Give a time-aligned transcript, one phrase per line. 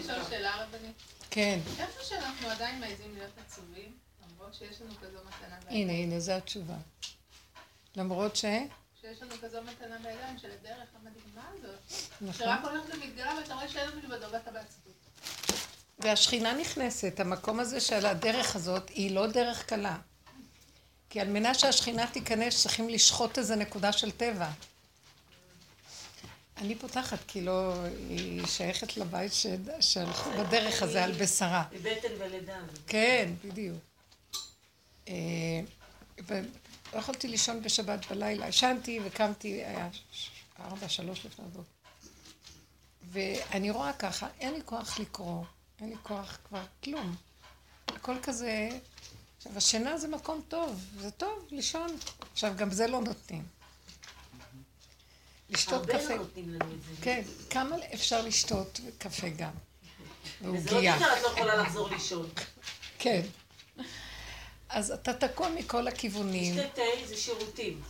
[0.00, 0.96] אפשר לשאול שאלה רבנית?
[1.30, 1.58] כן.
[1.78, 5.88] איפה שאנחנו עדיין מעזים להיות עצובים, למרות שיש לנו כזו מתנה בידיים?
[5.88, 6.76] הנה, הנה, זו התשובה.
[7.96, 8.44] למרות ש...
[9.00, 11.80] שיש לנו כזו מתנה בידיים של הדרך המדהימה הזאת.
[12.20, 12.32] נכון.
[12.32, 14.92] שרק הולכת ומתגלה ואתה רואה שאין מלבדו ואתה בעצבות.
[15.98, 19.96] והשכינה נכנסת, המקום הזה של הדרך הזאת היא לא דרך קלה.
[21.10, 24.50] כי על מנת שהשכינה תיכנס צריכים לשחוט איזה נקודה של טבע.
[26.56, 27.74] אני פותחת, כי לא,
[28.08, 29.32] היא שייכת לבית
[29.80, 31.64] שהלכו בדרך הזה על בשרה.
[31.72, 32.58] מבטן ולידה.
[32.86, 33.78] כן, בדיוק.
[35.08, 35.14] אה,
[36.26, 36.46] ולא
[36.98, 38.48] יכולתי לישון בשבת בלילה.
[38.48, 39.88] ישנתי וקמתי, היה
[40.60, 41.64] ארבע, שלוש לפני זאת.
[43.02, 45.44] ואני רואה ככה, אין לי כוח לקרוא,
[45.80, 47.16] אין לי כוח כבר כלום.
[47.88, 48.68] הכל כזה...
[49.36, 51.96] עכשיו, השינה זה מקום טוב, זה טוב לישון.
[52.32, 53.44] עכשיו, גם זה לא נותנים.
[55.52, 55.96] לשתות קפה.
[55.96, 57.02] הרבה לא נותנים לנו את זה.
[57.02, 59.50] כן, כמה אפשר לשתות קפה גם?
[60.42, 62.28] וזה לא את לא יכולה לחזור לישון.
[62.98, 63.22] כן.
[64.68, 66.54] אז אתה תקוע מכל הכיוונים.
[66.56, 67.80] לשתי תה זה שירותים.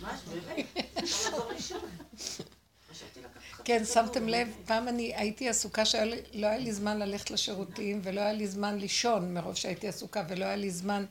[0.00, 0.66] ממש, באמת,
[0.98, 1.80] אפשר לחזור לישון.
[3.64, 8.32] כן, שמתם לב, פעם אני הייתי עסוקה שלא היה לי זמן ללכת לשירותים ולא היה
[8.32, 11.04] לי זמן לישון מרוב שהייתי עסוקה ולא היה לי זמן,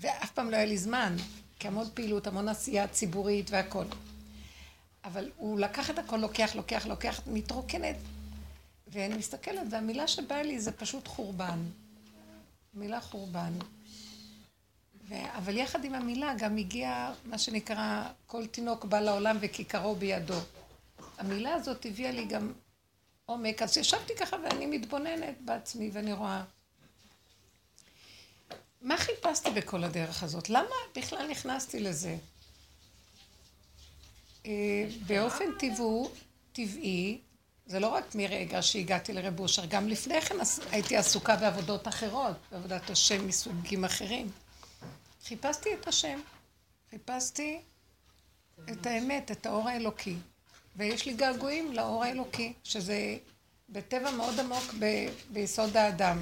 [0.00, 1.16] ואף פעם לא היה לי זמן,
[1.58, 3.84] כי המון פעילות, המון עשייה ציבורית והכל.
[5.04, 7.96] אבל הוא לקח את הכל, לוקח, לוקח, לוקח, מתרוקנת.
[8.88, 11.58] ואני מסתכלת, והמילה שבאה לי זה פשוט חורבן.
[12.74, 13.52] מילה חורבן.
[15.08, 15.14] ו...
[15.36, 20.38] אבל יחד עם המילה גם הגיע מה שנקרא, כל תינוק בא לעולם וכיכרו בידו.
[21.18, 22.52] המילה הזאת הביאה לי גם
[23.26, 26.44] עומק, אז ישבתי ככה ואני מתבוננת בעצמי ואני רואה.
[28.82, 30.50] מה חיפשתי בכל הדרך הזאת?
[30.50, 32.16] למה בכלל נכנסתי לזה?
[34.46, 36.10] אה, באופן טבעו,
[36.52, 37.18] טבעי,
[37.66, 40.36] זה לא רק מרגע שהגעתי לרב אושר, גם לפני כן
[40.70, 44.30] הייתי עסוקה בעבודות אחרות, בעבודת השם מסוגים אחרים.
[45.24, 46.20] חיפשתי את השם,
[46.90, 47.60] חיפשתי
[48.70, 50.16] את האמת, את האור האלוקי.
[50.76, 53.16] ויש לי געגועים לאור האלוקי, שזה
[53.68, 56.18] בטבע מאוד עמוק ב- ביסוד האדם.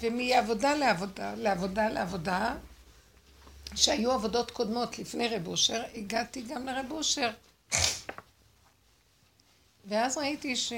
[0.00, 2.54] ומעבודה לעבודה, לעבודה לעבודה,
[3.74, 7.30] שהיו עבודות קודמות לפני רב אושר, הגעתי גם לרב אושר.
[9.84, 10.72] ואז ראיתי ש...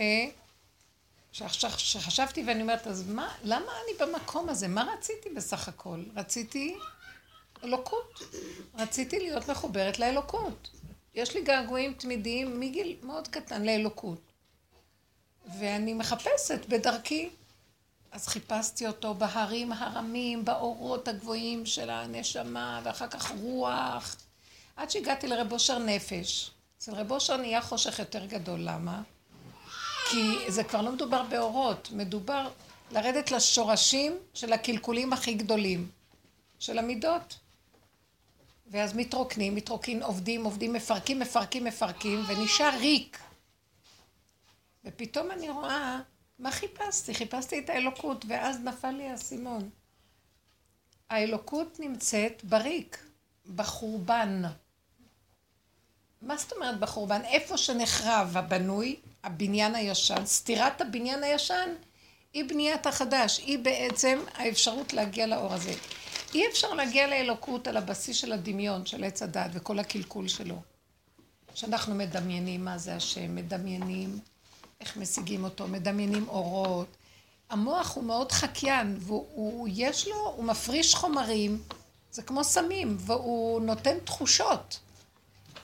[1.33, 4.69] שחשבתי ואני אומרת, אז מה, למה אני במקום הזה?
[4.69, 6.03] מה רציתי בסך הכל?
[6.17, 6.77] רציתי
[7.65, 8.21] אלוקות.
[8.75, 10.71] רציתי להיות מחוברת לאלוקות.
[11.15, 14.21] יש לי געגועים תמידיים מגיל מאוד קטן לאלוקות.
[15.59, 17.31] ואני מחפשת בדרכי.
[18.15, 24.17] אז חיפשתי אותו בהרים הרמים, באורות הגבוהים של הנשמה, ואחר כך רוח.
[24.77, 26.51] עד שהגעתי לרב אושר נפש.
[26.79, 28.61] אצל רב אושר נהיה חושך יותר גדול.
[28.63, 29.03] למה?
[30.11, 32.51] כי זה כבר לא מדובר באורות, מדובר
[32.91, 35.91] לרדת לשורשים של הקלקולים הכי גדולים,
[36.59, 37.39] של המידות.
[38.67, 43.19] ואז מתרוקנים, מתרוקנים, עובדים, עובדים, מפרקים, מפרקים, מפרקים, ונשאר ריק.
[44.85, 46.01] ופתאום אני רואה,
[46.39, 47.15] מה חיפשתי?
[47.15, 49.71] חיפשתי את האלוקות, ואז נפל לי האסימון.
[51.11, 53.05] האלוקות נמצאת בריק,
[53.55, 54.43] בחורבן.
[56.23, 57.21] מה זאת אומרת בחורבן?
[57.25, 61.75] איפה שנחרב הבנוי, הבניין הישן, סתירת הבניין הישן,
[62.33, 65.73] היא בניית החדש, היא בעצם האפשרות להגיע לאור הזה.
[66.35, 70.63] אי אפשר להגיע לאלוקות על הבסיס של הדמיון, של עץ הדת וכל הקלקול שלו.
[71.55, 74.19] שאנחנו מדמיינים מה זה השם, מדמיינים
[74.85, 76.87] איך משיגים אותו, מדמיינים אורות.
[77.51, 81.63] המוח הוא מאוד חקיין, והוא, יש לו, הוא מפריש חומרים,
[82.11, 84.81] זה כמו סמים, והוא נותן תחושות.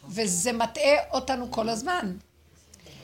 [0.09, 2.17] וזה מטעה אותנו כל הזמן.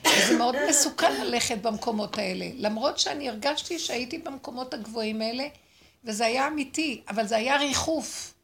[0.07, 2.47] וזה מאוד מסוכן ללכת במקומות האלה.
[2.55, 5.49] למרות שאני הרגשתי שהייתי במקומות הגבוהים האלה,
[6.05, 8.35] וזה היה אמיתי, אבל זה היה ריחוף.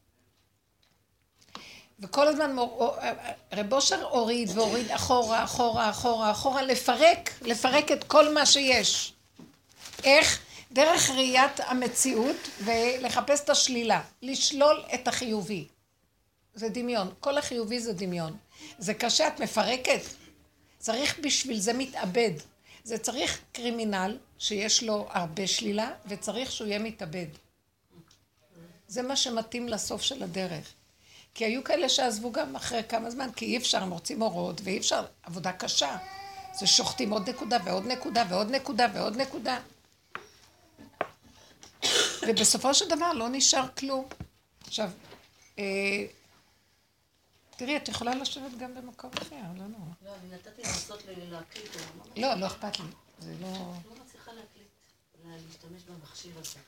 [2.03, 2.57] וכל הזמן
[3.53, 9.13] רב אושר הוריד והוריד אחורה, אחורה, אחורה, אחורה, לפרק, לפרק את כל מה שיש.
[10.05, 10.39] איך?
[10.73, 15.69] דרך ראיית המציאות ולחפש את השלילה, לשלול את החיובי.
[16.55, 18.37] זה דמיון, כל החיובי זה דמיון.
[18.79, 20.01] זה קשה, את מפרקת.
[20.79, 22.31] צריך בשביל זה מתאבד.
[22.85, 27.27] זה צריך קרימינל שיש לו הרבה שלילה, וצריך שהוא יהיה מתאבד.
[28.89, 30.73] זה מה שמתאים לסוף של הדרך.
[31.35, 34.79] כי היו כאלה שעזבו גם אחרי כמה זמן, כי אי אפשר, הם רוצים אורות, ואי
[34.79, 35.97] אפשר, עבודה קשה.
[36.55, 39.59] זה שוחטים עוד נקודה ועוד נקודה ועוד נקודה ועוד נקודה.
[42.29, 44.05] ובסופו של דבר לא נשאר כלום.
[44.67, 44.91] עכשיו,
[45.59, 46.07] אה,
[47.57, 49.93] תראי, את יכולה לשבת גם במקום אחר, לא נורא.
[50.05, 51.77] לא, אני נתתי לנסות להקליט,
[52.17, 52.23] לא.
[52.29, 52.85] לא, לא אכפת לי.
[53.19, 53.49] זה לא...
[53.49, 54.69] לא מצליחה להקליט,
[55.25, 56.59] לה- להשתמש במכשיר הזה.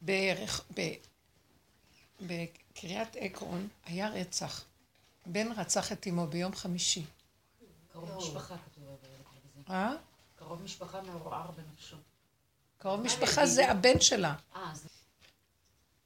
[0.00, 0.92] בערך, ב,
[2.20, 4.64] בקריית עקרון היה רצח.
[5.26, 7.04] בן רצח את אמו ביום חמישי.
[7.92, 9.72] קרוב משפחה כתוב בזה.
[9.72, 9.92] אה?
[10.36, 11.96] קרוב משפחה מעורער בנפשו.
[12.78, 14.34] קרוב משפחה זה הבן שלה.
[14.56, 14.72] אה,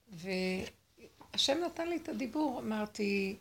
[0.09, 3.37] והשם נתן לי את הדיבור, אמרתי,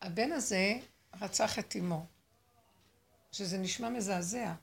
[0.00, 0.78] הבן הזה
[1.20, 2.06] רצח את אמו,
[3.32, 4.54] שזה נשמע מזעזע.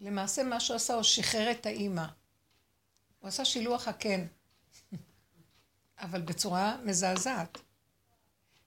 [0.00, 2.06] למעשה מה שהוא עשה, הוא שחרר את האימא.
[3.22, 4.26] הוא עשה שילוח הקן,
[5.98, 7.58] אבל בצורה מזעזעת.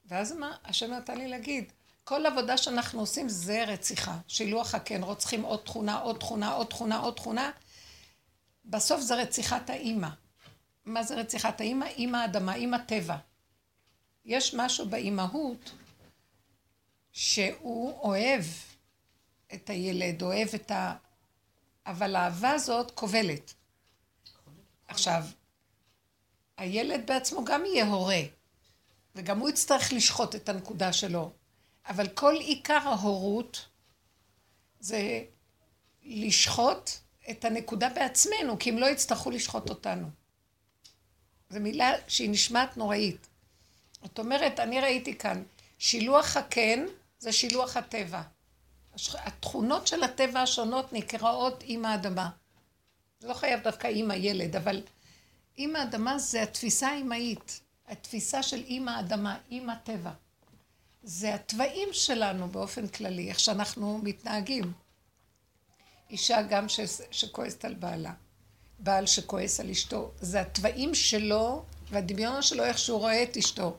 [0.06, 1.72] ואז מה, השם נתן לי להגיד,
[2.04, 6.98] כל עבודה שאנחנו עושים זה רציחה, שילוח הקן, רוצחים עוד תכונה, עוד תכונה, עוד תכונה,
[6.98, 7.52] עוד תכונה.
[8.66, 10.10] בסוף זה רציחת האימא.
[10.86, 11.86] מה זה רציחת האימא?
[11.86, 13.18] אימא האדמה, אימא טבע.
[14.25, 15.72] יש משהו באימהות
[17.12, 18.44] שהוא אוהב
[19.54, 20.96] את הילד, אוהב את ה...
[21.86, 23.54] אבל האהבה הזאת כובלת.
[24.88, 25.24] עכשיו,
[26.58, 28.22] הילד בעצמו גם יהיה הורה,
[29.16, 31.32] וגם הוא יצטרך לשחוט את הנקודה שלו,
[31.88, 33.66] אבל כל עיקר ההורות
[34.80, 35.24] זה
[36.04, 36.90] לשחוט
[37.30, 40.08] את הנקודה בעצמנו, כי הם לא יצטרכו לשחוט אותנו.
[41.50, 43.28] זו מילה שהיא נשמעת נוראית.
[44.04, 45.44] זאת אומרת, אני ראיתי כאן,
[45.80, 46.86] שילוח הקן
[47.20, 48.22] זה שילוח הטבע.
[49.14, 52.30] התכונות של הטבע השונות נקראות עם האדמה.
[53.25, 54.81] לא חייב דווקא עם הילד, אבל
[55.57, 57.60] עם האדמה זה התפיסה האימהית.
[57.88, 60.12] התפיסה של עם האדמה, עם הטבע.
[61.04, 64.74] זה התוואים שלנו באופן כללי, איך שאנחנו מתנהגים.
[66.10, 66.80] אישה גם ש...
[67.12, 68.13] שכועסת על בעלה,
[68.80, 73.77] בעל שכועס על אשתו, זה התוואים שלו והדמיון שלו איך שהוא רואה את אשתו.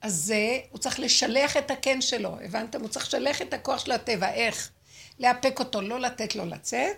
[0.00, 2.80] אז זה, הוא צריך לשלח את הקן שלו, הבנתם?
[2.80, 4.70] הוא צריך לשלח את הכוח של הטבע, איך?
[5.18, 6.96] לאפק אותו, לא לתת לו לצאת,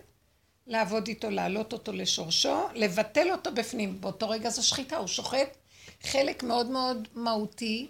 [0.66, 4.00] לעבוד איתו, להעלות אותו לשורשו, לבטל אותו בפנים.
[4.00, 5.56] באותו רגע זו שחיטה, הוא שוחט
[6.02, 7.88] חלק מאוד מאוד מהותי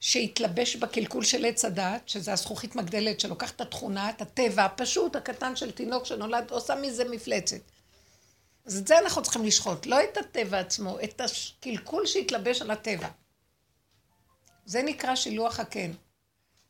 [0.00, 5.56] שהתלבש בקלקול של עץ הדת, שזה הזכוכית מגדלת שלוקחת את התכונה, את הטבע הפשוט, הקטן
[5.56, 7.60] של תינוק שנולד, עושה מזה מפלצת.
[8.66, 13.08] אז את זה אנחנו צריכים לשחוט, לא את הטבע עצמו, את הקלקול שהתלבש על הטבע.
[14.64, 15.90] זה נקרא שילוח הקן.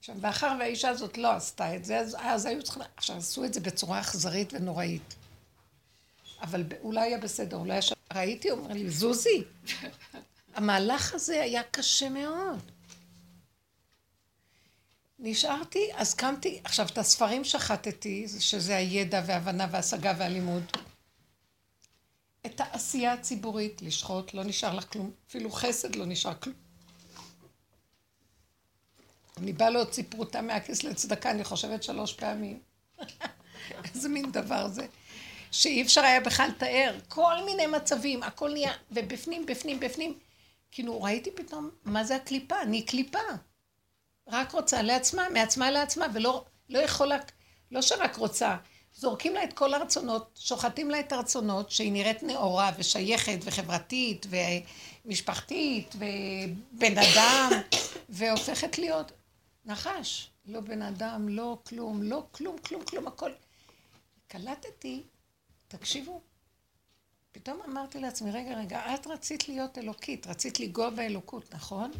[0.00, 2.82] עכשיו, מאחר והאישה הזאת לא עשתה את זה, אז, אז היו צריכים...
[2.96, 5.14] עכשיו, עשו את זה בצורה אכזרית ונוראית.
[6.42, 7.82] אבל אולי היה בסדר, אולי היה...
[7.82, 7.92] ש...
[8.14, 9.44] ראיתי, אומר לי, זוזי,
[10.54, 12.70] המהלך הזה היה קשה מאוד.
[15.18, 20.64] נשארתי, אז קמתי, עכשיו את הספרים שחטתי, שזה הידע וההבנה וההשגה והלימוד.
[22.46, 26.69] את העשייה הציבורית, לשחוט, לא נשאר לך כלום, אפילו חסד לא נשאר כלום.
[29.42, 32.58] אני באה להוציא פרוטה מהכיס לצדקה, אני חושבת שלוש פעמים.
[33.94, 34.86] איזה מין דבר זה.
[35.50, 36.98] שאי אפשר היה בכלל לתאר.
[37.08, 40.18] כל מיני מצבים, הכל נהיה, ובפנים, בפנים, בפנים.
[40.70, 42.62] כאילו, ראיתי פתאום, מה זה הקליפה?
[42.62, 43.18] אני קליפה.
[44.28, 47.16] רק רוצה לעצמה, מעצמה לעצמה, ולא לא יכולה,
[47.70, 48.56] לא שרק רוצה,
[48.94, 54.26] זורקים לה את כל הרצונות, שוחטים לה את הרצונות, שהיא נראית נאורה ושייכת וחברתית
[55.04, 57.50] ומשפחתית ובן אדם,
[58.08, 59.12] והופכת להיות
[59.64, 60.30] נחש.
[60.44, 63.30] לא בן אדם, לא כלום, לא כלום, כלום, כלום, הכל.
[64.28, 65.02] קלטתי,
[65.68, 66.20] תקשיבו,
[67.32, 71.90] פתאום אמרתי לעצמי, רגע, רגע, את רצית להיות אלוקית, רצית לנגוע באלוקות, נכון?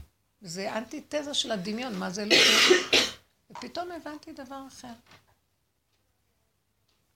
[0.40, 3.00] זה אנטיתזה של הדמיון, מה זה אלוקות?
[3.50, 4.92] ופתאום הבנתי דבר אחר.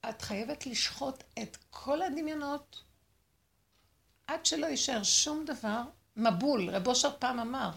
[0.09, 2.83] את חייבת לשחוט את כל הדמיונות
[4.27, 5.83] עד שלא יישאר שום דבר
[6.17, 6.71] מבול.
[6.71, 7.71] רב אושר פעם אמר,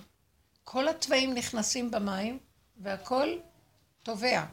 [0.63, 2.39] כל התוואים נכנסים במים
[2.79, 3.27] והכל
[4.03, 4.43] טובע.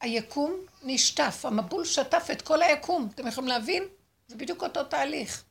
[0.00, 3.08] היקום נשטף, המבול שטף את כל היקום.
[3.14, 3.82] אתם יכולים להבין?
[4.28, 5.44] זה בדיוק אותו תהליך.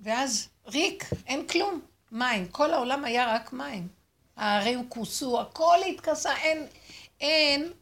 [0.00, 1.80] ואז ריק, אין כלום.
[2.12, 2.48] מים.
[2.48, 3.88] כל העולם היה רק מים.
[4.36, 6.66] הערים כוסו, הכל התכסה, אין,
[7.20, 7.72] אין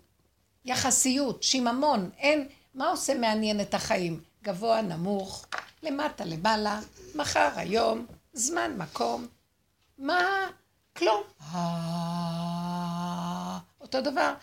[0.64, 4.20] יחסיות, שיממון, אין, מה עושה מעניין את החיים?
[4.42, 5.46] גבוה, נמוך,
[5.82, 6.80] למטה, למעלה,
[7.14, 9.26] מחר, היום, זמן, מקום.
[9.98, 10.50] מה?
[10.96, 11.22] כלום.
[11.54, 14.34] אה, אותו דבר.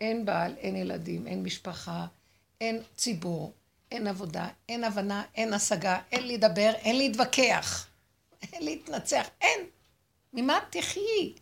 [0.00, 2.06] אין בעל, אין ילדים, אין משפחה,
[2.60, 3.52] אין ציבור,
[3.90, 7.86] אין עבודה, אין הבנה, אין השגה, אין לדבר, אין להתווכח,
[8.52, 9.60] אין להתנצח, אין.
[10.32, 11.34] ממה תחיי?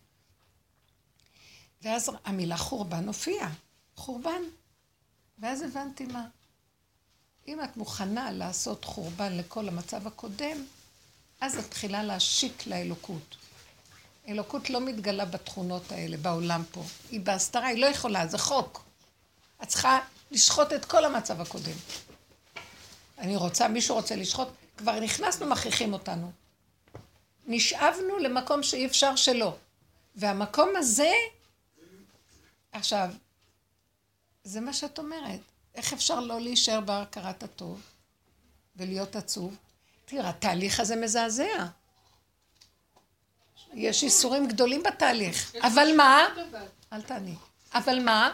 [1.82, 3.50] ואז המילה חורבן הופיעה.
[3.96, 4.42] חורבן.
[5.38, 6.26] ואז הבנתי מה.
[7.48, 10.64] אם את מוכנה לעשות חורבן לכל המצב הקודם,
[11.40, 13.36] אז את מתחילה להשיק לאלוקות.
[14.30, 16.84] אלוקות לא מתגלה בתכונות האלה, בעולם פה.
[17.10, 18.84] היא בהסתרה, היא לא יכולה, זה חוק.
[19.62, 21.76] את צריכה לשחוט את כל המצב הקודם.
[23.18, 26.32] אני רוצה, מישהו רוצה לשחוט, כבר נכנסנו, מכריחים אותנו.
[27.46, 29.56] נשאבנו למקום שאי אפשר שלא.
[30.16, 31.12] והמקום הזה,
[32.72, 33.08] עכשיו,
[34.44, 35.40] זה מה שאת אומרת.
[35.74, 37.80] איך אפשר לא להישאר בהכרת הטוב
[38.76, 39.56] ולהיות עצוב?
[40.04, 41.66] תראה, התהליך הזה מזעזע.
[43.74, 45.52] יש איסורים גדולים בתהליך.
[45.62, 46.26] אבל מה?
[46.92, 47.34] אל תעני.
[47.74, 48.32] אבל מה?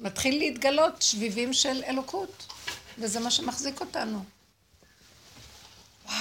[0.00, 2.46] מתחיל להתגלות שביבים של אלוקות,
[2.98, 4.24] וזה מה שמחזיק אותנו.
[6.06, 6.16] וואו.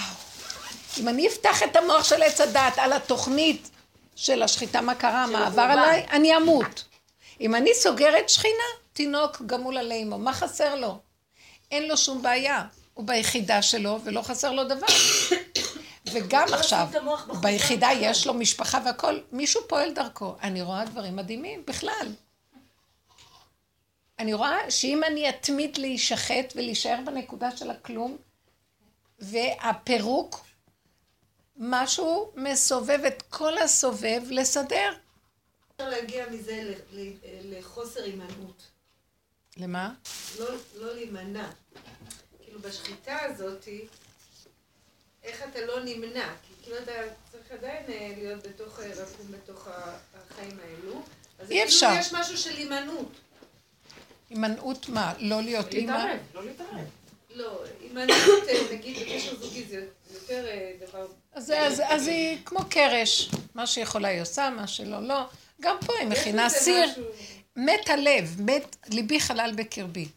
[0.98, 3.70] אם אני אפתח את המוח של עץ הדת על התוכנית
[4.16, 6.84] של השחיטה, מה קרה, מה עבר עליי, אני אמות.
[7.42, 8.64] אם אני סוגרת שכינה,
[8.94, 11.00] תינוק גמול עלי אמו, מה חסר לו?
[11.72, 12.66] אין לו שום בעיה.
[12.94, 14.88] הוא ביחידה שלו ולא חסר לו דבר.
[16.14, 16.88] וגם לא עכשיו,
[17.42, 20.36] ביחידה יש לו משפחה והכל, מישהו פועל דרכו.
[20.44, 22.08] אני רואה דברים מדהימים, בכלל.
[24.20, 28.18] אני רואה שאם אני אתמיד להישחט ולהישאר בנקודה של הכלום,
[29.20, 30.46] והפירוק,
[31.58, 34.94] משהו מסובב את כל הסובב לסדר.
[35.76, 36.74] אפשר להגיע מזה
[37.44, 38.72] לחוסר הימנעות.
[39.58, 39.94] למה?
[40.40, 41.50] לא, לא להימנע.
[42.44, 43.88] כאילו בשחיטה הזאתי,
[45.24, 46.30] איך אתה לא נמנע?
[46.44, 46.92] כי כאילו אתה
[47.32, 49.68] צריך עדיין אה, להיות בתוך, אה, רקום בתוך
[50.14, 51.02] החיים האלו.
[51.40, 51.94] אז אי אפשר.
[52.00, 53.12] יש משהו של הימנעות.
[54.30, 55.14] הימנעות מה?
[55.20, 56.06] לא להיות אימא?
[56.34, 56.86] לא להתערב.
[57.36, 60.46] לא, הימנעות, אה, נגיד, בקשר זוגי זה יותר
[60.80, 61.08] דבר...
[61.34, 65.22] אז, אז, אז היא כמו קרש, מה שיכולה היא עושה, מה שלא, לא.
[65.62, 66.90] גם פה היא מכינה סיר.
[67.56, 70.08] מת הלב, מת, ליבי חלל בקרבי.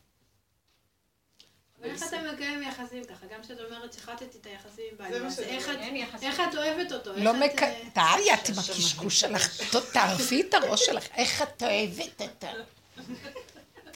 [1.84, 3.26] איך אתה מקיים יחסים ככה?
[3.34, 7.10] גם כשאת אומרת שחטתי את היחסים עם בעלי, אז איך את אוהבת אותו?
[7.16, 7.62] לא מק...
[7.92, 12.46] תארי, אה, את עם הקשקוש שלך, תערפי את הראש שלך, איך את אוהבת אותו?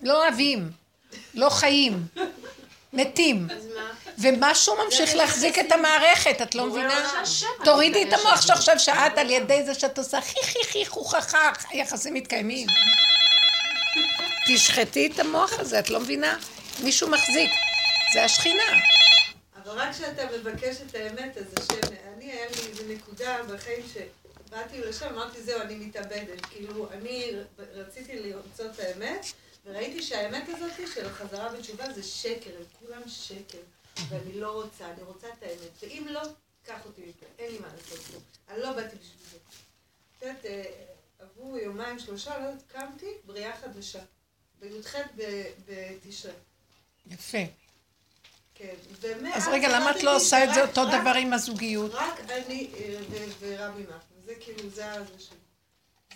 [0.02, 0.71] לא אוהבים,
[1.35, 2.07] לא חיים,
[2.92, 3.49] מתים.
[4.18, 7.23] ומשהו ממשיך להחזיק את המערכת, את לא מבינה?
[7.64, 12.14] תורידי את המוח שעכשיו שאת על ידי זה שאת עושה חי חי חי חוכחה, היחסים
[12.14, 12.66] מתקיימים.
[14.49, 16.37] תשחטי את המוח הזה, את לא מבינה?
[16.83, 17.50] מישהו מחזיק.
[18.12, 18.62] זה השכינה.
[19.57, 24.81] אבל רק כשאתה מבקש את האמת, אז השם, אני, היה לי איזו נקודה בחיים שבאתי
[24.81, 26.47] לשם, אמרתי, זהו, אני מתאבדת.
[26.47, 27.33] כאילו, אני
[27.73, 29.27] רציתי למצוא את האמת,
[29.67, 33.59] וראיתי שהאמת הזאת של החזרה בתשובה זה שקר, הם כולם שקר.
[34.09, 35.83] ואני לא רוצה, אני רוצה את האמת.
[35.83, 36.21] ואם לא,
[36.65, 38.19] קח אותי מפה, אין לי מה לעשות פה.
[38.49, 39.37] אני לא באתי בשביל זה.
[40.19, 40.65] את יודעת, אה,
[41.19, 44.00] עברו יומיים, שלושה, לא יודעת, קמתי, בריאה חדשה.
[44.61, 44.95] בי"ח
[45.67, 46.33] בתשרי.
[47.07, 47.68] יפה.
[48.59, 48.75] כן,
[49.35, 51.91] אז רגע, למה את לא עושה את זה אותו דבר עם הזוגיות?
[51.95, 52.97] רק אני אה,
[53.41, 55.37] ורבי נחמן, זה כאילו, זה הזה שלי.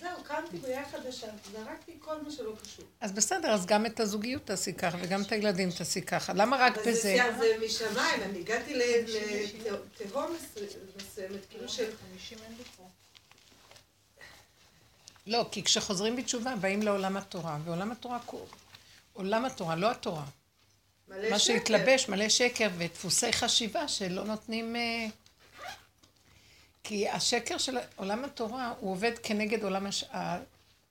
[0.01, 2.85] זהו, קמתי בריאה חדשה, זרקתי כל מה שלא קשור.
[3.01, 6.33] אז בסדר, אז גם את הזוגיות תעשי ככה, וגם את הילדים תעשי ככה.
[6.33, 7.17] למה רק בזה?
[7.39, 10.37] זה משמיים, אני הגעתי לתהום
[10.97, 11.91] מסוימת, כאילו של...
[15.27, 18.19] לא, כי כשחוזרים בתשובה, באים לעולם התורה, ועולם התורה,
[19.13, 20.25] עולם התורה, לא התורה.
[21.31, 21.39] מה.
[21.39, 24.77] שהתלבש, מלא שקר ודפוסי חשיבה שלא נותנים...
[24.77, 25.07] אה,
[26.85, 30.05] כי השקר של עולם התורה, הוא עובד כנגד עולם הש...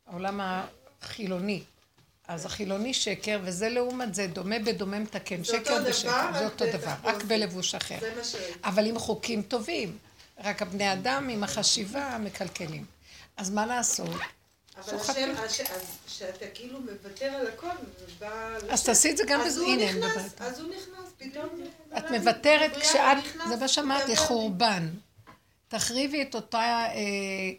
[0.07, 1.63] העולם החילוני.
[2.27, 5.43] אז החילוני שקר, וזה לעומת זה, דומה בדומה מתקן.
[5.43, 7.97] שקר ושקר, זה אותו דבר, רק בלבוש אחר.
[8.63, 9.97] אבל עם חוקים טובים.
[10.43, 12.85] רק הבני אדם עם החשיבה מקלקלים.
[13.37, 14.19] אז מה לעשות?
[14.89, 15.63] אבל השם,
[16.07, 17.67] שאתה כאילו מוותר על הכל
[18.01, 18.57] ובא...
[18.69, 20.41] אז תעשי את זה גם בזה, הנה, אני מדברת.
[20.41, 21.49] אז הוא נכנס, פתאום...
[21.97, 23.17] את מוותרת כשאת,
[23.49, 24.89] זה מה שאמרתי, חורבן.
[25.67, 27.51] תחריבי את אותה אה,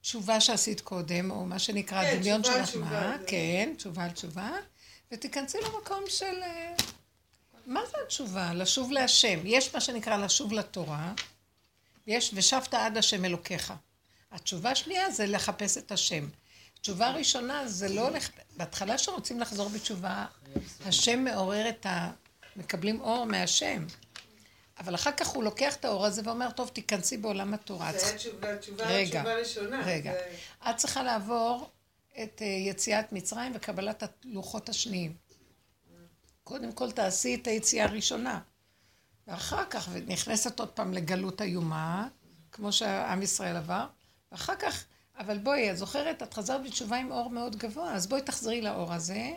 [0.00, 4.50] תשובה שעשית קודם, או מה שנקרא דמיון של החמאה, כן, תשובה על תשובה,
[5.12, 6.42] ותיכנסי למקום של...
[6.42, 6.74] אה,
[7.66, 8.54] מה זה התשובה?
[8.54, 9.38] לשוב להשם.
[9.44, 11.12] יש מה שנקרא לשוב לתורה,
[12.06, 13.72] יש ושבת עד השם אלוקיך.
[14.32, 16.28] התשובה השנייה זה לחפש את השם.
[16.84, 20.26] תשובה ראשונה זה לא הולך, בהתחלה שרוצים לחזור בתשובה,
[20.86, 22.10] השם מעורר את ה...
[22.56, 23.86] מקבלים אור מהשם.
[24.78, 27.92] אבל אחר כך הוא לוקח את האור הזה ואומר, טוב, תיכנסי בעולם התורה.
[27.92, 29.82] זה היה תשובה, תשובה, רגע, תשובה ראשונה.
[29.86, 30.70] רגע, זה...
[30.70, 31.70] את צריכה לעבור
[32.22, 35.16] את אה, יציאת מצרים וקבלת הלוחות השניים.
[36.44, 38.40] קודם כל תעשי את היציאה הראשונה.
[39.26, 42.08] ואחר כך, ונכנסת עוד פעם לגלות איומה,
[42.52, 43.86] כמו שעם ישראל עבר,
[44.32, 44.84] ואחר כך
[45.18, 48.92] אבל בואי, את זוכרת, את חזרת בתשובה עם אור מאוד גבוה, אז בואי תחזרי לאור
[48.92, 49.30] הזה,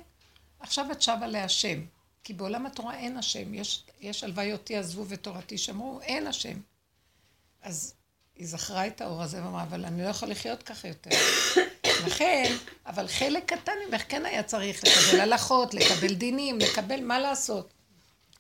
[0.60, 1.80] עכשיו את שבה להשם.
[2.28, 3.54] כי בעולם התורה אין השם.
[3.54, 6.60] יש, יש הלוויותי עזבו ותורתי שמרו, אין השם.
[7.62, 7.94] אז
[8.36, 11.10] היא זכרה את האור הזה ואמרה, אבל אני לא יכולה לחיות ככה יותר.
[12.06, 12.56] לכן,
[12.86, 17.74] אבל חלק קטן ממך כן היה צריך לקבל הלכות, לקבל דינים, לקבל מה לעשות.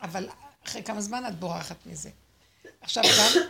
[0.01, 0.29] אבל
[0.67, 2.09] אחרי כמה זמן את בורחת מזה.
[2.81, 3.41] עכשיו גם,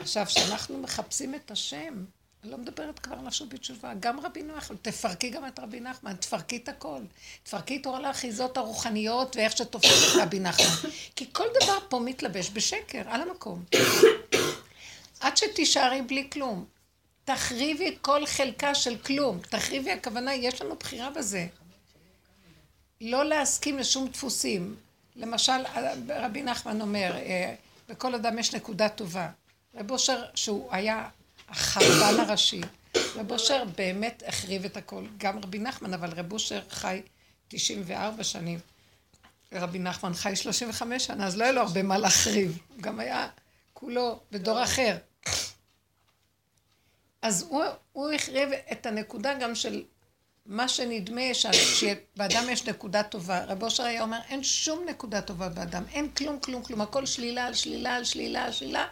[0.00, 2.04] עכשיו, כשאנחנו מחפשים את השם,
[2.44, 6.14] אני לא מדברת כבר על לשוב בתשובה, גם רבי נחמן, תפרקי גם את רבי נחמן,
[6.14, 7.00] תפרקי את הכל.
[7.42, 10.90] תפרקי את אור האחיזות הרוחניות ואיך שתופס את רבי נחמן.
[11.16, 13.64] כי כל דבר פה מתלבש בשקר, על המקום.
[15.20, 16.64] עד שתישארי בלי כלום.
[17.24, 19.38] תחריבי כל חלקה של כלום.
[19.38, 21.46] תחריבי, הכוונה, יש לנו בחירה בזה.
[23.00, 24.76] לא להסכים לשום דפוסים.
[25.16, 25.64] למשל,
[26.08, 27.54] רבי נחמן אומר, אה,
[27.88, 29.28] בכל אדם יש נקודה טובה.
[29.74, 31.08] רב אושר, שהוא היה
[31.48, 32.60] החרבן הראשי,
[33.16, 35.06] רב אושר באמת החריב את הכל.
[35.18, 37.02] גם רבי נחמן, אבל רב אושר חי
[37.48, 38.58] 94 שנים.
[39.52, 42.58] רבי נחמן חי 35 שנה, אז לא היה לו הרבה מה להחריב.
[42.68, 43.28] הוא גם היה
[43.72, 44.96] כולו בדור אחר.
[47.22, 49.82] אז הוא, הוא החריב את הנקודה גם של
[50.46, 53.44] מה שנדמה שבאדם יש נקודה טובה.
[53.44, 57.46] רב אושר היה אומר, אין שום נקודה טובה באדם, אין כלום, כלום, כלום, הכל שלילה
[57.46, 58.86] על שלילה על שלילה על שלילה.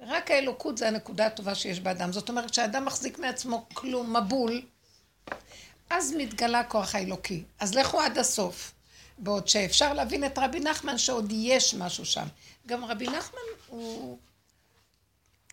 [0.00, 2.12] רק האלוקות זה הנקודה הטובה שיש באדם.
[2.12, 4.62] זאת אומרת, כשאדם מחזיק מעצמו כלום, מבול,
[5.90, 7.42] אז מתגלה כוח האלוקי.
[7.60, 8.72] אז לכו עד הסוף.
[9.18, 12.26] בעוד שאפשר להבין את רבי נחמן שעוד יש משהו שם.
[12.66, 14.18] גם רבי נחמן הוא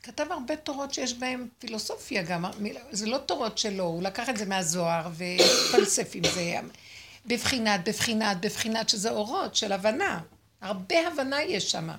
[0.03, 2.45] כתב הרבה תורות שיש בהן פילוסופיה גם,
[2.91, 6.59] זה לא תורות שלו, הוא לקח את זה מהזוהר ופלסף עם זה,
[7.25, 10.21] בבחינת, בבחינת, בבחינת, שזה אורות של הבנה.
[10.61, 11.89] הרבה הבנה יש שם.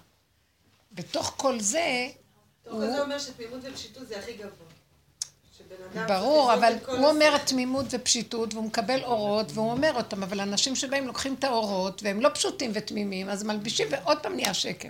[0.93, 2.09] בתוך כל זה...
[2.67, 2.87] תוך הוא...
[2.87, 4.67] זה אומר שתמימות ופשיטות זה הכי גבוה.
[6.09, 11.07] ברור, אבל הוא אומר תמימות ופשיטות, והוא מקבל אורות, והוא אומר אותם, אבל אנשים שבאים
[11.07, 14.89] לוקחים את האורות, והם לא פשוטים ותמימים, אז מלבישים ועוד פעם נהיה שקר.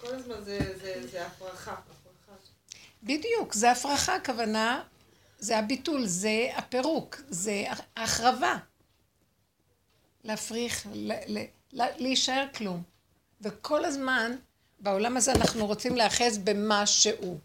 [0.00, 1.74] כל הזמן זה, זה, זה הפרחה.
[3.02, 4.82] בדיוק, זה הפרחה, הכוונה,
[5.38, 7.64] זה הביטול, זה הפירוק, זה
[7.96, 8.56] ההחרבה.
[10.24, 11.38] להפריך, ל, ל,
[11.72, 12.82] ל, להישאר כלום.
[13.40, 14.36] וכל הזמן,
[14.80, 17.38] בעולם הזה אנחנו רוצים להיאחז במשהו.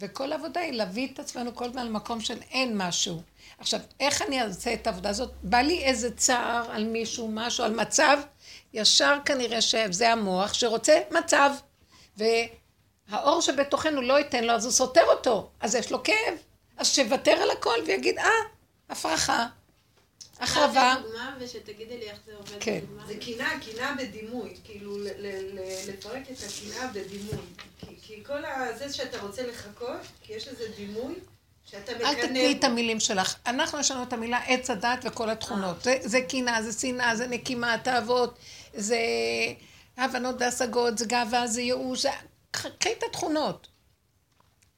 [0.00, 3.22] וכל העבודה היא להביא את עצמנו כל הזמן למקום של אין משהו.
[3.58, 5.32] עכשיו, איך אני אעשה את העבודה הזאת?
[5.42, 8.18] בא לי איזה צער על מישהו, משהו, על מצב,
[8.72, 11.50] ישר כנראה שזה המוח שרוצה מצב.
[12.16, 16.34] והאור שבתוכנו לא ייתן לו, אז הוא סותר אותו, אז יש לו כאב.
[16.76, 18.28] אז שיוותר על הכל ויגיד, אה,
[18.90, 19.46] הפרחה,
[20.40, 20.94] החרבה.
[21.40, 22.56] ושתגידי לי איך זה עובד.
[22.60, 22.80] כן.
[23.06, 24.98] זה קנאה, קנאה בדימוי, כאילו
[25.88, 27.38] לפרק את הקנאה בדימוי.
[28.02, 28.42] כי כל
[28.78, 31.14] זה שאתה רוצה לחכות, כי יש לזה דימוי.
[31.70, 32.08] שאתה מקנא.
[32.08, 33.36] אל תקני את המילים שלך.
[33.46, 35.76] אנחנו יש לנו את המילה עץ הדת וכל התכונות.
[36.00, 38.38] זה קנאה, זה שנאה, זה נקימה, תאוות,
[38.74, 38.98] זה
[39.96, 42.10] הבנות והשגות, זה גאווה, זה ייאוש, זה...
[42.50, 43.68] קחי את התכונות.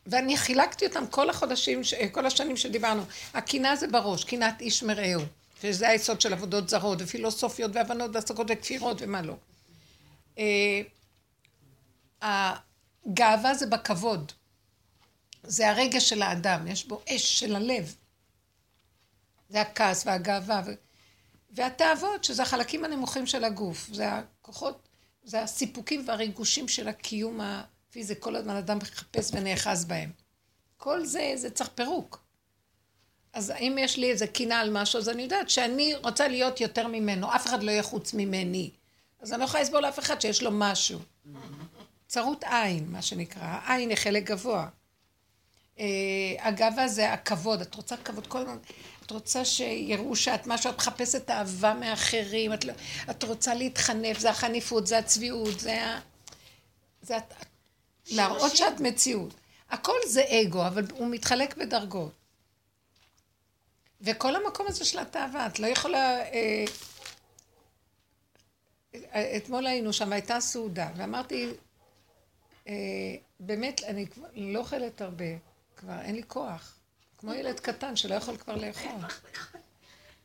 [0.07, 1.81] ואני חילקתי אותם כל החודשים,
[2.13, 3.03] כל השנים שדיברנו.
[3.35, 5.23] הקנאה זה בראש, קנאת איש מרעהו.
[5.63, 9.37] שזה היסוד של עבודות זרות, ופילוסופיות, והבנות, והשגות, וכפירות, ומה לא.
[10.39, 10.83] אה,
[12.23, 14.33] הגאווה זה בכבוד.
[15.43, 17.95] זה הרגש של האדם, יש בו אש של הלב.
[19.49, 20.63] זה הכעס והגאווה.
[21.51, 23.89] והתאוות, שזה החלקים הנמוכים של הגוף.
[23.93, 24.89] זה הכוחות
[25.25, 30.13] זה הסיפוקים והריגושים של הקיום הפיזי, כל הזמן אדם מחפש ונאחז בהם.
[30.77, 32.22] כל זה, זה צריך פירוק.
[33.33, 36.87] אז אם יש לי איזה קינה על משהו, אז אני יודעת שאני רוצה להיות יותר
[36.87, 38.71] ממנו, אף אחד לא יהיה חוץ ממני.
[39.21, 40.99] אז אני לא יכולה לסבול אף אחד שיש לו משהו.
[42.09, 43.43] צרות עין, מה שנקרא.
[43.43, 44.69] העין היא חלק גבוה.
[45.79, 45.85] אה,
[46.41, 48.59] הגאווה זה הכבוד, את רוצה כבוד כל הזמן.
[49.07, 52.73] את רוצה שיראו שאת משהו, את מחפשת אהבה מאחרים, את, לא,
[53.11, 56.01] את רוצה להתחנף, זה החניפות, זה הצביעות, זה ה...
[57.03, 57.35] זה את,
[58.11, 59.35] להראות שאת מציאות.
[59.71, 62.22] הכל זה אגו, אבל הוא מתחלק בדרגות.
[64.03, 66.21] וכל המקום הזה של התאווה, את לא יכולה...
[66.23, 66.65] אה,
[69.37, 71.49] אתמול היינו שם, הייתה סעודה, ואמרתי,
[72.69, 72.75] אה,
[73.41, 75.25] באמת, אני לא אוכלת הרבה,
[75.77, 76.79] כבר אין לי כוח.
[77.19, 78.91] כמו ילד קטן שלא יכול כבר לאכול.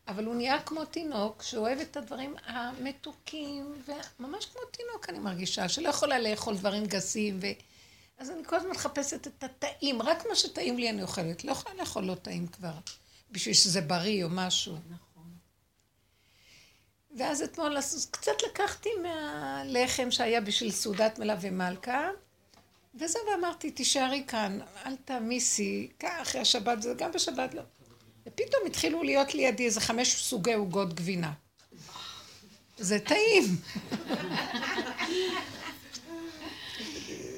[0.08, 3.76] אבל הוא נהיה כמו תינוק שאוהב את הדברים המתוקים,
[4.20, 7.48] וממש כמו תינוק אני מרגישה, שלא יכולה לאכול דברים גסים, ו...
[8.18, 11.44] אז אני כל הזמן מחפשת את הטעים, רק מה שטעים לי אני אוכלת.
[11.44, 12.74] לא יכולה לאכול לא טעים כבר,
[13.32, 14.74] בשביל שזה בריא או משהו.
[14.74, 15.32] נכון.
[17.18, 17.78] ואז אתמול
[18.12, 22.10] קצת לקחתי מהלחם שהיה בשביל סעודת מלווה מלכה,
[22.96, 27.62] וזהו, ואמרתי, תישארי כאן, אל תעמיסי, כך, אחרי השבת, זה גם בשבת לא.
[28.28, 31.34] ופתאום התחילו להיות לידי איזה חמש סוגי עוגות גבינה.
[32.78, 33.44] זה טעים.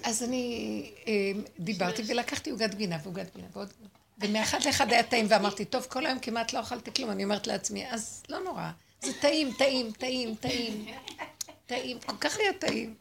[0.04, 3.74] אז אני אה, דיברתי ולקחתי עוגת גבינה ועוגת גבינה ועוד...
[4.20, 7.12] ומאחד לאחד היה טעים, ואמרתי, טוב, כל היום כמעט לא אכלתי כלום.
[7.12, 8.70] אני אומרת לעצמי, אז לא נורא.
[9.02, 10.86] זה טעים, טעים, טעים, טעים.
[11.66, 12.96] טעים, כל כך היה טעים.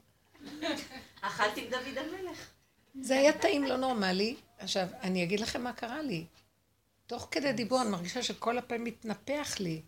[1.20, 2.38] אכלתי עם דוד המלך.
[3.00, 4.36] זה היה טעים לא נורמלי.
[4.58, 6.24] עכשיו, אני אגיד לכם מה קרה לי.
[7.06, 9.82] תוך כדי דיבור אני מרגישה שכל הפה מתנפח לי.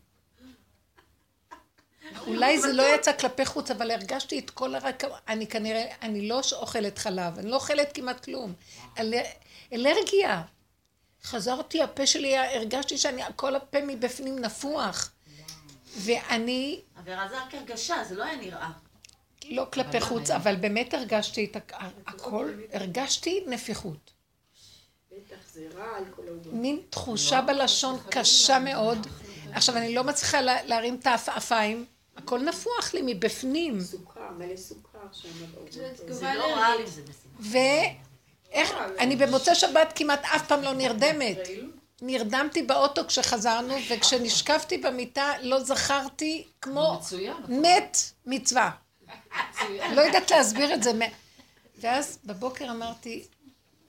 [2.26, 5.04] אולי זה לא יצא כלפי חוץ, אבל הרגשתי את כל הרק...
[5.28, 8.52] אני כנראה, אני לא אוכלת חלב, אני לא אוכלת כמעט כלום.
[8.98, 9.14] אל...
[9.72, 10.42] אלרגיה.
[11.24, 15.10] חזרתי, הפה שלי, הרגשתי שאני, כל הפה מבפנים נפוח.
[15.96, 16.80] ואני...
[16.96, 18.70] אבל זה רק הרגשה, זה לא היה נראה.
[19.50, 21.72] לא כלפי חוץ, אבל באמת הרגשתי את
[22.06, 24.10] הכל, הרגשתי נפיחות.
[26.52, 29.06] מין תחושה בלשון קשה מאוד.
[29.52, 33.80] עכשיו, אני לא מצליחה להרים את העפעפיים, הכל נפוח לי מבפנים.
[33.80, 35.28] סוכר, מלא סוכר שם.
[36.08, 37.30] זה לא רע לי, זה בסדר.
[38.50, 41.38] ואיך, אני במוצאי שבת כמעט אף פעם לא נרדמת.
[42.02, 47.00] נרדמתי באוטו כשחזרנו, וכשנשקפתי במיטה לא זכרתי כמו
[47.48, 48.70] מת מצווה.
[49.92, 50.92] לא יודעת להסביר את זה.
[51.78, 53.24] ואז בבוקר אמרתי,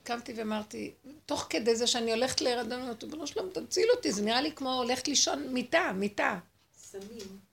[0.02, 0.92] קמתי ואמרתי,
[1.26, 4.72] תוך כדי זה שאני הולכת להירדם, אמרתי, בנו שלום, תציל אותי, זה נראה לי כמו
[4.72, 6.38] הולכת לישון מיטה, מיטה.
[6.76, 7.51] סמים.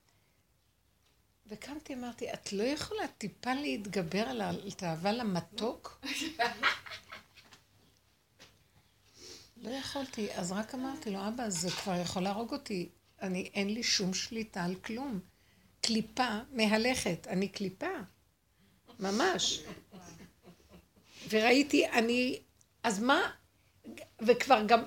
[1.50, 6.02] וקמתי, אמרתי, את לא יכולה טיפה להתגבר על התאווה למתוק?
[9.64, 12.90] לא יכולתי, אז רק אמרתי לו, אבא, זה כבר יכול להרוג אותי.
[13.22, 15.20] אני, אין לי שום שליטה על כלום.
[15.82, 17.88] קליפה מהלכת, אני קליפה.
[19.00, 19.62] ממש.
[21.30, 22.40] וראיתי, אני,
[22.84, 23.32] אז מה,
[24.22, 24.84] וכבר גם,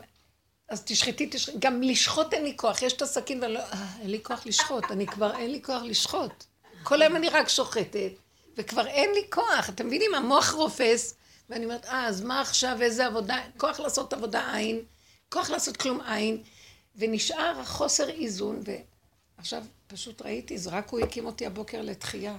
[0.68, 4.11] אז תשחטי, תשחטי, גם לשחוט אין לי כוח, יש את הסכין ואני לא, אה, אין
[4.11, 6.44] לי כוח לשחוט, אני כבר אין לי כוח לשחוט.
[6.83, 8.12] כל היום אני רק שוחטת,
[8.57, 11.14] וכבר אין לי כוח, אתם מבינים, המוח רופס,
[11.51, 14.81] ואני אומרת, אה, אז מה עכשיו, איזה עבודה, כוח לעשות עבודה אין,
[15.29, 16.42] כוח לעשות כלום אין,
[16.97, 18.62] ונשאר החוסר איזון,
[19.38, 22.37] ועכשיו פשוט ראיתי, זה רק הוא הקים אותי הבוקר לתחייה.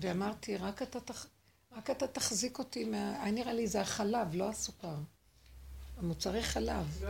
[0.00, 1.26] ואמרתי, רק אתה, תח...
[1.76, 3.22] רק אתה תחזיק אותי מה...
[3.22, 4.96] היה נראה לי זה החלב, לא הסוכר.
[5.98, 7.04] המוצרי חלב.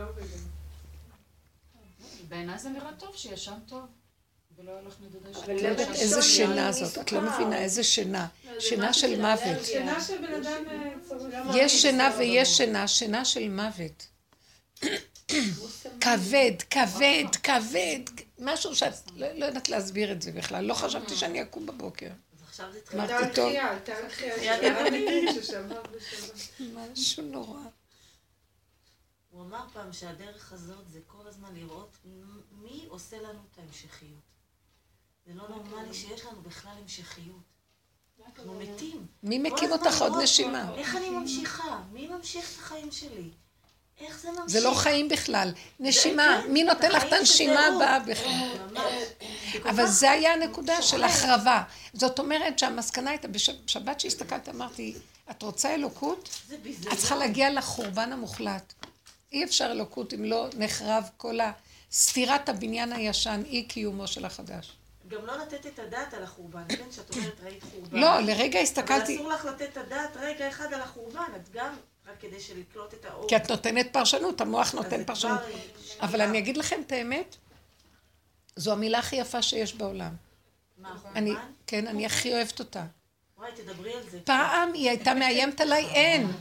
[2.27, 3.85] בעיניי זה נראה טוב שישן טוב.
[5.93, 8.27] איזה שינה זאת, את לא מבינה איזה שינה.
[8.59, 9.65] שינה של מוות.
[9.65, 10.63] שינה של בן אדם
[11.07, 11.23] צריך...
[11.55, 14.07] יש שינה ויש שינה, שינה של מוות.
[16.01, 17.99] כבד, כבד, כבד,
[18.39, 20.65] משהו שאת לא, לא יודעת להסביר את זה בכלל.
[20.65, 22.09] לא חשבתי שאני אקום בבוקר.
[22.93, 23.53] אמרתי, טוב.
[24.07, 24.63] תחייה,
[26.73, 27.59] משהו נורא.
[29.29, 31.97] הוא אמר פעם שהדרך הזאת זה כל הזמן לראות
[32.51, 34.34] מי עושה לנו את ההמשכיות.
[35.25, 37.55] זה לא נורמלי שיש לנו בכלל המשכיות.
[38.25, 39.05] אנחנו מתים.
[39.23, 40.73] מי מקים אותך עוד נשימה?
[40.75, 41.81] איך אני ממשיכה?
[41.91, 43.29] מי ממשיך את החיים שלי?
[43.99, 44.47] איך זה ממשיך?
[44.47, 45.53] זה לא חיים בכלל.
[45.79, 48.51] נשימה, מי נותן לך את הנשימה הבאה בכלל?
[49.69, 51.63] אבל זה היה הנקודה של החרבה.
[51.93, 54.95] זאת אומרת שהמסקנה הייתה, בשבת שהסתכלת אמרתי,
[55.31, 56.29] את רוצה אלוקות?
[56.93, 58.73] את צריכה להגיע לחורבן המוחלט.
[59.31, 61.37] אי אפשר אלוקות אם לא נחרב כל
[61.91, 64.71] סתירת הבניין הישן, אי קיומו של החדש.
[65.07, 66.91] גם לא לתת את הדעת על החורבן, כן?
[66.91, 67.99] שאת אומרת ראית חורבן.
[67.99, 69.15] לא, לרגע הסתכלתי...
[69.15, 71.75] אבל אסור לך לתת את הדעת רגע אחד על החורבן, את גם,
[72.07, 73.29] רק כדי שלקלוט את האור.
[73.29, 75.39] כי את נותנת פרשנות, המוח נותן פרשנות.
[76.01, 77.35] אבל אני אגיד לכם את האמת,
[78.55, 80.15] זו המילה הכי יפה שיש בעולם.
[80.77, 81.47] מה, אני, חורבן?
[81.67, 82.85] כן, אני הכי אוהבת אותה.
[83.37, 84.19] וואי, תדברי על זה.
[84.23, 86.31] פעם היא הייתה מאיימת עליי, אין.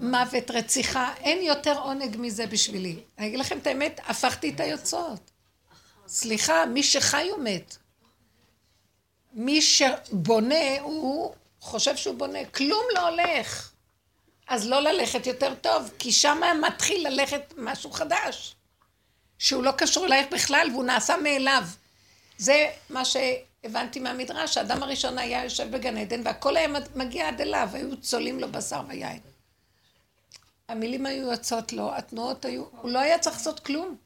[0.00, 3.00] מוות, רציחה, אין יותר עונג מזה בשבילי.
[3.18, 5.30] אני אגיד לכם את האמת, הפכתי את היוצאות.
[6.08, 7.76] סליחה, מי שחי הוא מת.
[9.32, 12.44] מי שבונה, הוא חושב שהוא בונה.
[12.44, 13.72] כלום לא הולך.
[14.48, 18.54] אז לא ללכת יותר טוב, כי שם מתחיל ללכת משהו חדש.
[19.38, 21.62] שהוא לא קשור אלייך בכלל, והוא נעשה מאליו.
[22.38, 27.68] זה מה שהבנתי מהמדרש, האדם הראשון היה יושב בגן עדן, והכל היה מגיע עד אליו,
[27.72, 29.20] היו צולים לו בשר ויין.
[30.68, 33.96] המילים היו יוצאות לו, התנועות היו, הוא לא היה צריך לעשות כלום.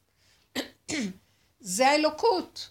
[1.63, 2.71] זה האלוקות.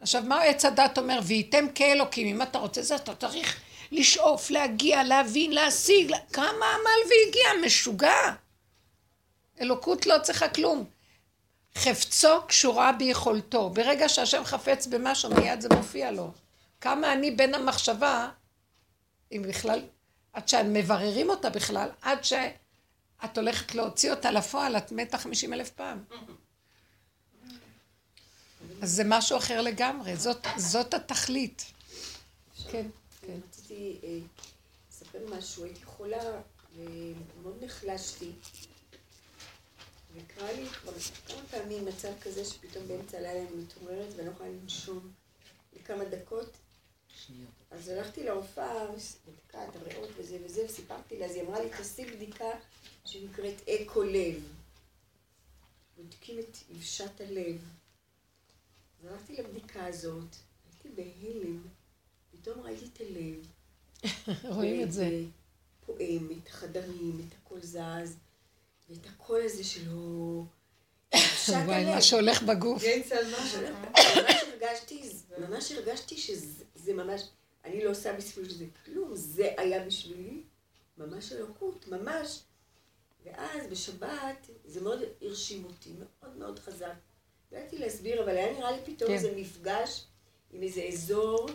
[0.00, 1.20] עכשיו, מה עץ הדת אומר?
[1.22, 3.60] וייתם כאלוקים, אם אתה רוצה זה, אתה צריך
[3.92, 8.32] לשאוף, להגיע, להבין, להשיג, כמה עמל והגיע, משוגע.
[9.60, 10.84] אלוקות לא צריכה כלום.
[11.74, 13.70] חפצו קשורה ביכולתו.
[13.70, 16.30] ברגע שהשם חפץ במשהו, מיד זה מופיע לו.
[16.80, 18.28] כמה אני בין המחשבה,
[19.32, 19.80] אם בכלל,
[20.32, 22.18] עד שמבררים אותה בכלל, עד
[23.24, 26.04] את הולכת להוציא אותה לפועל, את מתה חמישים אלף פעם.
[28.82, 31.64] אז זה משהו אחר לגמרי, זאת, זאת התכלית.
[32.70, 32.86] כן,
[33.20, 33.40] כן.
[33.48, 34.18] רציתי אה,
[34.90, 36.40] לספר משהו, הייתי חולה
[36.76, 38.32] ומאוד נחלשתי.
[40.14, 40.92] וקרה לי כבר
[41.26, 45.12] כמה פעמים מצב כזה שפתאום באמצע הלילה אני מתעוררת ואני לא יכולה לנשום
[45.72, 46.50] לכמה דקות.
[47.70, 48.86] אז הלכתי לרופאה,
[49.26, 52.50] בדקה את הריאות וזה וזה, וסיפרתי לה, אז היא אמרה לי, תעשי בדיקה
[53.04, 54.42] שנקראת אקו לב.
[55.96, 57.77] בודקים את יבשת הלב.
[59.00, 61.62] אז הלכתי לבדיקה הזאת, הייתי בהלם,
[62.30, 63.46] פתאום ראיתי את הלב.
[64.54, 65.22] רואים את זה.
[65.86, 68.16] פועם, את החדרים, את הכל זז,
[68.88, 70.46] ואת הקול הזה שלו.
[71.48, 71.84] וואי.
[71.84, 72.82] מה שהולך בגוף.
[72.82, 73.60] גייטס על משהו.
[73.62, 75.02] ממש הרגשתי,
[75.38, 77.22] ממש הרגשתי שזה זה ממש,
[77.64, 80.42] אני לא עושה בשביל זה כלום, זה היה בשבילי
[80.98, 82.40] ממש אלוקות, ממש.
[83.24, 86.94] ואז בשבת, זה מאוד הרשים אותי, מאוד מאוד חזק.
[87.52, 89.14] לא ידעתי להסביר, אבל היה נראה לי פתאום כן.
[89.14, 90.04] איזה מפגש
[90.50, 91.48] עם איזה אזור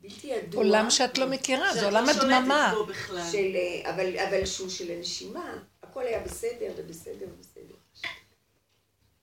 [0.00, 0.64] בלתי ידוע.
[0.64, 2.72] עולם שאת לא מכירה, זה שאת עולם לא שולטת הדממה.
[2.74, 3.30] בו בכלל.
[3.32, 7.74] של, אה, אבל, אבל שהוא של הנשימה, הכל היה בסדר ובסדר ובסדר.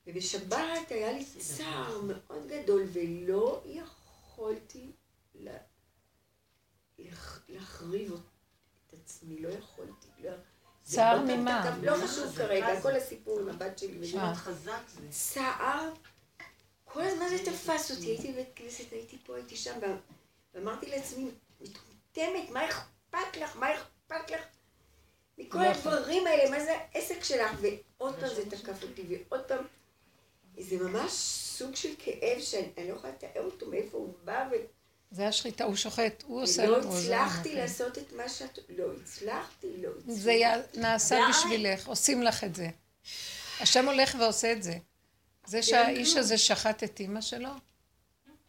[0.07, 4.91] ובשבת היה לי צער מאוד גדול, ולא יכולתי
[5.35, 5.57] לה,
[6.99, 8.13] לח, להחריב
[8.87, 10.07] את עצמי, לא יכולתי.
[10.23, 10.31] לא,
[10.83, 11.77] צער יותר ממה?
[11.81, 12.81] לא חשוב כרגע, זה?
[12.81, 14.13] כל הסיפור עם הבת שלי.
[15.09, 15.89] צער,
[16.93, 19.95] כל הזמן זה תפס אותי, הייתי בבית כנסת, הייתי פה, הייתי שם, ו-
[20.53, 24.41] ואמרתי לעצמי, מטומטמת, מה אכפת לך, מה אכפת לך?
[25.37, 27.51] מכל לא הדברים האלה, מה זה העסק שלך?
[27.61, 29.65] ועוד פעם זה תקף אותי, ועוד פעם,
[30.59, 31.11] זה ממש
[31.57, 34.49] סוג של כאב שאני אני לא יכולה לתאר אותו, מאיפה הוא בא,
[35.11, 36.91] זה השחיטה, הוא שוחט, הוא עושה לנו.
[36.91, 37.61] זה הצלחתי אנחנו.
[37.61, 38.59] לעשות את מה שאת...
[38.69, 40.13] לא הצלחתי, לא הצלחתי.
[40.13, 40.33] זה
[40.73, 41.19] נעשה.
[41.29, 42.67] בשבילך, עושים לך את זה.
[43.59, 44.73] השם הולך ועושה את זה.
[45.45, 47.49] זה שהאיש הזה שחט את אימא שלו,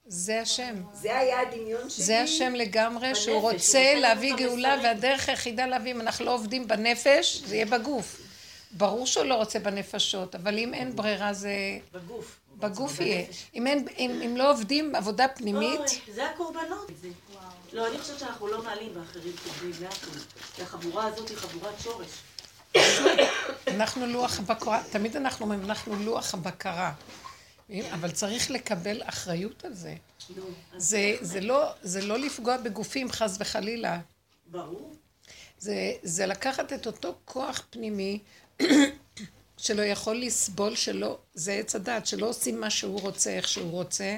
[0.07, 0.75] זה השם.
[0.93, 2.05] זה היה הדמיון שלי.
[2.05, 4.77] זה השם לגמרי, שהוא בנפש, הוא רוצה להביא גאולה.
[4.83, 8.21] והדרך היחידה להביא, אם אנחנו לא עובדים בנפש, זה יהיה בגוף.
[8.71, 11.55] ברור שהוא לא רוצה בנפשות, אבל אם אין ברירה זה
[11.93, 12.41] בגוף.
[12.57, 13.25] בגוף יהיה.
[13.55, 16.91] אם, אין, אם, אם לא עובדים עבודה פנימית, אוי, זה הקורבנות.
[17.03, 17.09] זה-
[17.73, 19.33] לא, אני חושבת שאנחנו לא מעלים באחרים
[19.73, 20.19] זה הכול.
[20.63, 22.07] החבורה הזאת היא חבורת שורש.
[23.69, 26.93] אנחנו לוח הבקרה, תמיד אנחנו אומרים, אנחנו לוח הבקרה.
[27.93, 29.95] אבל צריך לקבל אחריות על זה.
[30.77, 34.01] זה, זה, לא, זה לא לפגוע בגופים, חס וחלילה.
[34.47, 34.95] ברור.
[35.59, 38.19] זה, זה לקחת את אותו כוח פנימי
[39.57, 44.17] שלא יכול לסבול שלא, זה עץ הדעת, שלא עושים מה שהוא רוצה, איך שהוא רוצה,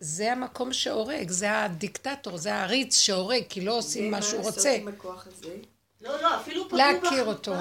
[0.00, 4.60] וזה המקום שהורג, זה הדיקטטור, זה העריץ שהורג, כי לא עושים מה שהוא רוצה.
[4.60, 5.56] ומה לעשות עם הכוח הזה?
[6.00, 7.54] לא, לא, אפילו פגעו להכיר אותו,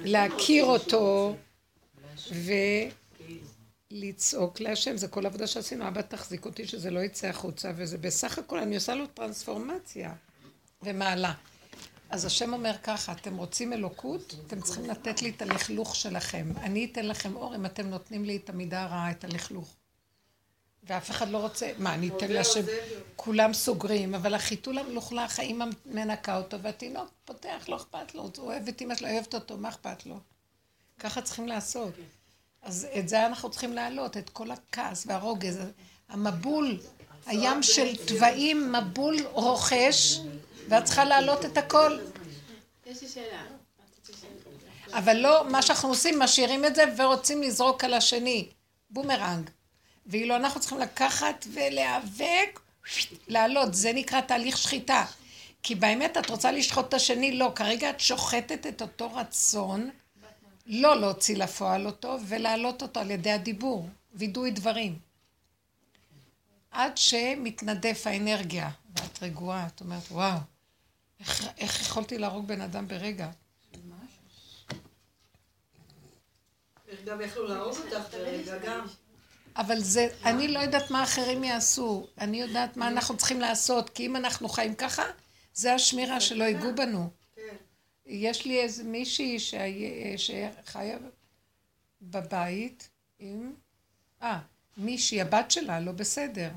[0.00, 1.36] להכיר אותו.
[3.92, 8.38] ולצעוק להשם, זה כל עבודה שעשינו, אבא תחזיק אותי שזה לא יצא החוצה, וזה בסך
[8.38, 10.12] הכל, אני עושה לו טרנספורמציה
[10.82, 11.32] ומעלה.
[12.10, 16.52] אז השם אומר ככה, אתם רוצים אלוקות, אתם צריכים לתת לי את הלכלוך שלכם.
[16.60, 19.76] אני אתן לכם אור אם אתם נותנים לי את המידה הרעה, את הלכלוך.
[20.86, 22.60] ואף אחד לא רוצה, מה, אני אתן להשם,
[23.16, 28.68] כולם סוגרים, אבל החיתול המלוכלך, האמא מנקה אותו, והתינוק פותח, לא אכפת לו, הוא אוהב
[28.68, 30.18] את אמא שלו, אוהבת אותו, מה אכפת לו?
[31.00, 31.92] ככה צריכים לעשות.
[32.62, 35.58] אז את זה אנחנו צריכים להעלות, את כל הכעס והרוגז,
[36.08, 36.78] המבול,
[37.26, 40.20] הים של תוואים, מבול רוכש,
[40.68, 41.98] ואת צריכה להעלות את הכל.
[42.86, 43.42] יש לי שאלה.
[44.92, 48.48] אבל לא מה שאנחנו עושים, משאירים את זה ורוצים לזרוק על השני.
[48.90, 49.50] בומרנג.
[50.06, 52.60] ואילו אנחנו צריכים לקחת ולהיאבק,
[53.28, 53.74] לעלות.
[53.74, 55.04] זה נקרא תהליך שחיטה.
[55.62, 57.52] כי באמת את רוצה לשחוט את השני, לא.
[57.54, 59.90] כרגע את שוחטת את אותו רצון,
[60.66, 63.88] לא להוציא לפועל אותו, ולהעלות אותו על ידי הדיבור.
[64.14, 64.98] וידוי דברים.
[66.70, 70.38] עד שמתנדף האנרגיה, ואת רגועה, את אומרת, וואו,
[71.20, 73.30] איך, איך יכולתי להרוג בן אדם ברגע?
[77.04, 78.86] גם יכלו להרוג אותך ברגע, גם.
[79.56, 84.06] אבל זה, אני לא יודעת מה אחרים יעשו, אני יודעת מה אנחנו צריכים לעשות, כי
[84.06, 85.02] אם אנחנו חיים ככה,
[85.54, 87.10] זה השמירה שלא ייגעו בנו.
[88.06, 89.38] יש לי איזה מישהי
[90.16, 90.98] שחיה
[92.02, 92.88] בבית
[93.18, 93.54] עם,
[94.22, 94.40] אה,
[94.76, 96.50] מישהי, הבת שלה לא בסדר.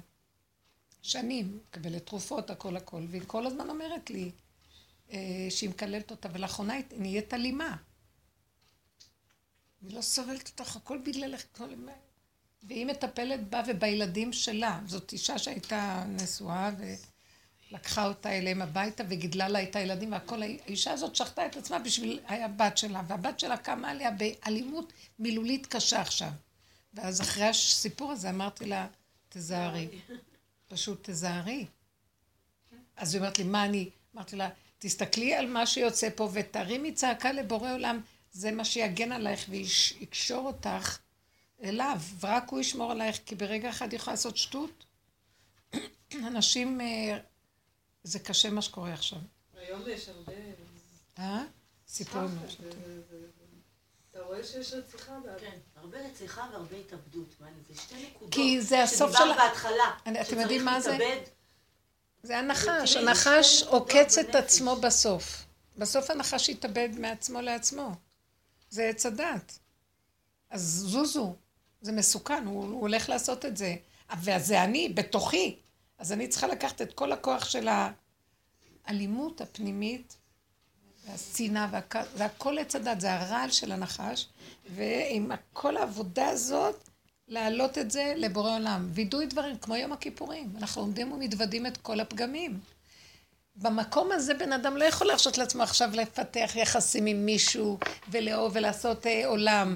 [1.01, 4.31] שנים, מקבלת תרופות, הכל הכל, והיא כל הזמן אומרת לי
[5.11, 7.75] אה, שהיא מקללת אותה, ולאחרונה היא נהיית אלימה.
[9.81, 11.73] היא לא סובלת אותך, הכל בגללך, הכל...
[12.63, 14.79] והיא מטפלת בה ובילדים שלה.
[14.85, 16.69] זאת אישה שהייתה נשואה,
[17.71, 20.41] לקחה אותה אליהם הביתה וגידלה לה את הילדים והכל.
[20.43, 26.01] האישה הזאת שחטה את עצמה בשביל הבת שלה, והבת שלה קמה עליה באלימות מילולית קשה
[26.01, 26.29] עכשיו.
[26.93, 28.87] ואז אחרי הסיפור הזה אמרתי לה,
[29.29, 29.87] תזהרי.
[30.67, 31.65] פשוט תזהרי.
[32.97, 33.89] אז היא אומרת לי, מה אני?
[34.15, 39.45] אמרתי לה, תסתכלי על מה שיוצא פה ותרימי צעקה לבורא עולם, זה מה שיגן עלייך
[39.49, 40.97] ויקשור אותך
[41.63, 44.85] אליו, ורק הוא ישמור עלייך, כי ברגע אחד יכולה לעשות שטות.
[46.13, 47.17] אנשים, אה,
[48.03, 49.19] זה קשה מה שקורה עכשיו.
[49.57, 50.33] היום יש הרבה...
[51.19, 51.43] אה?
[51.87, 52.57] סיפור סחר, ממש.
[52.59, 53.25] זה- זה- זה-
[54.11, 55.15] אתה רואה שיש רציחה.
[55.39, 57.35] כן, הרבה רציחה והרבה התאבדות.
[57.41, 58.33] מה, זה שתי נקודות.
[58.33, 59.91] כי זה הסוף של שדיברת בהתחלה.
[60.05, 60.97] אני- אתם יודעים מה זה?
[62.23, 64.35] זה הנחש, הנחש עוקץ את.
[64.35, 65.45] עצמו בסוף.
[65.77, 67.91] בסוף הנחש יתאבד מעצמו לעצמו.
[68.69, 69.59] זה עץ הדת.
[70.49, 71.35] אז זוזו,
[71.81, 73.75] זה מסוכן, הוא, הוא הולך לעשות את זה.
[74.23, 75.55] וזה אני, בתוכי.
[75.99, 77.67] אז אני צריכה לקחת את כל הכוח של
[78.87, 80.17] האלימות הפנימית,
[81.07, 84.27] והשנאה, והכ- זה הכל עץ הדת, זה הרעל של הנחש,
[84.75, 86.75] ועם כל העבודה הזאת,
[87.27, 88.89] להעלות את זה לבורא עולם.
[88.93, 90.53] וידוי דברים, כמו יום הכיפורים.
[90.57, 92.59] אנחנו עומדים ומתוודים את כל הפגמים.
[93.55, 97.77] במקום הזה בן אדם לא יכול להרשות לעצמו עכשיו לפתח יחסים עם מישהו
[98.11, 99.75] ולאהוב ולעשות אה, עולם.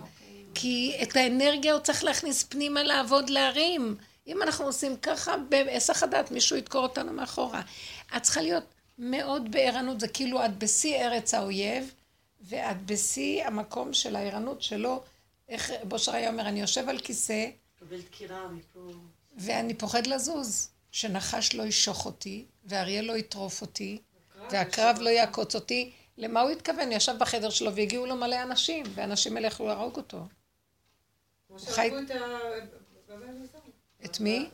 [0.55, 3.95] כי את האנרגיה הוא צריך להכניס פנימה לעבוד להרים.
[4.27, 7.61] אם אנחנו עושים ככה, בהיסח הדעת מישהו ידקור אותנו מאחורה.
[8.17, 8.63] את צריכה להיות
[8.97, 11.93] מאוד בערנות, זה כאילו את בשיא ארץ האויב,
[12.41, 15.01] ואת בשיא המקום של הערנות שלו.
[15.49, 17.45] איך בושר היה אומר, אני יושב על כיסא,
[17.79, 18.79] קבל דקירה מפה.
[19.37, 23.97] ואני פוחד לזוז, שנחש לא ישוך אותי, ואריה לא יטרוף אותי,
[24.51, 25.91] והקרב לא יעקוץ אותי.
[26.17, 26.87] למה הוא התכוון?
[26.87, 30.25] הוא ישב בחדר שלו והגיעו לו מלא אנשים, ואנשים האלה יכלו להרוג אותו.
[31.57, 32.11] כמו שהרגו את
[33.09, 33.57] הרב אלעזר.
[34.05, 34.49] את מי?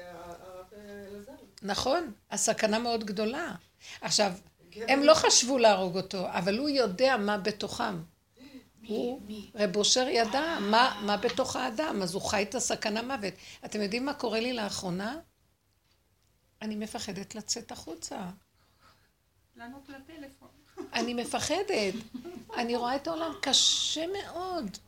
[0.00, 1.32] הרב אלעזר.
[1.62, 3.54] נכון, הסכנה מאוד גדולה.
[4.00, 4.32] עכשיו.
[4.74, 8.02] הם לא חשבו להרוג אותו, אבל הוא יודע מה בתוכם.
[8.88, 9.20] הוא,
[9.54, 13.34] רב אושר ידע מה, מה בתוך האדם, אז הוא חי את הסכנה מוות.
[13.64, 15.18] אתם יודעים מה קורה לי לאחרונה?
[16.62, 18.30] אני מפחדת לצאת החוצה.
[19.56, 20.48] לענות לטלפון.
[20.92, 21.94] אני מפחדת.
[22.58, 24.78] אני רואה את העולם קשה מאוד.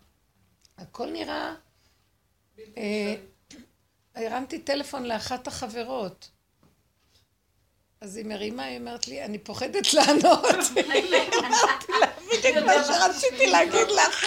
[0.78, 1.54] הכל נראה...
[2.76, 3.14] אה.
[4.14, 6.30] הרמתי טלפון לאחת החברות.
[8.00, 10.44] אז היא מרימה, היא אומרת לי, אני פוחדת לענות.
[11.38, 14.26] אמרתי לה, בדיוק מה שרציתי להגיד לך.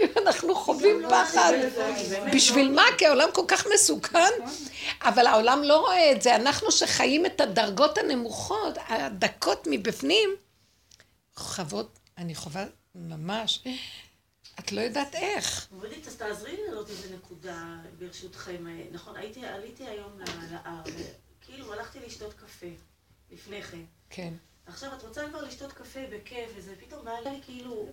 [0.00, 1.52] אם אנחנו חווים פחד.
[2.34, 2.82] בשביל מה?
[2.98, 4.30] כי העולם כל כך מסוכן,
[5.02, 6.36] אבל העולם לא רואה את זה.
[6.36, 10.30] אנחנו שחיים את הדרגות הנמוכות, הדקות מבפנים,
[11.36, 13.64] חוות, אני חווה ממש,
[14.58, 15.68] את לא יודעת איך.
[15.72, 18.66] מורית, אז תעזרי לי לעלות איזה נקודה, ברשותכם.
[18.92, 20.82] נכון, הייתי, עליתי היום להר,
[21.40, 22.66] כאילו הלכתי לשתות קפה,
[23.30, 23.84] לפני כן.
[24.10, 24.34] כן.
[24.66, 27.88] עכשיו, את רוצה כבר לשתות קפה בכיף, וזה פתאום בא לי כאילו,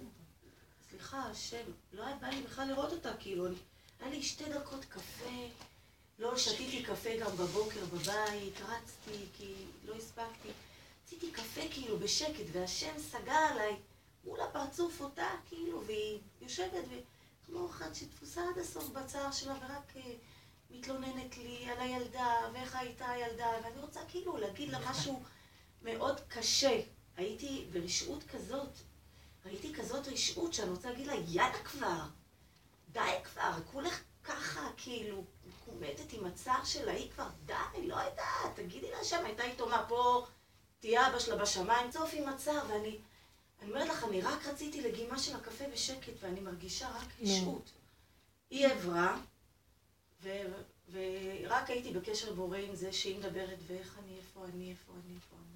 [0.89, 3.55] סליחה, השם, לא היה בא לי בכלל לראות אותה, כאילו, אני,
[3.99, 5.49] היה לי שתי דקות קפה,
[6.19, 9.53] לא שתיתי קפה גם בבוקר בבית, רצתי, כי
[9.85, 10.49] לא הספקתי.
[11.05, 13.75] רציתי קפה כאילו בשקט, והשם סגר עליי
[14.25, 20.13] מול הפרצוף אותה, כאילו, והיא יושבת, וכמו אחת שתפוסה עד הסוף בצער שלה, ורק אה,
[20.69, 25.23] מתלוננת לי על הילדה, ואיך הייתה הילדה, ואני רוצה כאילו להגיד לה משהו
[25.82, 26.82] מאוד קשה.
[27.17, 28.69] הייתי ברשעות כזאת,
[29.45, 31.99] ראיתי כזאת רשעות שאני רוצה להגיד לה, יאללה כבר,
[32.91, 38.91] די כבר, כולך ככה, כאילו, מקומטת עם הצער שלה, היא כבר, די, לא יודעת, תגידי
[38.91, 40.25] לה שם, הייתה איתו מה פה,
[40.79, 42.97] תהיה אבא שלה בשמיים, צוף עם הצער, ואני,
[43.61, 47.71] אני אומרת לך, אני רק רציתי לגימה של הקפה בשקט, ואני מרגישה רק רשעות.
[48.49, 49.17] היא עברה,
[50.91, 55.35] ורק הייתי בקשר בורא עם זה שהיא מדברת, ואיך אני, איפה אני, איפה אני, איפה
[55.35, 55.55] אני.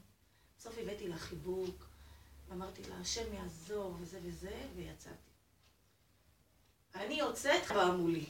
[0.60, 1.86] בסוף הבאתי לה חיבוק,
[2.50, 5.16] ואמרתי לה, השם יעזור, וזה וזה, ויצאתי.
[6.96, 8.26] אני יוצאת, באה מולי.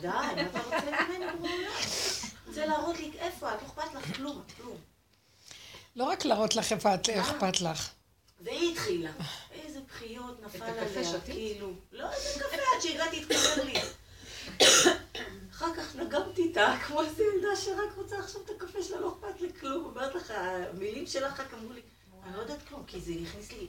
[0.00, 1.70] די, מה אתה רוצה ממני בעולם?
[2.46, 4.76] רוצה להראות לי איפה את, לא אכפת לך כלום, כלום.
[5.96, 7.90] לא רק להראות לך איפה את- אכפת לך.
[8.40, 9.10] והיא התחילה.
[9.50, 11.20] איזה בחיות נפל עליה?
[11.20, 11.72] כאילו.
[11.92, 13.74] לא, איזה קפה עד שהגעתי התקשר לי.
[15.50, 19.40] אחר כך נגמתי איתה, כמו איזה ילדה שרק רוצה עכשיו את הקפה שלה, לא אכפת
[19.40, 19.84] לי כלום.
[19.84, 21.80] אומרת לך, המילים שלך רק אמרו לי,
[22.24, 23.66] אני לא יודעת כלום, כי זה הכניס לי,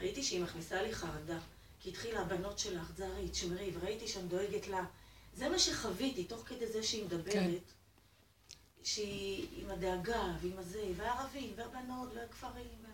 [0.00, 1.38] ראיתי שהיא מכניסה לי חרדה.
[1.80, 4.84] כי התחילה הבנות שלך, תזהרי, תשמרי, וראיתי שאני דואגת לה.
[5.34, 7.32] זה מה שחוויתי, תוך כדי זה שהיא מדברת.
[7.32, 7.50] כן.
[8.82, 12.89] שהיא עם הדאגה ועם הזה, והערבים, והבנות, והכפרים.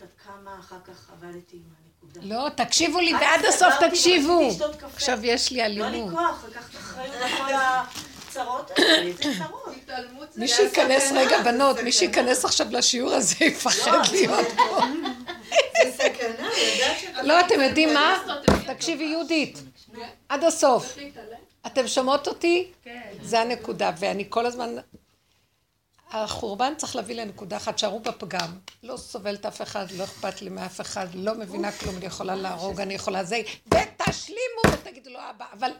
[0.00, 2.34] לא יודעת עד כמה אחר כך עבדתי עם הנקודה.
[2.34, 4.50] לא, תקשיבו לי רק ועד הסוף סגרתי תקשיבו.
[4.94, 6.12] עכשיו יש לי לא היה לי אלימות.
[6.12, 7.84] כוח לקחת אחריות על כל הצער
[8.30, 8.84] צרות, אז
[9.22, 10.36] זה צרות.
[10.36, 11.80] מי שייכנס, רגע, בנות.
[11.80, 14.80] מי שייכנס עכשיו לשיעור הזה יפחד לא, להיות פה.
[17.22, 18.18] לא, אתם יודעים מה?
[18.66, 19.58] תקשיבי, יהודית,
[20.28, 20.96] עד הסוף.
[21.66, 22.70] אתם שומעות אותי?
[22.84, 23.00] כן.
[23.22, 24.76] זה הנקודה, ואני כל הזמן...
[26.10, 28.58] החורבן צריך להביא לנקודה אחת, שערו בפגם.
[28.82, 32.80] לא סובלת אף אחד, לא אכפת לי מאף אחד, לא מבינה כלום, אני יכולה להרוג,
[32.80, 35.70] אני יכולה זה, ותשלימו ותגידו לו אבא, אבל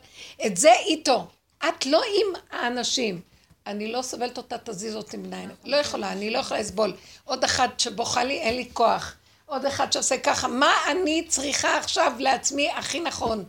[0.46, 1.26] את זה איתו.
[1.68, 3.20] את לא עם האנשים.
[3.66, 5.50] אני לא סובלת אותה, תזיז אותי מן העין.
[5.64, 6.96] לא יכולה, אני לא יכולה לסבול.
[7.24, 9.14] עוד אחד שבוכה לי, אין לי כוח.
[9.46, 10.48] עוד אחד שעושה ככה.
[10.48, 13.44] מה אני צריכה עכשיו לעצמי הכי נכון?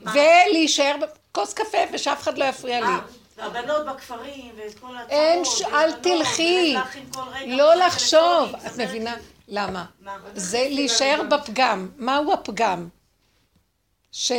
[0.00, 3.21] ולהישאר בכוס קפה ושאף אחד לא יפריע לי.
[3.38, 5.10] אה, והבנות בכפרים, ואת כל הצרות.
[5.10, 5.42] אין,
[5.74, 6.76] אל תלכי.
[7.46, 8.54] לא לחשוב.
[8.66, 9.16] את מבינה?
[9.48, 9.84] למה?
[10.00, 10.16] מה?
[10.34, 11.88] זה להישאר בפגם.
[11.96, 12.88] מהו הפגם?
[14.12, 14.32] ש...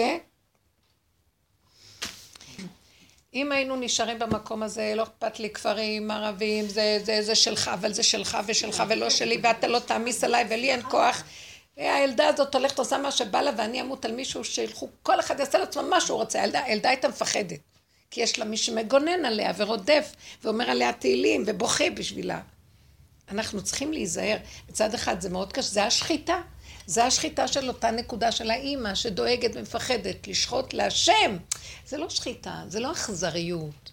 [3.34, 7.94] אם היינו נשארים במקום הזה, לא אכפת לי כפרים, ערבים, זה, זה, זה שלך, אבל
[7.94, 11.24] זה שלך ושלך ולא שלי, ואתה לא תעמיס עליי ולי אין כוח.
[11.78, 15.58] הילדה הזאת הולכת עושה מה שבא לה ואני אמות על מישהו שילכו, כל אחד יעשה
[15.58, 16.42] לעצמו מה שהוא רוצה.
[16.42, 17.60] הילדה, הילדה הייתה מפחדת.
[18.14, 22.40] כי יש לה מי שמגונן עליה ורודף ואומר עליה תהילים ובוכה בשבילה.
[23.32, 24.38] אנחנו צריכים להיזהר.
[24.70, 26.42] מצד אחד זה מאוד קשה, זה השחיטה.
[26.86, 31.38] זה השחיטה של אותה נקודה של האימא שדואגת ומפחדת לשחוט להשם.
[31.88, 33.92] זה לא שחיטה, זה לא אכזריות.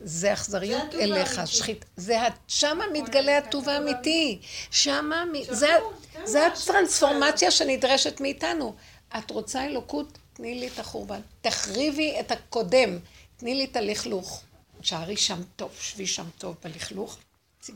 [0.00, 1.40] זה אכזריות הטוב אליך.
[1.46, 1.84] שחית...
[1.96, 4.38] זה שמה מתגלה הטוב האמיתי.
[4.70, 5.68] שמה, זה,
[6.12, 8.74] כן, זה מה הטרנספורמציה שנדרשת מאיתנו.
[9.18, 10.18] את רוצה אלוקות?
[10.32, 11.20] תני לי את החורבן.
[11.40, 12.98] תחריבי את הקודם,
[13.36, 14.42] תני לי את הלכלוך.
[14.82, 17.18] שערי שם טוב, שבי שם טוב בלכלוך,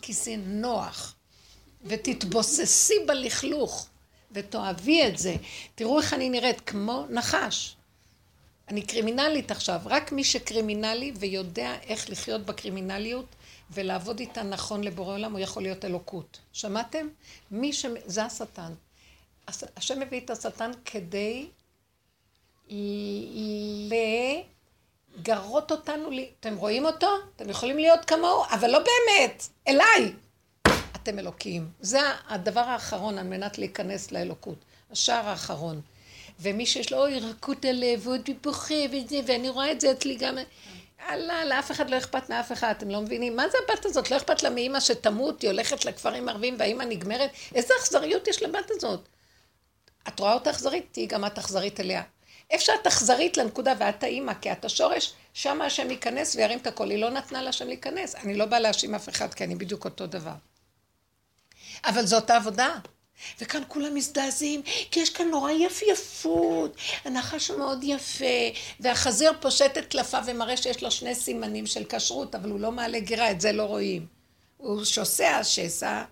[0.03, 1.15] כיסי נוח,
[1.85, 3.87] ותתבוססי בלכלוך,
[4.33, 5.37] ותאהבי את זה.
[5.75, 7.77] תראו איך אני נראית, כמו נחש.
[8.69, 13.27] אני קרימינלית עכשיו, רק מי שקרימינלי ויודע איך לחיות בקרימינליות
[13.71, 16.39] ולעבוד איתה נכון לבורא עולם, הוא יכול להיות אלוקות.
[16.53, 17.09] שמעתם?
[17.51, 17.87] מי ש...
[18.05, 18.75] זה השטן.
[19.49, 21.47] הש- השם מביא את השטן כדי
[22.71, 24.41] ל-
[25.17, 27.09] לגרות אותנו, ל- אתם רואים אותו?
[27.37, 30.13] אתם יכולים להיות כמוהו, אבל לא באמת, אליי.
[30.97, 31.69] אתם אלוקים.
[31.81, 34.59] זה הדבר האחרון על מנת להיכנס לאלוקות.
[34.91, 35.81] השער האחרון.
[36.41, 40.39] ומי שיש לו אוי רכות הלב, ועוד בוכה וזה, ואני רואה את זה אצלי גם...
[41.11, 43.37] אללה, לאף אחד לא אכפת מאף אחד, אתם לא מבינים?
[43.37, 44.11] מה זה הבת הזאת?
[44.11, 47.31] לא אכפת לה מאימא שתמות, היא הולכת לכפרים ערבים והאימא נגמרת?
[47.55, 49.01] איזה אכזריות יש לבת הזאת?
[50.09, 50.87] את רואה אותה אכזרית?
[50.93, 52.03] תהיי גם את אכזרית אליה.
[52.51, 56.91] איפה שאת אכזרית לנקודה ואת האימא, כי את השורש, שם השם ייכנס וירים את הכל.
[56.91, 58.15] היא לא נתנה להשם להיכנס.
[58.15, 60.35] אני לא באה להאשים אף אחד, כי אני בדיוק אותו דבר.
[61.85, 62.79] אבל זאת העבודה.
[63.41, 68.25] וכאן כולם מזדעזעים, כי יש כאן נורא יפייפות, הנחש מאוד יפה,
[68.81, 73.01] והחזיר פושט את טלפיו ומראה שיש לו שני סימנים של כשרות, אבל הוא לא מעלה
[73.01, 74.07] גירה, את זה לא רואים.
[74.57, 76.03] הוא שוסע שסע,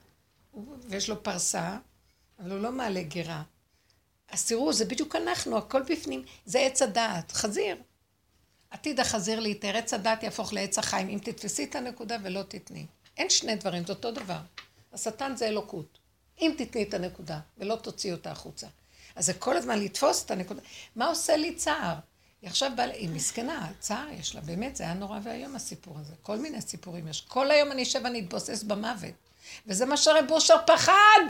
[0.88, 1.76] ויש לו פרסה,
[2.40, 3.42] אבל הוא לא מעלה גירה.
[4.30, 7.76] אז תראו, זה בדיוק אנחנו, הכל בפנים, זה עץ הדעת, חזיר.
[8.70, 12.86] עתיד החזיר להתאר, עץ הדעת יהפוך לעץ החיים, אם תתפסי את הנקודה ולא תתני.
[13.16, 14.38] אין שני דברים, זה אותו דבר.
[14.92, 15.98] השטן זה אלוקות.
[16.40, 18.66] אם תתני את הנקודה ולא תוציאי אותה החוצה.
[19.16, 20.60] אז זה כל הזמן לתפוס את הנקודה.
[20.96, 21.94] מה עושה לי צער?
[22.42, 26.12] היא עכשיו באה, היא מסכנה, צער יש לה, באמת, זה היה נורא ואיום הסיפור הזה.
[26.22, 27.20] כל מיני סיפורים יש.
[27.20, 29.14] כל היום אני אשב ואני אתבוסס במוות.
[29.66, 31.20] וזה מה שרב אושר פחד.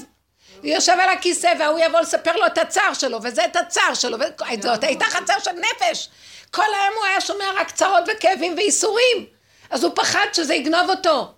[0.57, 4.19] הוא יושב על הכיסא והוא יבוא לספר לו את הצער שלו, וזה את הצער שלו,
[4.19, 6.09] וזאת הייתה חצר של נפש.
[6.51, 9.27] כל היום הוא היה שומע רק צרות וכאבים וייסורים.
[9.71, 11.35] אז הוא פחד שזה יגנוב אותו.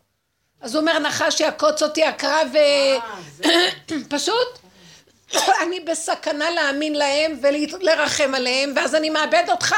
[0.60, 2.48] אז הוא אומר, נחש יעקוץ אותי הקרב.
[2.56, 2.98] אה.
[4.16, 4.58] פשוט,
[5.62, 9.74] אני בסכנה להאמין להם ולרחם עליהם, ואז אני מאבד אותך.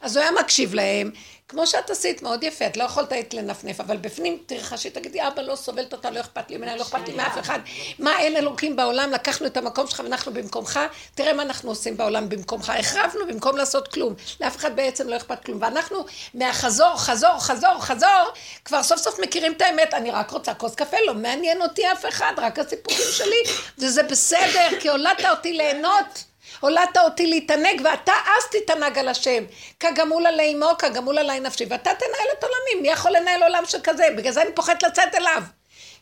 [0.00, 1.10] אז הוא היה מקשיב להם,
[1.48, 5.42] כמו שאת עשית, מאוד יפה, את לא יכולת היית לנפנף, אבל בפנים תרחשי, תגידי, אבא
[5.42, 7.58] לא סובלת אותה, לא אכפת לי ממנה, לא אכפת לי מאף אחד.
[7.98, 10.80] מה, אין אלוקים בעולם, לקחנו את המקום שלך ואנחנו במקומך,
[11.14, 14.14] תראה מה אנחנו עושים בעולם במקומך, החרבנו במקום לעשות כלום.
[14.40, 15.58] לאף אחד בעצם לא אכפת כלום.
[15.62, 18.32] ואנחנו מהחזור, חזור, חזור, חזור,
[18.64, 22.06] כבר סוף סוף מכירים את האמת, אני רק רוצה כוס קפה, לא מעניין אותי אף
[22.08, 23.42] אחד, רק הסיפורים שלי,
[23.78, 26.24] וזה בסדר, כי הולדת אותי ליהנות.
[26.64, 29.44] הולדת אותי להתענג, ואתה אז תתענג על השם.
[29.80, 32.82] כגמול עלי אמו, כגמול עלי נפשי, ואתה תנהל את עולמי.
[32.82, 34.06] מי יכול לנהל עולם שכזה?
[34.16, 35.42] בגלל זה אני פוחדת לצאת אליו.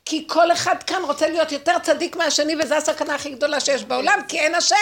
[0.04, 4.20] כי כל אחד כאן רוצה להיות יותר צדיק מהשני, וזו הסכנה הכי גדולה שיש בעולם,
[4.28, 4.76] כי אין השם.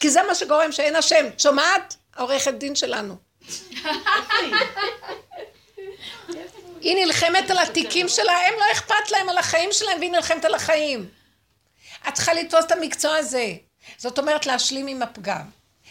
[0.00, 1.26] כי זה מה שגורם שאין השם.
[1.38, 1.96] שומעת?
[2.16, 3.14] העורכת דין שלנו.
[6.80, 10.54] היא נלחמת על התיקים שלה, הם לא אכפת להם על החיים שלהם, והיא נלחמת על
[10.54, 11.08] החיים.
[12.08, 13.52] את צריכה לתפוס את המקצוע הזה.
[13.98, 15.42] זאת אומרת להשלים עם הפגם.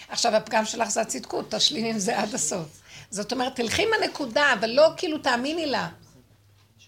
[0.09, 2.81] עכשיו הפגם שלך זה הצדקות, תשלים עם זה עד הסוף.
[3.11, 5.89] זאת אומרת, תלכי עם הנקודה, אבל לא כאילו תאמיני לה.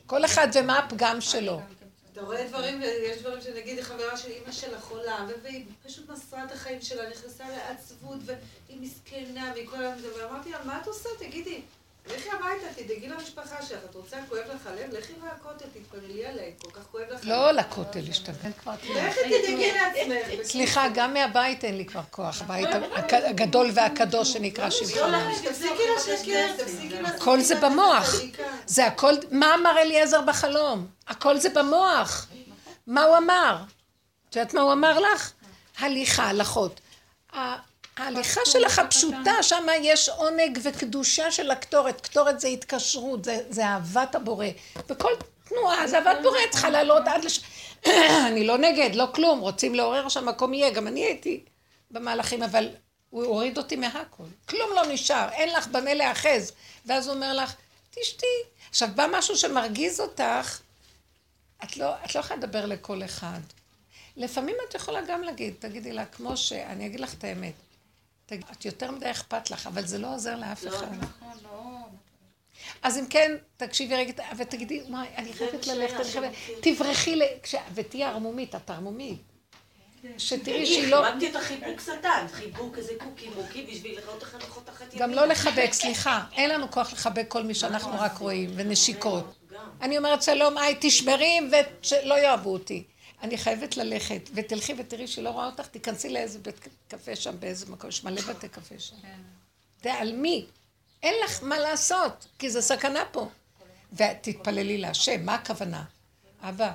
[0.06, 1.62] כל אחד ומה הפגם שלו.
[2.14, 6.52] אתה רואה דברים, ויש דברים שנגיד חברה של אימא שלה חולה, והיא פשוט מסרה את
[6.52, 10.32] החיים שלה, נכנסה לעצבות, והיא מסכנה, והיא כל היום מדברת.
[10.32, 11.10] אמרתי לה, מה את עושה?
[11.20, 11.62] תגידי,
[12.16, 14.93] לכי הביתה, תדאגי למשפחה שלך, את רוצה, כואב לך הלב?
[14.93, 17.20] לכי לכותל, תתפללי עליה, כל כך כואב לך.
[17.24, 18.74] לא לכותל להשתגע כבר.
[18.74, 20.47] לכי תדאגי לעצמך.
[20.47, 22.41] סליחה, גם מהבית אין לי כבר כוח.
[22.41, 22.70] הבית
[23.12, 25.32] הגדול והקדוש שנקרא שבחם.
[25.43, 27.22] תפסיקי לשקר, תפסיקי לעצמך.
[27.22, 28.14] הכל זה במוח.
[28.66, 30.88] זה הכל, מה אמר אליעזר בחלום?
[31.07, 32.28] הכל זה במוח.
[32.88, 33.57] מה הוא אמר?
[34.30, 35.32] את יודעת מה הוא אמר לך?
[35.80, 36.80] הליכה, הלכות.
[38.00, 42.02] ההליכה שלך הפשוטה, שם יש עונג וקדושה של הקטורת.
[42.02, 44.45] קטורת זה התקשרות, זה, זה אהבת הבורא.
[44.89, 45.12] וכל
[45.43, 47.39] תנועה זה אהבת בורא, צריכה לעלות עד לש...
[48.28, 51.43] אני לא נגד, לא כלום, רוצים לעורר שהמקום יהיה, גם אני הייתי
[51.91, 52.70] במהלכים, אבל
[53.10, 54.24] הוא הוריד אותי מהכל.
[54.50, 56.52] כלום לא נשאר, אין לך במה להאחז.
[56.86, 57.56] ואז הוא אומר לך,
[57.91, 58.26] תשתי.
[58.70, 60.60] עכשיו, בא משהו שמרגיז אותך,
[61.64, 63.39] את לא, את לא יכולה לדבר לכל אחד.
[64.18, 66.54] לפעמים את יכולה גם להגיד, תגידי לה, כמו ש...
[66.54, 67.54] אני אגיד לך את האמת.
[68.30, 70.88] תגיד, את יותר מדי אכפת לך, אבל זה לא עוזר לאף אחד.
[70.94, 71.50] נכון, לא.
[72.82, 76.32] אז אם כן, תקשיבי רגע, ותגידי, וואי, אני חייבת מה ללכת, אני חייבת...
[76.62, 77.20] תברחי
[77.74, 79.22] ותהיי ערמומית, את ערמומית.
[80.18, 81.04] שתראי אני שהיא לא...
[81.06, 85.00] חיבקתי אותה חיבוק שטן, חיבוק איזה קוקי מוקי בשביל לראות איך לחתוך תחת ימין.
[85.00, 89.36] גם לא לחבק, סליחה, אין לנו כוח לחבק כל מי שאנחנו רק רואים, ונשיקות.
[89.82, 91.40] אני אומרת שלום, היי, תשמרי
[91.82, 92.84] ושלא יאהבו אותי.
[93.22, 97.66] אני חייבת ללכת, ותלכי ותראי שהיא לא רואה אותך, תיכנסי לאיזה בית קפה שם, באיזה
[97.72, 98.96] מקום, יש מלא בתי קפה שם.
[99.82, 100.46] תעלמי.
[101.04, 103.30] אין לך מה לעשות, כי זה סכנה פה.
[103.94, 105.84] ותתפללי להשם, מה הכוונה?
[106.42, 106.74] אבא,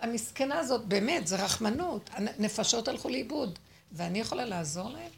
[0.00, 2.10] המסכנה הזאת, באמת, זה רחמנות.
[2.12, 3.58] הנפשות הלכו לאיבוד,
[3.92, 5.10] ואני יכולה לעזור להם?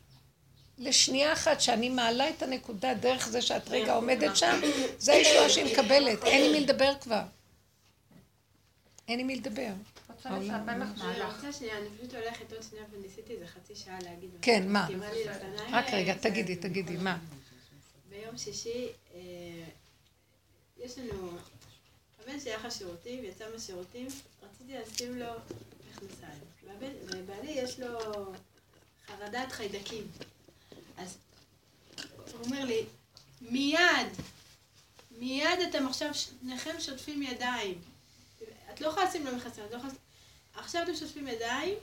[0.78, 4.60] לשנייה אחת שאני מעלה את הנקודה דרך זה שאת רגע עומדת שם,
[4.98, 7.22] זה הישועה שהיא מקבלת, אין עם מי לדבר כבר.
[9.08, 9.72] אין עם מי לדבר.
[10.16, 11.34] רוצה לספר לך אני מהלך.
[11.36, 14.30] רוצה שנייה, אני פשוט הולכת עוד שנייה וניסיתי איזה חצי שעה להגיד.
[14.42, 14.88] כן, מה?
[15.72, 17.18] רק רגע, תגידי, תגידי, מה?
[18.08, 19.20] ביום שישי, אה,
[20.84, 21.30] יש לנו,
[22.22, 24.06] הבן שלי הלך לשירותים, יצא מהשירותים,
[24.42, 25.32] רציתי לשים לו
[25.90, 26.40] מכנסיים.
[27.06, 27.98] ובעלי יש לו
[29.06, 30.08] חרדת חיידקים.
[30.96, 31.18] אז
[32.32, 32.84] הוא אומר לי,
[33.40, 34.08] מיד,
[35.18, 37.80] מיד אתם עכשיו שניכם שוטפים ידיים.
[38.72, 39.92] את לא יכולה לשים לו מכנסיים, את לא יכולה...
[40.56, 41.74] עכשיו אתם שוטפים ידיים,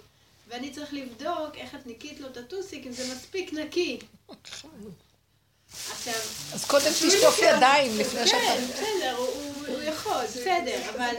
[0.48, 4.00] ואני צריך לבדוק איך את ניקית לו את הטוסיק, אם זה מספיק נקי.
[5.92, 6.14] עכשיו,
[6.54, 8.38] אז קודם תשטוף ידיים לפני שאתה...
[8.40, 11.16] כן, בסדר, הוא- יכול, בסדר, אבל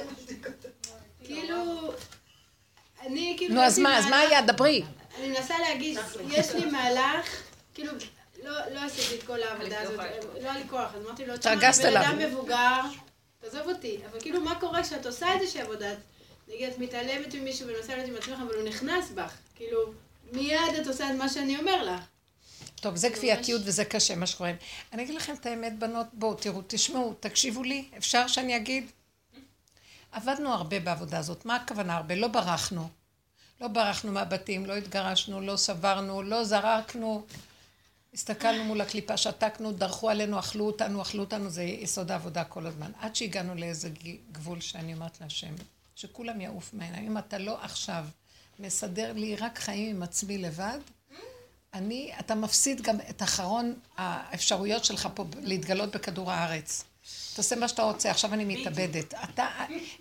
[1.25, 1.93] כאילו,
[3.03, 3.55] אני כאילו...
[3.55, 4.41] נו, אז מה, אז מה היה?
[4.43, 4.83] דברי.
[5.19, 5.99] אני מנסה להגיד,
[6.29, 7.43] יש לי מהלך,
[7.75, 7.93] כאילו,
[8.43, 9.99] לא לא עשיתי את כל העבודה הזאת,
[10.43, 12.03] לא היה לי כוח, אז אמרתי לו, תשמע, אני התרגזת בן עליו.
[12.03, 12.81] אדם מבוגר,
[13.41, 15.91] תעזוב אותי, אבל כאילו, מה קורה כשאת עושה איזושהי עבודה?
[16.49, 19.79] נגיד, את מתעלמת ממישהו ומנסה להיות עם עצמך, אבל הוא נכנס בך, כאילו,
[20.33, 22.05] מיד את עושה את מה שאני אומר לך.
[22.75, 24.53] טוב, זה כפייתיות וזה קשה, מה שקורה.
[24.93, 28.91] אני אגיד לכם את האמת, בנות, בואו, תראו, תשמעו, תקשיבו לי, אפשר שאני אגיד?
[30.13, 31.45] עבדנו הרבה בעבודה הזאת.
[31.45, 32.15] מה הכוונה הרבה?
[32.15, 32.89] לא ברחנו.
[33.61, 37.27] לא ברחנו מהבתים, לא התגרשנו, לא סברנו, לא זרקנו.
[38.15, 42.91] הסתכלנו מול הקליפה, שתקנו, דרכו עלינו, אכלו אותנו, אכלו אותנו, זה יסוד העבודה כל הזמן.
[43.01, 43.91] עד שהגענו לאיזה
[44.33, 45.55] גבול שאני אומרת להשם,
[45.95, 47.07] שכולם יעוף מהעיניים.
[47.07, 48.05] אם אתה לא עכשיו
[48.59, 50.79] מסדר לי רק חיים עם עצמי לבד,
[51.75, 56.85] אני, אתה מפסיד גם את אחרון האפשרויות שלך פה להתגלות בכדור הארץ.
[57.35, 59.15] תעשה מה שאתה רוצה, עכשיו אני מתאבדת.
[59.15, 59.49] אתה,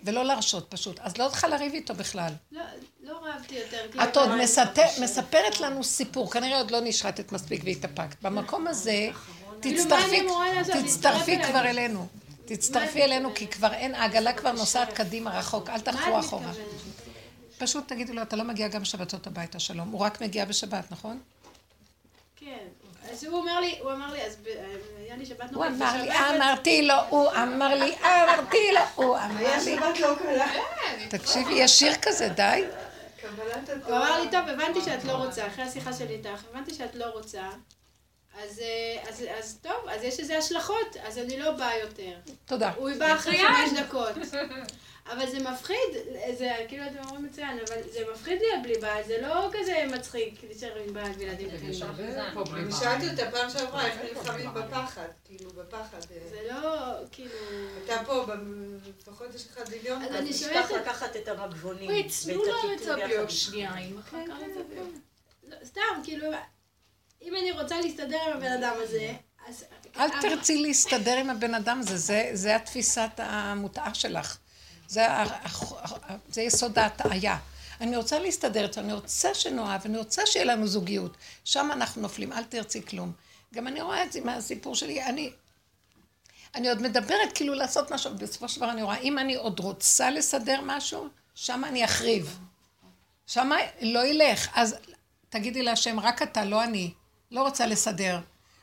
[0.04, 1.00] ולא להרשות פשוט.
[1.00, 2.34] אז לא צריכה לריב איתו בכלל.
[2.52, 2.62] לא,
[3.04, 3.86] לא רבתי יותר.
[3.92, 4.30] כאילו, את עוד
[5.02, 8.22] מספרת לנו סיפור, כנראה עוד לא נשחטת מספיק והתאפקת.
[8.22, 9.10] במקום הזה,
[9.62, 10.28] כאילו, תצטרפי,
[10.68, 11.66] להצטרף כבר?
[11.66, 12.08] אלינו.
[12.46, 16.52] תצטרפי אלינו, כי כבר אין, העגלה כבר נוסעת קדימה רחוק, אל את אחורה.
[17.58, 19.90] פשוט תגידו לו, אתה לא מגיע גם שבתות הביתה, שלום.
[19.92, 21.20] הוא רק מגיע בשבת, נכון?
[22.36, 22.58] כן.
[23.12, 24.38] אז הוא אומר לי, הוא אמר לי, אז
[24.98, 25.72] היה לי שבת הוא נורית.
[25.72, 29.76] אמר לי, בשבת- אמרתי לו, הוא אמר לי, אמרתי לו, הוא אמר היה לי.
[29.76, 30.48] שבת לא קלה.
[31.10, 32.64] תקשיבי, יש שיר כזה, די.
[33.22, 33.96] קבלת הוא.
[33.98, 37.42] אמר לי, טוב, הבנתי שאת לא רוצה, אחרי השיחה שלי איתך, הבנתי שאת לא רוצה,
[38.42, 42.14] אז, אה, אז, אז טוב, אז יש לזה השלכות, אז אני לא באה יותר.
[42.46, 42.72] תודה.
[42.76, 44.16] הוא בא אחרי חמש דקות.
[45.12, 45.78] אבל זה מפחיד,
[46.38, 50.44] זה כאילו אתם אומרים מצוין, אבל זה מפחיד להיות בלי בעל, זה לא כזה מצחיק
[50.44, 51.84] להישאר עם בעל וילדים קטנים.
[52.54, 55.98] אני שאלתי אותה פעם שעברה איך נלחמים בפחד, כאילו בפחד.
[56.12, 57.36] אה, זה לא, כאילו...
[57.86, 58.26] אתה פה,
[59.00, 60.04] לפחות יש לך דמיון.
[60.04, 60.16] אז.
[60.16, 60.72] אני שואלת...
[60.72, 62.10] לקחת את המגבונים.
[62.10, 63.30] זה הקיטור ביום יחד.
[63.30, 64.18] שנייה עם החכה.
[65.48, 66.28] לא, סתם, כאילו,
[67.24, 69.14] אם אני רוצה להסתדר עם הבן אדם הזה.
[69.98, 74.38] אל תרצי להסתדר עם הבן אדם הזה, זה, זה התפיסת המותאה שלך.
[74.88, 75.08] זה,
[76.30, 77.38] זה יסוד ההטעיה.
[77.82, 81.18] אני רוצה להסתדר איתו, אני רוצה שנאהב, אני רוצה שיהיה לנו זוגיות.
[81.44, 83.12] שם אנחנו נופלים, אל תרצי כלום.
[83.54, 85.32] גם אני רואה את זה מהסיפור שלי, אני...
[86.56, 90.10] אני עוד מדברת כאילו לעשות משהו, בסופו של דבר אני רואה, אם אני עוד רוצה
[90.10, 92.40] לסדר משהו, שם אני אחריב.
[93.28, 93.50] שם
[93.82, 94.48] לא ילך.
[94.56, 94.76] אז
[95.30, 96.94] תגידי להשם, רק אתה, לא אני.
[97.34, 98.20] לא רוצה לסדר.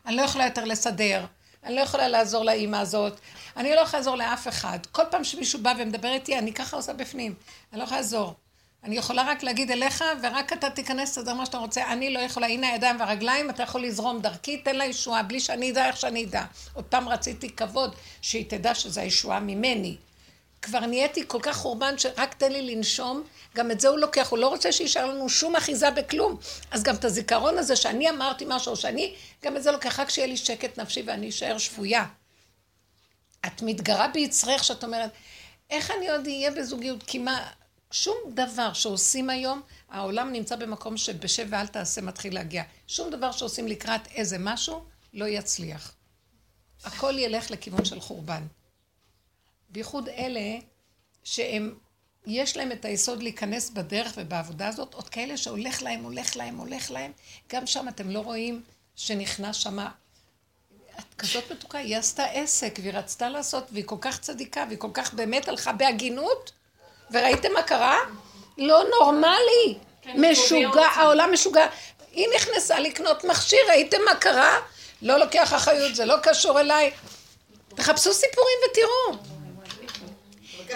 [0.06, 1.24] אני לא יכולה יותר לסדר.
[1.64, 3.20] אני לא יכולה לעזור לאימא הזאת.
[3.56, 4.78] אני לא יכולה לעזור לאף אחד.
[4.92, 7.34] כל פעם שמישהו בא ומדבר איתי, אני ככה עושה בפנים.
[7.72, 8.34] אני לא יכולה לעזור.
[8.84, 11.92] אני יכולה רק להגיד אליך, ורק אתה תיכנס, תסדר מה שאתה רוצה.
[11.92, 15.70] אני לא יכולה, הנה הידיים והרגליים, אתה יכול לזרום דרכי, תן לה ישועה, בלי שאני
[15.70, 16.44] אדע איך שאני אדע.
[16.74, 19.96] עוד פעם רציתי כבוד, שהיא תדע שזו הישועה ממני.
[20.62, 23.24] כבר נהייתי כל כך חורבן שרק תן לי לנשום,
[23.56, 26.36] גם את זה הוא לוקח, הוא לא רוצה שישאר לנו שום אחיזה בכלום.
[26.70, 30.26] אז גם את הזיכרון הזה שאני אמרתי משהו, שאני, גם את זה לוקח, רק שיהיה
[30.26, 32.06] לי שקט נפשי ואני אשאר שבויה.
[33.46, 35.10] את מתגרה ביצרך שאת אומרת,
[35.70, 37.02] איך אני עוד אהיה בזוגיות?
[37.02, 37.46] כי מה,
[37.90, 42.62] שום דבר שעושים היום, העולם נמצא במקום שבשב ואל תעשה מתחיל להגיע.
[42.86, 44.84] שום דבר שעושים לקראת איזה משהו,
[45.14, 45.92] לא יצליח.
[46.84, 48.42] הכל ילך לכיוון של חורבן.
[49.70, 50.58] בייחוד אלה
[51.24, 51.74] שהם,
[52.26, 56.90] יש להם את היסוד להיכנס בדרך ובעבודה הזאת, עוד כאלה שהולך להם, הולך להם, הולך
[56.90, 57.12] להם,
[57.52, 58.62] גם שם אתם לא רואים
[58.96, 59.90] שנכנס שמה
[60.98, 64.90] את כזאת מתוקה, היא עשתה עסק, והיא רצתה לעשות, והיא כל כך צדיקה, והיא כל
[64.94, 66.52] כך באמת הלכה בהגינות,
[67.10, 67.96] וראיתם מה קרה?
[68.58, 69.78] לא נורמלי,
[70.14, 71.66] משוגע, העולם משוגע.
[72.12, 74.58] היא נכנסה לקנות מכשיר, ראיתם מה קרה?
[75.02, 76.90] לא לוקח אחריות, זה לא קשור אליי.
[77.74, 79.39] תחפשו סיפורים ותראו.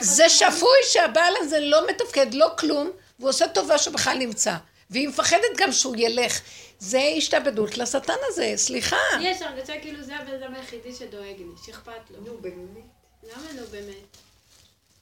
[0.00, 4.56] זה שפוי שהבעל הזה לא מתפקד, לא כלום, והוא עושה טובה שהוא בכלל נמצא.
[4.90, 6.40] והיא מפחדת גם שהוא ילך.
[6.78, 8.96] זה השתעבדות לשטן הזה, סליחה.
[9.18, 12.20] לי יש הרגשה כאילו זה הבן אדם היחידי שדואג לי, שאכפת לו.
[12.20, 12.84] נו, באמת.
[13.22, 14.16] למה נו באמת?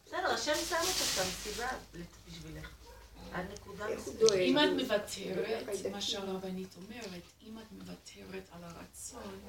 [0.07, 2.69] בסדר, השם שם אותך שם סיבה בשבילך.
[3.33, 4.33] הנקודה מסוימת.
[4.35, 5.87] אם את מוותרת.
[5.93, 9.41] מה שהרבנית אומרת, אם את מוותרת על הרצון,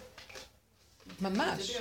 [1.22, 1.72] ממש.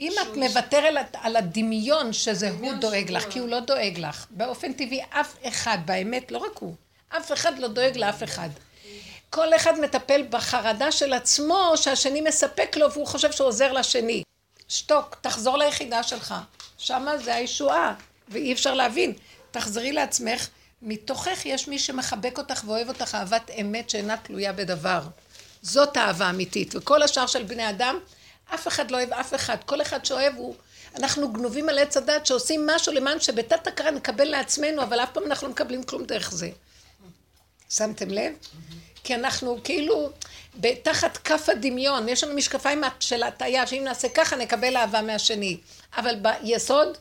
[0.00, 0.78] אם את מוותר
[1.22, 3.24] על, הדמיון שזה הוא דואג לך.
[3.30, 4.26] כי הוא לא דואג לך.
[4.30, 6.74] באופן טבעי אף אחד, באמת, לא רק הוא,
[7.08, 8.48] אף אחד לא דואג לאף אחד.
[9.30, 14.22] כל אחד מטפל בחרדה של עצמו שהשני מספק לו והוא חושב שהוא עוזר לשני.
[14.68, 16.34] שתוק, תחזור ליחידה שלך.
[16.78, 17.94] שמה זה הישועה,
[18.28, 19.12] ואי אפשר להבין.
[19.50, 20.48] תחזרי לעצמך,
[20.82, 25.00] מתוכך יש מי שמחבק אותך ואוהב אותך אהבת אמת שאינה תלויה בדבר.
[25.62, 26.74] זאת אהבה אמיתית.
[26.76, 27.98] וכל השאר של בני אדם,
[28.54, 29.56] אף אחד לא אוהב אף אחד.
[29.66, 30.54] כל אחד שאוהב הוא...
[30.96, 35.24] אנחנו גנובים על עץ הדת שעושים משהו למען שבתת הכרה נקבל לעצמנו, אבל אף פעם
[35.24, 36.50] אנחנו לא מקבלים כלום דרך זה.
[37.70, 38.32] שמתם לב?
[39.04, 40.10] כי אנחנו כאילו
[40.82, 45.56] תחת כף הדמיון, יש לנו משקפיים של הטעיה, שאם נעשה ככה נקבל אהבה מהשני.
[45.96, 46.98] אבל ביסוד,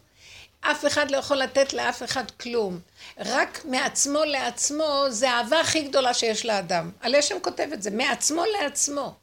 [0.62, 2.80] אף אחד לא יכול לתת לאף אחד כלום.
[3.18, 6.91] רק מעצמו לעצמו, זה האהבה הכי גדולה שיש לאדם.
[7.02, 9.16] הלשם כותב את זה, מעצמו לעצמו.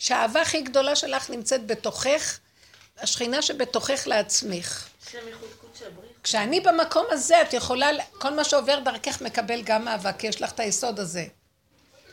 [0.00, 2.38] שהאהבה הכי גדולה שלך נמצאת בתוכך,
[2.98, 4.88] השכינה שבתוכך לעצמך.
[6.22, 10.52] כשאני במקום הזה, את יכולה, כל מה שעובר דרכך מקבל גם אהבה, כי יש לך
[10.52, 11.24] את היסוד הזה.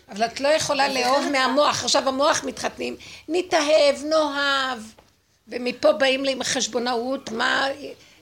[0.10, 1.84] אבל את לא יכולה לאהוב מהמוח.
[1.84, 2.96] עכשיו המוח מתחתנים,
[3.28, 4.80] נתאהב, נאהב,
[5.48, 7.68] ומפה באים לי עם חשבונאות, מה,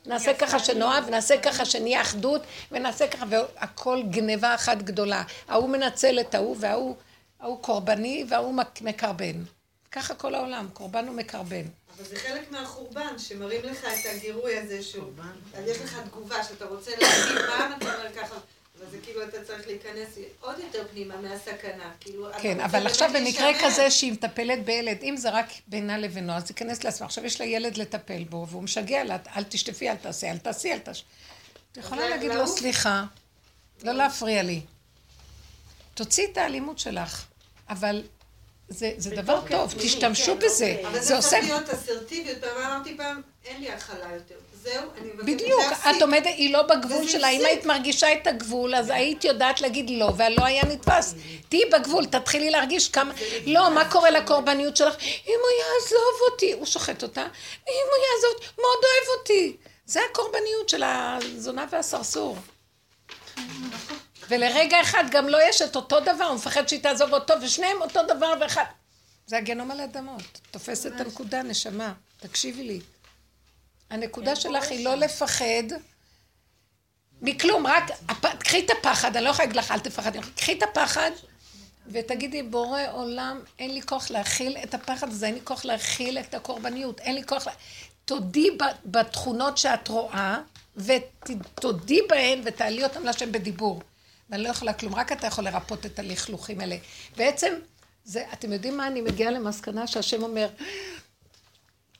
[0.05, 2.41] נעשה ככה שנאהב, ונעשה ככה שנהיה אחדות,
[2.71, 5.23] ונעשה ככה, והכל גניבה אחת גדולה.
[5.47, 6.95] ההוא מנצל את ההוא, וההוא
[7.39, 9.43] ההוא קורבני, וההוא מק- מקרבן.
[9.91, 11.63] ככה כל העולם, קורבן ומקרבן.
[11.97, 15.11] אבל זה חלק מהחורבן, שמראים לך את הגירוי הזה שהוא...
[15.53, 18.35] אז יש לך תגובה שאתה רוצה להגיד, פעם אתה אומר ככה,
[18.79, 20.09] אבל זה כאילו אתה צריך להיכנס
[20.41, 21.91] עוד יותר פנימה מהסכנה.
[21.99, 23.69] כאילו, כן, אבל עכשיו במקרה להישמר.
[23.69, 27.05] כזה שהיא מטפלת בילד, אם זה רק בינה לבינו, אז תיכנס לעצמה.
[27.07, 30.73] עכשיו יש לה ילד לטפל בו, והוא משגע לה, אל תשטפי, אל תעשי, אל תעשי,
[30.73, 31.03] אל תעשי.
[31.71, 32.47] את יכולה להגיד לו, להוא?
[32.47, 33.03] סליחה,
[33.83, 34.61] לא להפריע לי.
[35.95, 37.23] תוציאי את האלימות שלך,
[37.69, 38.03] אבל
[38.69, 40.71] זה זה דבר טוב, פנימי, תשתמשו כן, בזה.
[40.75, 40.87] אוקיי.
[40.87, 41.29] אבל זה זה עושה...
[41.29, 42.37] צריך להיות אסרטיביות.
[42.37, 44.35] פעם אמרתי פעם, אין לי הכלה יותר.
[44.63, 45.97] זהו, אני מבקשת בדיוק, להפסיק.
[45.97, 47.45] את עומדת, היא לא בגבול שלה, אם.
[47.45, 51.15] היית מרגישה את הגבול, אז היית יודעת להגיד לא, והלא היה נתפס.
[51.49, 53.13] תהיי בגבול, תתחילי להרגיש כמה...
[53.45, 54.95] לא, מה קורה לקורבניות שלך?
[55.27, 59.57] אם הוא יעזוב אותי, הוא שוחט אותה, אם הוא יעזוב אותי, מאוד אוהב אותי.
[59.85, 62.37] זה הקורבניות של הזונה והסרסור.
[64.29, 67.99] ולרגע אחד גם לא יש את אותו דבר, הוא מפחד שהיא תעזוב אותו, ושניהם אותו
[68.07, 68.63] דבר ואחד.
[69.27, 70.39] זה הגנום על אדמות.
[70.51, 71.93] תופס את הנקודה, נשמה.
[72.19, 72.79] תקשיבי לי.
[73.89, 75.63] הנקודה שלך היא לא לפחד
[77.21, 77.83] מכלום, רק,
[78.39, 81.11] קחי את הפחד, אני לא יכולה להגיד לך אל תפחדי, קחי את הפחד
[81.87, 86.33] ותגידי, בורא עולם, אין לי כוח להכיל את הפחד הזה, אין לי כוח להכיל את
[86.33, 87.47] הקורבניות, אין לי כוח...
[87.47, 87.53] לה...
[88.05, 88.47] תודי
[88.85, 90.37] בתכונות שאת רואה,
[90.75, 93.81] ותודי בהן ותעלי אותן להשם בדיבור.
[94.29, 96.75] ואני לא יכולה כלום, רק אתה יכול לרפות את הלכלוכים האלה.
[97.17, 97.53] בעצם,
[98.03, 98.87] זה, אתם יודעים מה?
[98.87, 100.47] אני מגיעה למסקנה שהשם אומר,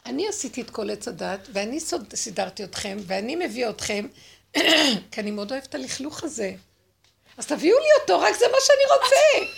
[0.06, 4.06] אני עשיתי את כל עץ הדת, ואני סוד- סידרתי אתכם, ואני מביא אתכם,
[5.12, 6.52] כי אני מאוד אוהבת את הלכלוך הזה.
[7.38, 9.52] אז תביאו לי אותו, רק זה מה שאני רוצה.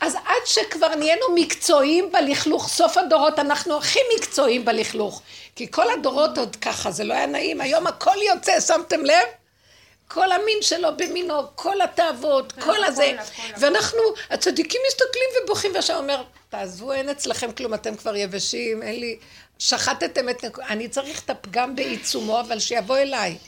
[0.00, 5.22] אז עד שכבר נהיינו מקצועיים בלכלוך, סוף הדורות אנחנו הכי מקצועיים בלכלוך.
[5.56, 7.60] כי כל הדורות עוד ככה, זה לא היה נעים.
[7.60, 9.24] היום הכל יוצא, שמתם לב?
[10.08, 13.16] כל המין שלו במינו, כל התאוות, כל הזה.
[13.56, 13.98] ואנחנו,
[14.30, 19.18] הצדיקים מסתכלים ובוכים, והשם אומר, תעזבו, אין אצלכם כלום, אתם כבר יבשים, אין לי...
[19.58, 20.44] שחטתם את...
[20.68, 23.38] אני צריך את הפגם בעיצומו, אבל שיבוא אליי.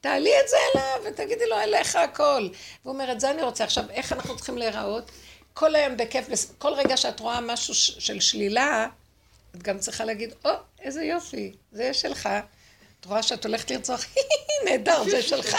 [0.00, 2.48] תעלי את זה אליו ותגידי לו, אליך הכל.
[2.84, 3.64] והוא אומר, את זה אני רוצה.
[3.64, 5.10] עכשיו, איך אנחנו צריכים להיראות?
[5.54, 6.26] כל היום בכיף,
[6.58, 8.86] כל רגע שאת רואה משהו של שלילה,
[9.56, 10.50] את גם צריכה להגיד, או,
[10.80, 12.28] איזה יופי, זה שלך.
[13.00, 14.04] את רואה שאת הולכת לרצוח,
[14.64, 15.56] נהדר, זה שלך.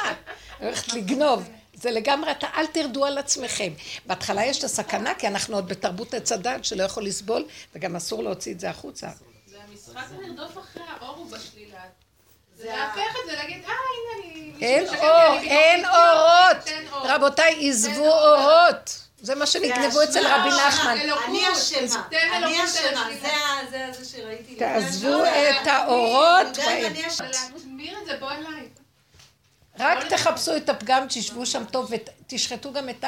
[0.59, 1.49] הולכת לגנוב.
[1.73, 3.73] זה לגמרי, אתה אל תרדו על עצמכם.
[4.05, 8.23] בהתחלה יש את הסכנה, כי אנחנו עוד בתרבות עץ הדת שלא יכול לסבול, וגם אסור
[8.23, 9.09] להוציא את זה החוצה.
[9.47, 11.81] זה המשחק לרדוף אחרי האור הוא בשלילה.
[12.57, 14.53] זה להפך את זה, להגיד, אה, הנה אני...
[14.61, 16.69] אין אור, אני אין אורות.
[17.03, 18.07] רבותיי, עזבו.
[18.07, 19.09] אורות.
[19.22, 20.28] זה מה שנגנבו אצל.
[20.28, 20.97] רבי נחמן.
[21.28, 22.07] אני אשמה,
[22.38, 23.09] אני אשמה,
[23.72, 24.55] זה זה שראיתי.
[24.55, 27.28] תעזבו את האורות אני- אשמה.
[27.28, 28.67] להטמיר את זה, בוא אליי.
[29.80, 31.91] רק תחפשו את הפגם, תשבו שם טוב
[32.26, 33.05] ותשחטו גם את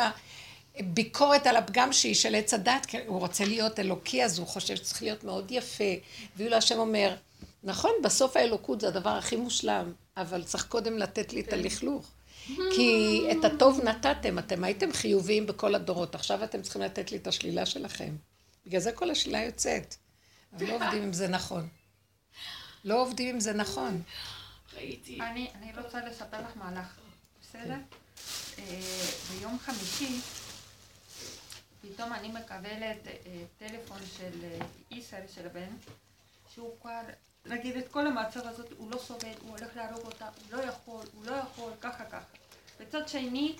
[0.80, 4.76] הביקורת על הפגם שהיא של עץ הדת, כי הוא רוצה להיות אלוקי, אז הוא חושב
[4.76, 5.84] שצריך להיות מאוד יפה.
[6.38, 7.16] ואילו השם אומר,
[7.64, 12.06] נכון, בסוף האלוקות זה הדבר הכי מושלם, אבל צריך קודם לתת לי את הלכלוך.
[12.48, 17.28] כי את הטוב נתתם, אתם הייתם חיוביים בכל הדורות, עכשיו אתם צריכים לתת לי את
[17.28, 18.16] השלילה שלכם.
[18.66, 19.96] בגלל זה כל השלילה יוצאת.
[20.54, 21.68] אבל לא עובדים אם זה נכון.
[22.86, 24.02] לא עובדים אם זה נכון.
[24.78, 27.00] אני, אני רוצה לספר לך מהלך,
[27.42, 27.78] בסדר?
[28.60, 28.82] אה,
[29.32, 30.20] ביום חמישי,
[31.82, 35.70] פתאום אני מקבלת אה, טלפון של אה, איסר, של הבן,
[36.54, 37.02] שהוא כבר,
[37.46, 41.06] נגיד את כל המצב הזאת, הוא לא סובל, הוא הולך להרוג אותה, הוא לא יכול,
[41.16, 42.20] הוא לא יכול, ככה ככה.
[42.80, 43.56] בצד שני,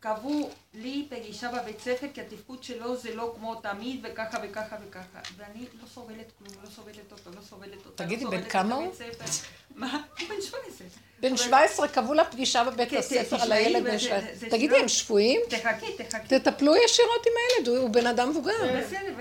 [0.00, 5.18] קבעו לי פגישה בבית ספר, כי התפקוד שלו זה לא כמו תמיד, וככה וככה וככה.
[5.36, 7.90] ואני לא סובלת כלום, לא סובלת אותו, לא סובלת אותו.
[8.04, 9.24] תגידי, לא בן סובלת את כמה ספר.
[9.80, 10.02] מה?
[10.20, 10.86] הוא בן 17.
[11.20, 14.20] בן אבל- 17 קבעו לה פגישה בבית כן, הספר על הילד בן 17.
[14.34, 15.40] זה- זה תגידי, הם שפויים?
[15.50, 16.38] תחכי, תחכי.
[16.38, 18.52] תטפלו ישירות עם הילד, הוא הוא בן אדם מבוגר.
[18.80, 19.14] בסדר,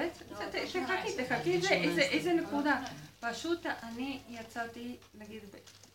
[0.51, 2.75] תחכי, תחכי, זה- איזה- איזה נקודה.
[3.31, 5.43] פשוט אני יצאתי, נגיד,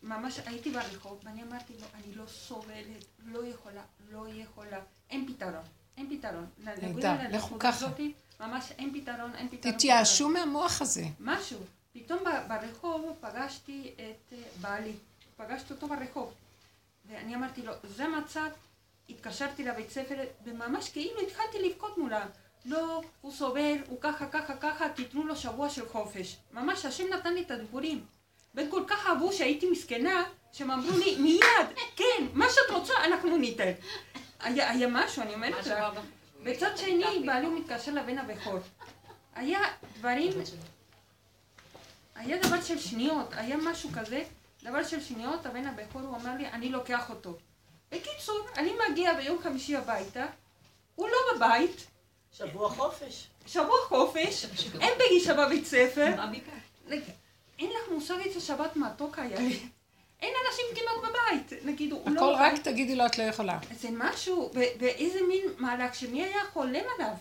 [0.03, 5.63] ממש הייתי ברחוב, ואני אמרתי לו, אני לא סובלת, לא יכולה, לא יכולה, אין פתרון,
[5.97, 6.45] אין פתרון.
[6.57, 7.87] נהדר, לכו ככה.
[8.39, 9.75] ממש אין פתרון, אין פתרון.
[9.75, 11.03] תתייאשו מהמוח הזה.
[11.19, 11.59] משהו.
[11.93, 14.93] פתאום ברחוב פגשתי את אה, בעלי,
[15.37, 16.33] פגשתי אותו ברחוב.
[17.05, 18.49] ואני אמרתי לו, זה מצב,
[19.09, 22.25] התקשרתי לבית ספר, וממש כאילו התחלתי לבכות מולה.
[22.65, 26.37] לא, הוא סובל, הוא ככה, ככה, ככה, תיתנו לו שבוע של חופש.
[26.53, 28.05] ממש, השם נתן לי את הדיבורים.
[28.53, 33.37] והם כל כך אהבו שהייתי מסכנה, שהם אמרו לי, מיד, כן, מה שאת רוצה, אנחנו
[33.37, 33.71] ניתן.
[34.39, 35.99] היה, היה משהו, אני אומרת לך.
[36.43, 38.59] בצד שני, בעלי מתקשר לבן הבכור.
[39.35, 39.59] היה
[39.97, 40.31] דברים
[42.19, 44.23] היה דבר של שניות, היה משהו כזה,
[44.63, 47.37] דבר של שניות, הבן הבכור הוא אמר לי, אני לוקח אותו.
[47.91, 50.25] בקיצור, אני מגיע ביום חמישי הביתה,
[50.95, 51.87] הוא לא בבית,
[52.37, 53.27] שבוע חופש.
[53.47, 54.45] שבוע חופש,
[54.81, 56.05] אין פגישה בבית ספר.
[57.59, 59.59] אין לך מושג איזה שבת מתוק היה לי.
[60.21, 62.19] אין אנשים כמעט בבית, נגיד, הוא לא...
[62.33, 63.59] הכל רק תגידי לו, את לא יכולה.
[63.79, 67.13] זה משהו, ואיזה מין מהלך שמי היה חולם עליו.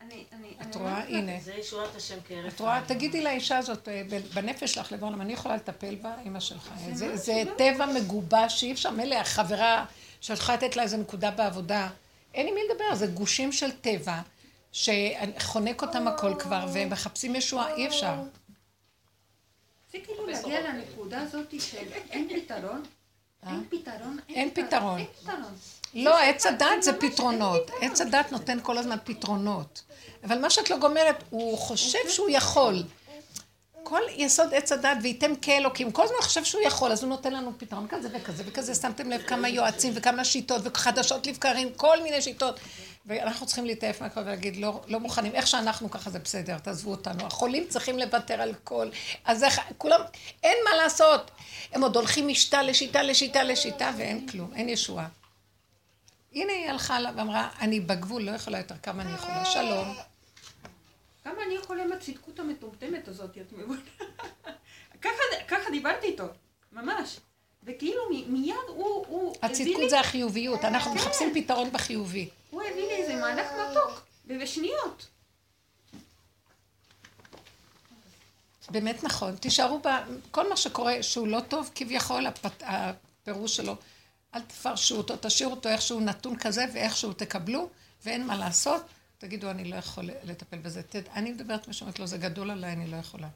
[0.00, 0.98] אני, אני, את אני רואה?
[1.08, 1.32] הנה.
[1.40, 2.80] זה ישועת השם כהרף את רואה?
[2.86, 4.02] תגידי לאישה הזאת, אה,
[4.34, 6.70] בנפש שלך, למה אני יכולה לטפל בה, אמא שלך.
[6.92, 9.84] זה- זה טבע מגובש, שאי אפשר, מילא החברה
[10.20, 11.88] שלך לתת לה איזה נקודה בעבודה.
[12.34, 14.20] אין עם מי לדבר, זה גושים של טבע,
[14.72, 18.14] שחונק אותם הכל כבר, והם מחפשים ישועה, אי אפשר.
[19.92, 22.82] זה כאילו להגיע לנקודה הזאת של אין פתרון,
[23.46, 24.98] אין פתרון, אין פתרון.
[24.98, 25.54] אין פתרון.
[25.94, 27.70] לא, עץ הדת זה פתרונות.
[27.80, 29.82] עץ הדת נותן כל הזמן פתרונות.
[30.24, 32.82] אבל מה שאת לא גומרת, הוא חושב שהוא יכול.
[33.82, 37.52] כל יסוד עץ הדת וייתם כאלוקים, כל הזמן חושב שהוא יכול, אז הוא נותן לנו
[37.58, 38.74] פתרון כזה וכזה וכזה.
[38.74, 42.60] שמתם לב כמה יועצים וכמה שיטות וחדשות לבקרים, כל מיני שיטות.
[43.06, 47.26] ואנחנו צריכים להתעייף מהכל ולהגיד, לא, לא מוכנים, איך שאנחנו ככה זה בסדר, תעזבו אותנו.
[47.26, 48.88] החולים צריכים לוותר על כל...
[49.24, 50.00] אז איך, כולם,
[50.42, 51.30] אין מה לעשות.
[51.72, 55.08] הם עוד הולכים משיטה לשיטה לשיטה לשיטה ואין כלום, אין ישועה.
[56.32, 59.94] הנה היא הלכה לה ואמרה, אני בגבול, לא יכולה יותר, כמה אני יכולה, שלום.
[61.24, 63.80] כמה אני יכולה עם הצדקות המטומטמת הזאת, את מבינה?
[65.02, 65.12] ככה-
[65.48, 66.24] ככה דיברתי איתו,
[66.72, 67.16] ממש.
[67.64, 72.28] וכאילו מיד הוא, הוא הצדקות זה החיוביות, אנחנו מחפשים פתרון בחיובי.
[72.52, 75.08] הוא הביא לי איזה מהלך מתוק, ובשניות.
[78.70, 79.88] באמת נכון, תישארו ב...
[80.30, 82.62] כל מה שקורה שהוא לא טוב, כביכול הפת...
[82.62, 83.76] הפירוש שלו,
[84.34, 87.68] אל תפרשו אותו, תשאירו אותו איכשהו נתון כזה ואיכשהו תקבלו,
[88.04, 88.82] ואין מה לעשות,
[89.18, 90.82] תגידו, אני לא יכול לטפל בזה.
[90.82, 91.02] תד...
[91.08, 93.28] אני מדברת משמעת לו, זה גדול עליי, אני לא יכולה.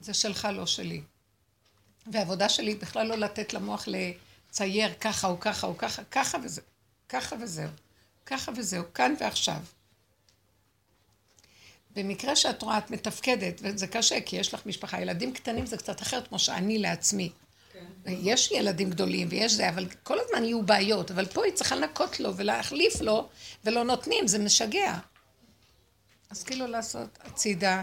[0.00, 1.02] זה שלך, לא שלי.
[2.06, 6.64] והעבודה שלי בכלל לא לתת למוח לצייר ככה או ככה או ככה, ככה וזהו,
[7.10, 7.68] ככה וזהו,
[8.26, 9.60] ככה וזהו, כאן ועכשיו.
[11.96, 15.00] במקרה שאת רואה, את מתפקדת, וזה קשה, כי יש לך משפחה.
[15.00, 17.32] ילדים קטנים זה קצת אחרת, כמו שאני לעצמי.
[17.72, 17.84] כן.
[18.06, 21.10] יש ילדים גדולים ויש זה, אבל כל הזמן יהיו בעיות.
[21.10, 23.28] אבל פה היא צריכה לנקות לו ולהחליף לו,
[23.64, 24.98] ולא נותנים, זה משגע.
[26.30, 27.82] אז כאילו לעשות הצידה,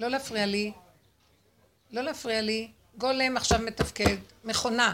[0.00, 0.72] לא להפריע לי,
[1.90, 2.70] לא להפריע לי.
[2.98, 4.92] גולם עכשיו מתפקד, מכונה.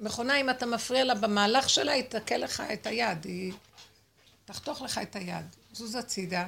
[0.00, 3.52] מכונה, אם אתה מפריע לה במהלך שלה, היא תקל לך את היד, היא
[4.44, 5.56] תחתוך לך את היד.
[5.72, 6.46] זוז הצידה.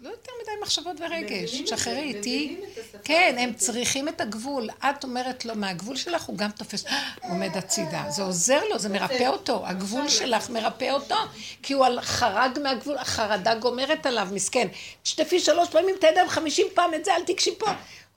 [0.00, 2.60] לא יותר מדי מחשבות ורגש, תשחררי איתי.
[3.04, 3.54] כן, הם.
[3.54, 4.68] צריכים את הגבול.
[4.70, 6.84] את אומרת לו, מהגבול שלך הוא גם תופס,
[7.30, 8.04] עומד הצידה.
[8.08, 9.66] זה עוזר לו, זה מרפא אותו.
[9.66, 11.16] הגבול שלך מרפא אותו,
[11.62, 14.68] כי הוא חרג מהגבול, החרדה גומרת עליו, מסכן.
[15.02, 17.66] תשטפי שלוש פעמים את הידיים, חמישים פעם את זה, אל תיגשי פה.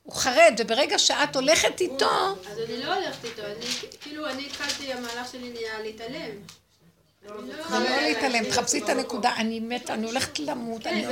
[0.09, 2.09] הוא חרד, וברגע שאת הולכת איתו,
[2.51, 3.65] אז אני לא הולכת איתו, אני,
[4.01, 6.15] כאילו, אני התחלתי, המהלך שלי נהיה להתעלם.
[6.19, 11.09] אני לא- זה לא להתעלם, תחפשי את הנקודה, אני מתה, אני הולכת למות, כן,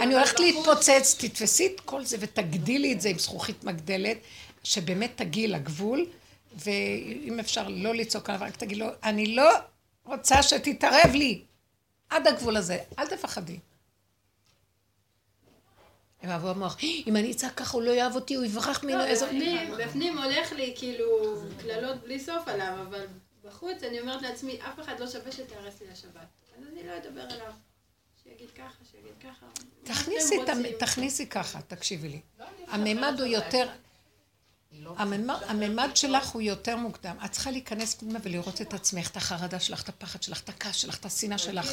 [0.00, 4.16] אני- הולכת להתפוצץ, תתפסי את כל זה ותגדילי את זה עם זכוכית מגדלת,
[4.64, 6.06] שבאמת תגיעי לגבול,
[6.64, 9.50] ואם אפשר לא לצעוק עליו, רק תגיד לו, אני לא
[10.04, 11.40] רוצה שתתערב לי
[12.10, 13.58] עד הגבול הזה, אל תפחדי.
[16.24, 19.04] הם אהבו המוח, אם אני אצעק ככה הוא לא יאהב אותי, הוא יברח ממנו, לא,
[19.04, 19.26] איזה...
[19.26, 21.06] בפנים, בפנים הולך לי כאילו
[21.60, 23.06] קללות בלי סוף עליו, אבל
[23.44, 26.26] בחוץ אני אומרת לעצמי, אף אחד לא שווה שתהרס לי השבת.
[26.58, 27.52] אז אני לא אדבר אליו.
[28.24, 29.46] שיגיד ככה, שיגיד ככה.
[29.82, 30.36] תכניסי?
[30.78, 32.20] תכניסי ככה, תקשיבי לי.
[32.68, 33.68] הממד הוא יותר,
[34.96, 37.16] הממד, שלך הוא יותר מוקדם.
[37.24, 40.76] את צריכה להיכנס פנימה ולראות את עצמך, את החרדה שלך, את הפחד שלך, את הכעס
[40.76, 41.70] שלך, את השנאה שלך.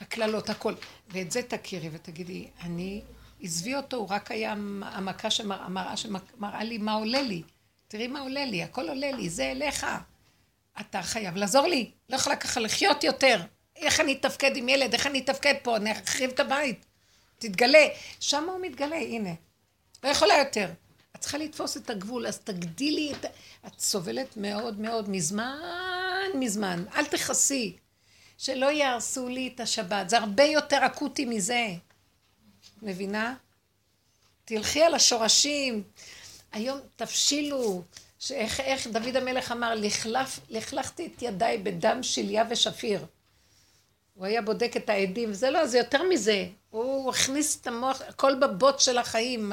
[0.00, 0.74] הקללות, הכל.
[1.08, 3.02] ואת זה תכירי ותגידי, אני,
[3.42, 7.42] עזבי אותו, הוא רק היה המ- המכה שמראה, שמראה לי מה עולה לי.
[7.88, 9.86] תראי מה עולה לי, הכל עולה לי, זה אליך.
[10.80, 13.40] אתה חייב לעזור לי, לא יכולה ככה לחיות יותר.
[13.76, 16.86] איך אני אתפקד עם ילד, איך אני אתפקד פה, אני אחריב את הבית.
[17.38, 17.86] תתגלה.
[18.20, 19.30] שם הוא מתגלה, הנה.
[20.04, 20.70] לא יכולה יותר.
[21.16, 23.24] את צריכה לתפוס את הגבול, אז תגדילי את...
[23.66, 25.58] את סובלת מאוד מאוד מזמן,
[26.34, 26.84] מזמן.
[26.94, 27.76] אל תכעסי.
[28.38, 30.10] שלא יהרסו לי את השבת.
[30.10, 31.66] זה הרבה יותר אקוטי מזה.
[32.82, 33.34] מבינה?
[34.44, 35.82] תלכי על השורשים.
[36.52, 37.82] היום תבשילו.
[38.20, 43.06] שאיך איך דוד המלך אמר, לכלף, לכלכתי את ידיי בדם שליה ושפיר.
[44.14, 46.46] הוא היה בודק את העדים, זה לא, זה יותר מזה.
[46.70, 49.52] הוא הכניס את המוח, הכל בבוט של החיים,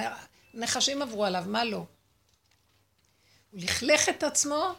[0.53, 1.77] נחשים עברו עליו, מה לא?
[1.77, 1.85] הוא
[3.53, 4.73] לכלך את עצמו,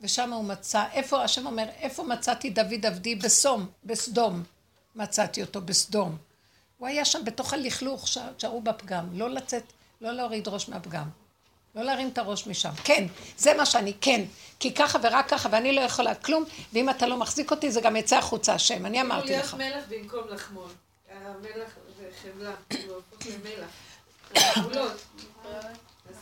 [0.00, 3.14] ושם הוא מצא, איפה, השם אומר, איפה מצאתי דוד עבדי?
[3.14, 4.42] בסום, בסדום.
[4.94, 6.16] מצאתי אותו בסדום.
[6.78, 8.08] הוא היה שם בתוך הלכלוך,
[8.38, 9.04] שערו בפגם.
[9.12, 9.62] לא לצאת,
[10.00, 11.08] לא להוריד ראש מהפגם.
[11.74, 12.70] לא להרים את הראש משם.
[12.84, 13.06] כן,
[13.36, 14.24] זה מה שאני, כן.
[14.60, 17.96] כי ככה ורק ככה, ואני לא יכולה כלום, ואם אתה לא מחזיק אותי, זה גם
[17.96, 18.86] יצא החוצה, השם.
[18.86, 19.46] אני אמרתי לך.
[19.46, 20.68] כאילו להיות מלך במקום לחמול.
[21.10, 23.70] המלך זה חמלה, כאילו הפוך למלך.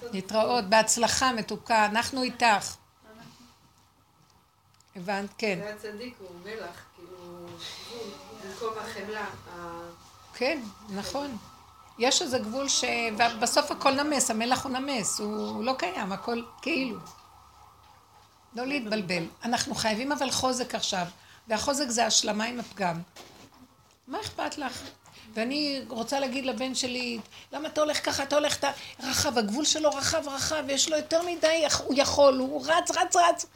[0.13, 2.77] להתראות, בהצלחה מתוקה, אנחנו איתך.
[4.97, 5.31] הבנת?
[5.39, 5.59] כן.
[5.63, 7.47] זה הצדיק, הוא מלך, כאילו,
[8.45, 9.27] במקום החמלה.
[10.39, 11.37] כן, נכון.
[11.99, 12.85] יש איזה גבול ש...
[13.19, 16.99] ובסוף הכל נמס, המלח הוא נמס, הוא לא קיים, הכל כאילו.
[18.55, 19.25] לא להתבלבל.
[19.45, 21.07] אנחנו חייבים אבל חוזק עכשיו,
[21.49, 23.01] והחוזק זה השלמה עם הפגם.
[24.09, 24.83] מה אכפת לך?
[25.35, 27.19] ואני רוצה להגיד לבן שלי,
[27.53, 28.71] למה אתה הולך ככה, אתה הולך, אתה
[29.03, 33.47] רחב, הגבול שלו רחב רחב, יש לו יותר מדי, הוא יכול, הוא רץ, רץ, רץ.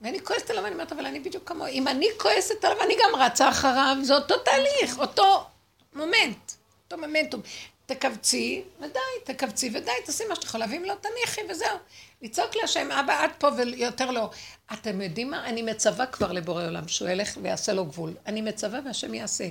[0.00, 1.66] ואני כועסת עליו, אני אומרת, אבל אני בדיוק כמוהו.
[1.66, 5.46] אם אני כועסת עליו, אני גם רצה אחריו, זה אותו תהליך, אותו
[5.94, 6.52] מומנט,
[6.84, 7.40] אותו מומנטום.
[7.86, 11.78] תכווצי, ודי, תכווצי, ודי, תעשי מה שאת יכולה, ואם לא, תניחי, וזהו.
[12.22, 14.30] לצעוק להשם, אבא, את פה ויותר לא.
[14.72, 15.46] אתם יודעים מה?
[15.46, 18.14] אני מצווה כבר לבורא עולם, שהוא ילך ויעשה לו גבול.
[18.26, 19.48] אני מצווה והשם יעשה.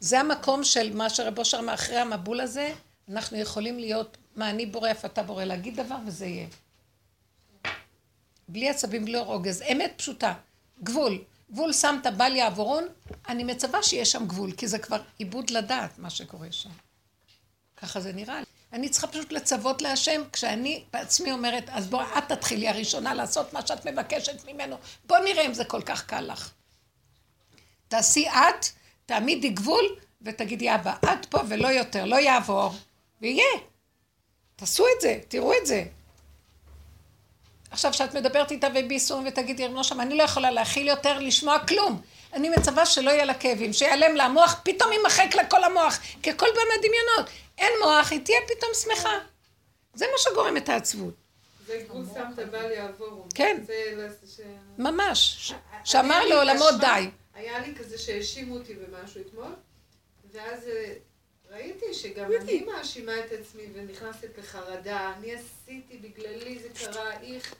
[0.00, 2.72] זה המקום של מה שרבו אושר אמר, אחרי המבול הזה,
[3.08, 6.46] אנחנו יכולים להיות, מה אני בורא, איפה אתה בורא, להגיד דבר וזה יהיה.
[8.48, 10.34] בלי עצבים, בלי רוגז, אמת פשוטה,
[10.82, 11.18] גבול.
[11.52, 12.88] גבול שמת בל יעבורון,
[13.28, 16.70] אני מצווה שיש שם גבול, כי זה כבר עיבוד לדעת מה שקורה שם.
[17.76, 18.46] ככה זה נראה לי.
[18.72, 23.66] אני צריכה פשוט לצוות להשם, כשאני בעצמי אומרת, אז בואי את תתחילי הראשונה לעשות מה
[23.66, 24.76] שאת מבקשת ממנו.
[25.06, 26.50] בוא נראה אם זה כל כך קל לך.
[27.88, 28.66] תעשי את,
[29.06, 29.84] תעמידי גבול,
[30.22, 32.74] ותגידי, אבא, את פה ולא יותר, לא יעבור,
[33.20, 33.58] ויהיה.
[34.56, 35.84] תעשו את זה, תראו את זה.
[37.70, 42.02] עכשיו, כשאת מדברת איתה וביסום ותגידי, רב נושם, אני לא יכולה להכיל יותר לשמוע כלום.
[42.32, 46.30] אני מצווה שלא יהיה לה כאבים, שיעלם לה המוח, פתאום יימחק לה כל המוח, כי
[46.30, 47.34] הכל באמת דמיונות.
[47.58, 49.18] אין מוח, היא תהיה פתאום שמחה.
[49.94, 51.14] זה מה שגורם את העצבות.
[51.66, 53.28] זה גבול שמת בל יעבור.
[53.34, 53.62] כן.
[54.78, 55.52] ממש.
[55.84, 57.10] שאמר לעולמו די.
[57.34, 59.52] היה לי כזה שהאשימו אותי במשהו אתמול,
[60.32, 60.92] ואז אה,
[61.58, 65.14] ראיתי שגם אני מאשימה את עצמי ונכנסת לחרדה.
[65.16, 67.54] אני עשיתי, בגללי זה קרה, איך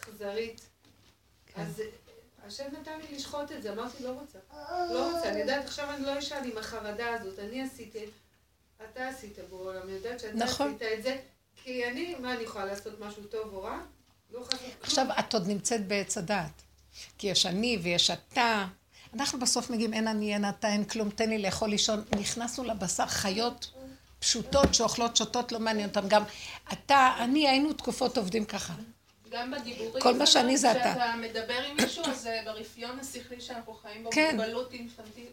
[0.00, 0.60] אכזרית.
[1.46, 1.60] כן.
[1.60, 1.82] אז
[2.46, 4.38] השם נתן לי לשחוט את זה, אמרתי, לא רוצה.
[4.92, 7.38] לא רוצה, אני יודעת, עכשיו אני לא אשן עם החרדה הזאת.
[7.38, 8.04] אני עשיתי,
[8.90, 10.74] אתה עשית בורא אני יודעת שאתה נכון.
[10.74, 11.16] עשית את זה,
[11.64, 13.80] כי אני, מה, אני יכולה לעשות משהו טוב או רע?
[14.30, 14.44] לא.
[14.82, 16.62] עכשיו, את עוד נמצאת בעץ הדעת.
[17.18, 18.66] כי יש אני ויש אתה.
[19.14, 22.04] אנחנו בסוף מגיעים, אין אני, אין אתה, אין כלום, תן לי לאכול לישון.
[22.20, 23.72] נכנסנו לבשר חיות
[24.18, 26.08] פשוטות שאוכלות, שותות, לא מעניין אותם.
[26.08, 26.22] גם
[26.72, 28.72] אתה, אני, היינו תקופות עובדים ככה.
[29.30, 30.02] גם בדיבורים.
[30.02, 30.80] כל מה שאני זה אתה.
[30.80, 34.36] כשאתה מדבר עם מישהו, אז אה, ברפיון השכלי שאנחנו חיים בו, כן.
[34.36, 35.32] מוגבלות אינפנטית.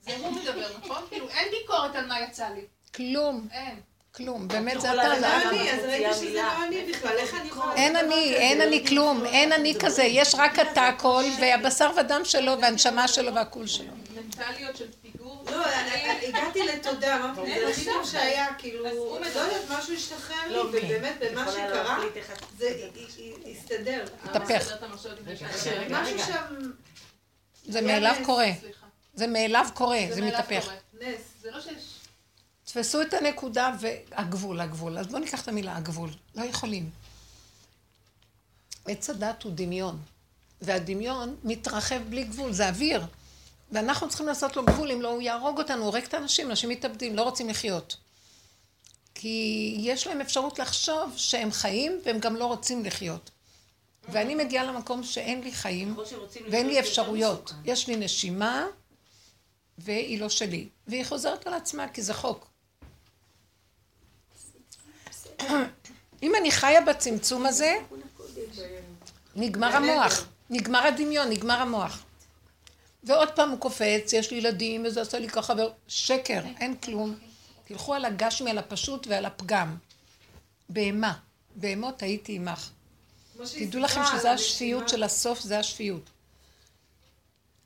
[0.00, 1.02] זה הוא מדבר, נכון?
[1.08, 2.64] כאילו, אין ביקורת על מה יצא לי.
[2.94, 3.80] כלום, אין.
[4.14, 4.48] כלום.
[4.48, 5.18] באמת זה אתה.
[5.18, 6.32] לא אני, אז ראיתי שזה.
[6.32, 7.74] לא אני בכלל, איך אני יכולה...
[7.74, 8.34] אין אני?
[8.34, 13.34] אין אני כלום, אין אני כזה, יש רק אתה הכל, והבשר ודם שלו, והנשמה שלו,
[13.34, 13.92] והכול שלו.
[14.14, 15.44] מנטליות של פיגור.
[15.50, 15.64] לא,
[16.22, 17.80] הגעתי לתודה, אמרתי, אין זה מצב.
[17.80, 19.40] בדיוק שהיה, כאילו, הוא לא מדבר.
[19.40, 21.98] יודעת, משהו השתחרר לי, לא, ובאמת, במה שקרה,
[22.58, 22.88] זה
[23.50, 24.04] הסתדר.
[24.24, 24.72] התהפך.
[25.66, 26.18] רגע, משהו.
[26.18, 26.70] שם,
[27.64, 28.50] זה מאליו קורה.
[29.14, 30.70] זה מאליו קורה, זה מתהפך.
[31.00, 31.20] נס.
[31.42, 31.89] זה לא שיש...
[32.72, 34.98] תפסו את הנקודה והגבול, הגבול.
[34.98, 36.10] אז בואו ניקח את המילה הגבול.
[36.34, 36.90] לא יכולים.
[38.86, 39.98] עץ הדת הוא דמיון,
[40.62, 43.06] והדמיון מתרחב בלי גבול, זה אוויר.
[43.72, 47.16] ואנחנו צריכים לעשות לו גבול, אם לא הוא יהרוג אותנו, הורג את האנשים, אנשים מתאבדים,
[47.16, 47.96] לא רוצים לחיות.
[49.14, 53.30] כי יש להם אפשרות לחשוב שהם חיים והם גם לא רוצים לחיות.
[54.08, 55.96] ואני מגיעה למקום שאין לי חיים
[56.50, 57.52] ואין לי אפשרויות.
[57.64, 58.66] יש לי נשימה
[59.78, 60.68] והיא לא שלי.
[60.86, 62.49] והיא חוזרת על עצמה כי זה חוק.
[66.22, 67.74] אם אני חיה בצמצום הזה,
[69.36, 72.04] נגמר המוח, נגמר הדמיון, נגמר המוח.
[73.04, 75.54] ועוד פעם הוא קופץ, יש לי ילדים, וזה עשה לי ככה.
[75.88, 77.18] שקר, אין כלום.
[77.64, 79.76] תלכו על הגשמי, על הפשוט ועל הפגם.
[80.68, 81.18] בהמה,
[81.56, 82.70] בהמות הייתי עמך.
[83.58, 86.10] תדעו לכם שזה השפיות של הסוף, זה השפיות.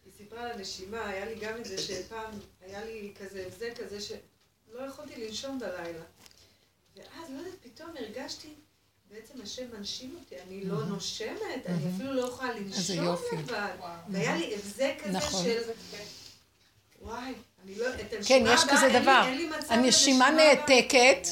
[0.04, 2.30] היא סיפרה על הנשימה, היה לי גם את זה שפעם,
[2.66, 6.02] היה לי כזה הבזק כזה שלא יכולתי לנשום בלילה.
[6.96, 8.48] ואז, לא יודעת, פתאום הרגשתי,
[9.10, 13.16] בעצם השם מנשים אותי, אני לא נושמת, אני אפילו לא יכולה לנשום.
[13.38, 13.66] לבד.
[14.08, 15.44] והיה לי הבזק כזה נכון.
[15.44, 15.60] של...
[17.02, 17.32] וואי,
[17.64, 17.86] אני לא...
[18.26, 19.28] כן, יש כזה דבר.
[19.68, 20.30] הנשימה.
[20.30, 21.28] נעתקת.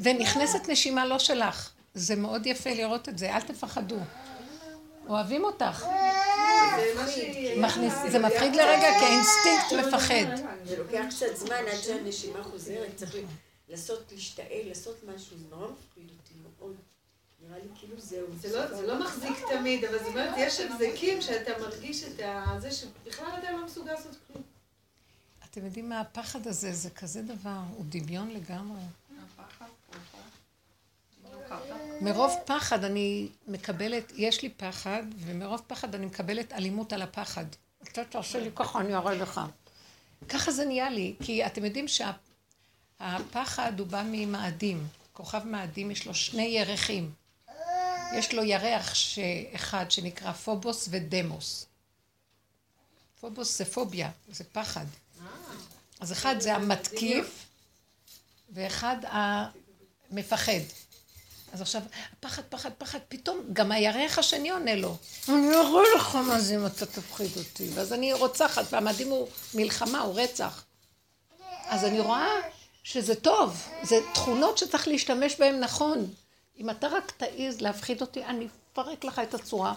[0.00, 1.70] ונכנסת נשימה לא שלך.
[1.94, 3.98] זה מאוד יפה לראות את זה, אל תפחדו.
[5.08, 5.86] אוהבים אותך.
[8.10, 10.46] זה מפחיד לרגע, כי האינסטינקט מפחד.
[10.64, 13.14] זה לוקח קצת זמן עד שהנשימה חוזרת, צריך
[13.68, 16.76] לעשות, להשתעל, לעשות משהו, זה נורא מפחיד אותי מאוד.
[17.42, 18.26] נראה לי כאילו זהו.
[18.40, 22.20] זה לא, זה לא מחזיק תמיד, אבל זאת אומרת, יש הבזקים שאתה מרגיש את.
[22.58, 24.42] זה שבכלל אתה לא מסוגל לעשות כלום.
[25.50, 28.80] אתם יודעים מה הפחד הזה, זה כזה דבר, הוא דמיון לגמרי.
[32.00, 37.44] מרוב פחד אני מקבלת, יש לי פחד, ומרוב פחד אני מקבלת אלימות על הפחד.
[37.82, 39.40] אתה תעשה לי ככה, אני אראה לך.
[40.28, 41.88] ככה זה נהיה לי, כי אתם יודעים
[42.98, 44.86] שהפחד הוא בא ממאדים.
[45.12, 47.12] כוכב מאדים יש לו שני ירחים.
[48.14, 48.92] יש לו ירח.
[49.54, 51.66] אחד שנקרא פובוס ודמוס.
[53.20, 54.86] פובוס זה פוביה, זה פחד.
[56.00, 57.46] אז אחד זה המתקיף,
[58.50, 60.52] ואחד המפחד.
[61.52, 61.82] אז עכשיו,
[62.20, 64.96] פחד, פחד, פחד, פתאום גם הירח השני עונה לו.
[65.28, 67.70] אני אראה לך מה זה אם אתה תפחיד אותי.
[67.74, 70.64] ואז אני רוצחת, והמדהים הוא מלחמה, הוא רצח.
[71.64, 72.28] אז אני רואה
[72.84, 76.06] שזה טוב, זה תכונות שצריך להשתמש בהן נכון.
[76.58, 79.74] אם אתה רק תעז להפחיד אותי, אני אפרק לך את הצורה.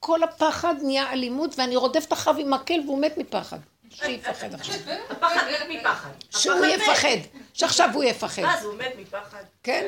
[0.00, 3.58] כל הפחד נהיה אלימות, ואני רודפת אחריו עם מקל והוא מת מפחד.
[3.90, 4.74] שיפחד עכשיו.
[5.10, 6.10] הפחד מת מפחד.
[6.30, 6.66] שהוא.
[6.66, 7.16] יפחד,
[7.54, 8.42] שעכשיו הוא יפחד.
[8.46, 9.42] אז הוא מת מפחד.
[9.62, 9.86] כן?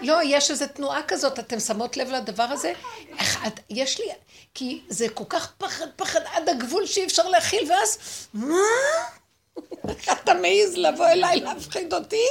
[0.00, 2.72] לא, יש איזו תנועה כזאת, אתם שמות לב לדבר הזה?
[3.70, 4.06] יש לי,
[4.54, 7.98] כי זה כל כך פחד, פחד עד הגבול שאי אפשר להכיל, ואז,
[8.34, 8.56] מה?
[9.88, 12.26] איך אתה מעז לבוא אליי להפחיד אותי?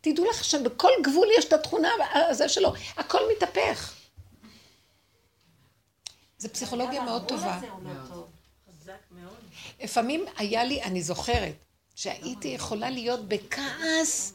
[0.00, 3.94] תדעו לך שבכל גבול יש את התכונה הזה שלו, הכל מתהפך.
[6.38, 7.60] זה פסיכולוגיה מאוד טובה.
[9.82, 11.54] לפעמים היה לי, אני זוכרת,
[11.94, 14.34] שהייתי יכולה להיות בכעס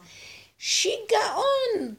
[0.58, 1.96] שיגעון.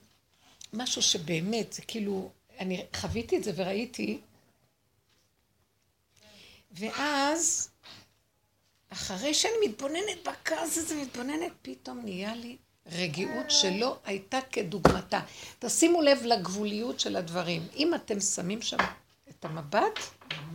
[0.73, 4.21] משהו שבאמת, זה כאילו, אני חוויתי את זה וראיתי,
[6.73, 7.71] ואז,
[8.91, 12.57] אחרי שאני מתבוננת בכעס הזה, מתבוננת, פתאום נהיה לי
[12.93, 15.21] רגיעות שלא הייתה כדוגמתה.
[15.59, 17.69] תשימו לב לגבוליות של הדברים.
[17.77, 18.77] אם אתם שמים שם
[19.29, 19.99] את המבט,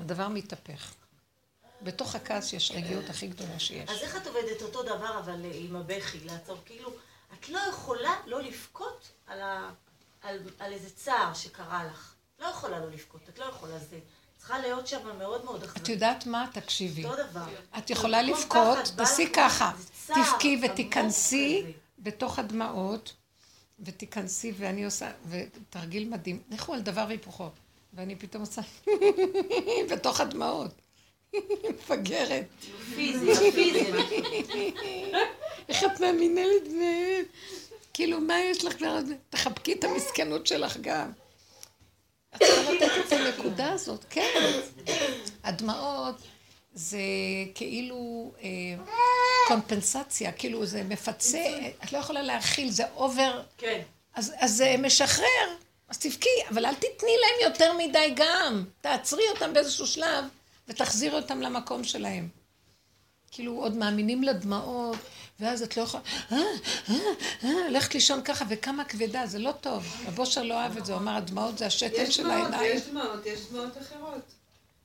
[0.02, 0.94] הדבר מתהפך.
[1.82, 3.90] בתוך הכעס יש רגיעות הכי גדולה שיש.
[3.90, 6.58] אז איך את עובדת אותו דבר אבל אה, עם הבכי, לעצור?
[6.66, 6.94] כאילו,
[7.34, 9.42] את לא יכולה לא לבכות על.
[10.22, 10.40] על...
[10.60, 12.14] על איזה צער שקרה לך.
[12.40, 14.00] לא יכולה לא לבכות, את לא יכולה זה.
[14.40, 15.84] צריכה להיות שם מאוד מאוד אכזרית.
[15.84, 16.46] את יודעת מה?
[16.54, 17.06] תקשיבי.
[17.06, 17.46] אותו דבר.
[17.78, 19.72] את יכולה לבכות, תעשי ככה,
[20.06, 21.64] תבכי ותיכנסי.
[22.00, 23.14] בתוך הדמעות,
[23.80, 27.50] ותיכנסי, ואני עושה, ותרגיל מדהים, לכו על דבר והיפוכו.
[27.94, 28.62] ואני פתאום עושה
[29.92, 30.72] בתוך הדמעות.
[31.70, 32.46] מפגרת.
[32.96, 33.92] פיזי, פיזי.
[35.70, 37.26] איך את מאמינה לי באמת?
[37.94, 39.00] כאילו, מה יש לך כבר?
[39.30, 41.12] תחבקי את המסכנות שלך גם.
[42.36, 43.09] את צריכה לתת את
[43.40, 44.60] הנקודה הזאת, כן.
[45.44, 46.16] הדמעות
[46.74, 47.00] זה
[47.56, 48.50] כאילו אה,
[49.48, 51.46] קומפנסציה, כאילו זה מפצה,
[51.84, 53.82] את לא יכולה להכיל, זה אובר, כן.
[54.16, 55.56] אז, אז זה משחרר,
[55.90, 58.66] אז תבכי, אבל אל תתני להם יותר מדי גם.
[58.82, 60.26] תעצרי אותם באיזשהו שלב
[60.68, 62.28] ותחזירי אותם למקום שלהם.
[63.32, 64.98] כאילו עוד מאמינים לדמעות,
[65.40, 66.38] ואז את לא יכולה, אה,
[66.90, 66.96] אה,
[67.44, 69.86] אה, הולכת לישון ככה, וכמה כבדה, זה לא טוב.
[70.08, 72.62] הבושר לא אהב את זה, הוא אמר, הדמעות זה השתן יש של העיניים.
[72.62, 74.22] ויש דמעות, יש דמעות אחרות.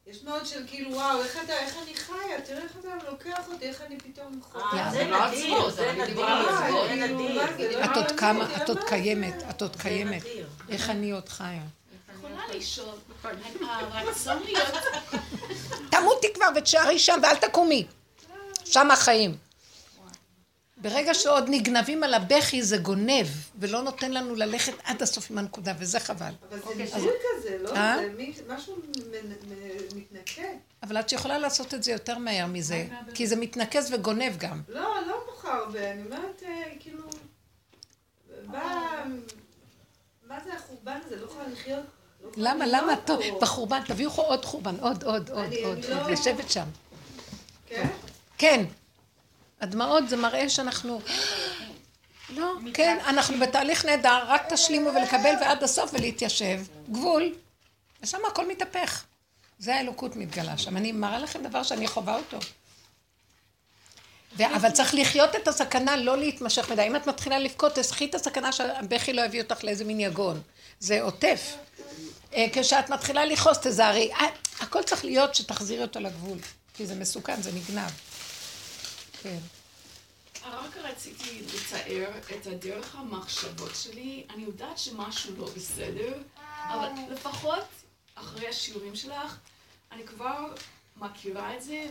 [0.06, 3.64] יש דמעות של כאילו, וואו, איך אתה, איך אני חיה, תראה איך אתה לוקח אותי,
[3.64, 4.90] איך אני פתאום אה, חווה.
[4.92, 9.34] זה לא נדיר, עצמו, זה נדיר, כאילו, לא את עוד כמה, את עוד קיימת?
[9.50, 10.22] את עוד קיימת.
[10.68, 11.62] איך אני עוד חיה?
[12.18, 12.94] יכולה לשאול,
[13.70, 14.68] הרצון להיות,
[15.90, 17.86] תמותי כבר ותשארי שם ואל תקומי.
[18.64, 19.36] שם החיים.
[20.84, 23.26] ברגע שעוד נגנבים על הבכי זה גונב,
[23.58, 26.32] ולא נותן לנו ללכת עד הסוף עם הנקודה, וזה חבל.
[26.48, 27.70] אבל זה אוקיי, ניסוי כזה, לא?
[27.76, 27.96] אה?
[28.36, 28.76] זה משהו
[29.94, 30.42] מתנקה.
[30.82, 34.62] אבל את יכולה לעשות את זה יותר מהר מזה, כי זה מתנקז וגונב גם.
[34.68, 37.02] לא, לא מאוחר הרבה, אני אומרת, אה, כאילו,
[40.28, 41.16] מה זה החורבן הזה?
[41.16, 41.84] לא יכולה לחיות.
[42.22, 42.96] לא למה, למה?
[42.96, 43.20] טוב.
[43.40, 46.66] בחורבן, תביאו עוד חורבן, עוד, עוד, עוד, עוד, אני עוד, לא- לשבת שם.
[47.66, 47.88] כן?
[48.38, 48.64] כן.
[49.60, 51.00] הדמעות זה מראה שאנחנו...
[52.36, 56.60] לא, כן, אנחנו בתהליך נהדר, רק תשלימו ולקבל ועד הסוף ולהתיישב.
[56.90, 57.34] גבול,
[58.02, 59.04] ושם הכל מתהפך.
[59.58, 60.76] זה האלוקות מתגלה שם.
[60.76, 62.38] אני מראה לכם דבר שאני חווה אותו.
[64.36, 66.82] ו- אבל צריך לחיות את הסכנה, לא להתמשך מדי.
[66.82, 70.40] אם את מתחילה לבכות, תסחי את הסכנה שהבכי לא יביא אותך לאיזה מין יגון.
[70.80, 71.56] זה עוטף.
[72.34, 74.12] אה, כשאת מתחילה לכעוס, תזהרי.
[74.12, 74.26] אה,
[74.60, 76.38] הכל צריך להיות שתחזירי אותו לגבול.
[76.74, 77.90] כי זה מסוכן, זה נגנב.
[79.24, 79.38] כן.
[80.50, 84.26] רק רציתי לתאר את הדרך המחשבות שלי.
[84.34, 86.12] אני יודעת שמשהו לא בסדר,
[86.68, 87.64] אבל לפחות
[88.14, 89.36] אחרי השיעורים שלך,
[89.92, 90.54] אני כבר
[90.96, 91.86] מכירה את זה,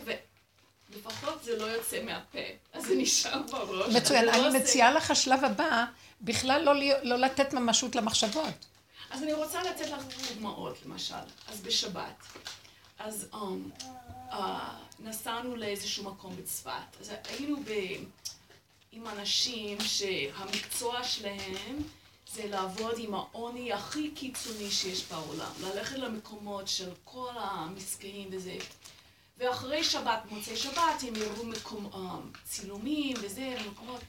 [0.90, 2.38] ולפחות זה לא יוצא מהפה.
[2.72, 3.94] אז זה נשאר בראש.
[3.94, 4.24] מצוין.
[4.24, 5.84] לא אני עושה- מציעה לך השלב הבא,
[6.20, 6.72] בכלל לא,
[7.02, 8.66] לא לתת ממשות למחשבות.
[9.10, 11.14] אז אני רוצה לתת לך דוגמאות, למשל.
[11.48, 12.14] אז בשבת,
[12.98, 13.36] אז um,
[14.30, 14.34] uh,
[15.04, 17.00] נסענו לאיזשהו מקום בצפת.
[17.00, 17.70] אז היינו ב...
[18.92, 21.76] עם אנשים שהמקצוע שלהם
[22.32, 25.52] זה לעבוד עם העוני הכי קיצוני שיש בעולם.
[25.60, 28.56] ללכת למקומות של כל המסכנים וזה.
[29.38, 34.00] ואחרי שבת, מוצאי שבת, הם יראו מקום, um, צילומים וזה, ומקומות.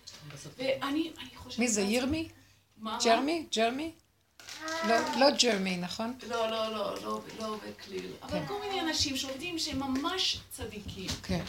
[0.58, 1.60] ואני אני חושבת...
[1.60, 2.30] מי זה, ירמי?
[2.78, 2.98] מה?
[3.06, 3.46] ג'רמי?
[3.56, 3.92] ג'רמי?
[4.88, 6.14] לא, לא ג'רמי, נכון?
[6.30, 8.12] לא, לא, לא, לא, לא בכליל.
[8.24, 11.10] אבל כל מיני אנשים שעובדים שהם ממש צדיקים.
[11.24, 11.44] כן.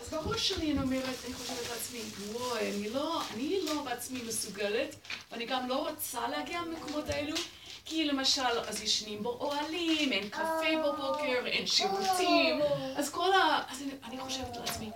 [0.00, 2.00] אז בראש שלי אני אומרת, אני חושבת לעצמי,
[2.32, 4.96] וואי, אני לא, אני לא בעצמי מסוגלת,
[5.32, 7.36] ואני גם לא רוצה להגיע למקומות האלו,
[7.84, 12.60] כי למשל, אז ישנים באוהלים, אין קפה בבוקר, אין שירותים,
[12.96, 13.62] אז כל ה...
[13.70, 14.90] אז אני, אני חושבת לעצמי,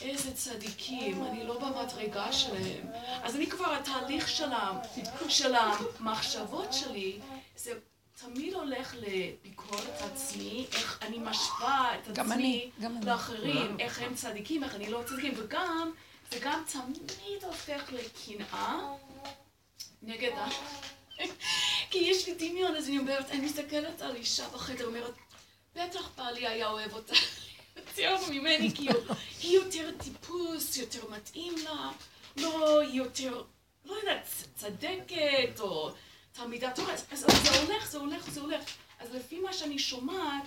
[0.00, 2.86] איזה צדיקים, אני לא במדרגה שלהם.
[3.22, 4.28] אז אני כבר, התהליך
[5.28, 7.18] של, המחשבות שלי,
[7.56, 7.72] זה
[8.14, 13.06] תמיד הולך לביקורת עצמי, איך אני משווה את עצמי אני, גם אני.
[13.06, 15.92] לאחרים, איך הם צדיקים, איך אני לא צדיקים, וגם,
[16.30, 18.78] זה גם תמיד הופך לקנאה
[20.02, 20.48] נגד ה...
[21.90, 25.14] כי יש לי דמיון, אז אני אומרת, אני מסתכלת על אישה בחדר, אומרת,
[25.74, 27.14] בטח בעלי היה אוהב אותה
[27.86, 31.90] יותר ממני, הוא- היא יותר טיפוס, יותר מתאים לה,
[32.36, 33.42] לא, היא יותר,
[33.84, 35.90] לא יודעת, צדקת, או
[36.32, 37.04] תלמידה טובה, אז
[37.42, 38.62] זה הולך, זה הולך, זה הולך.
[39.00, 40.42] אז לפי מה שאני שומעת.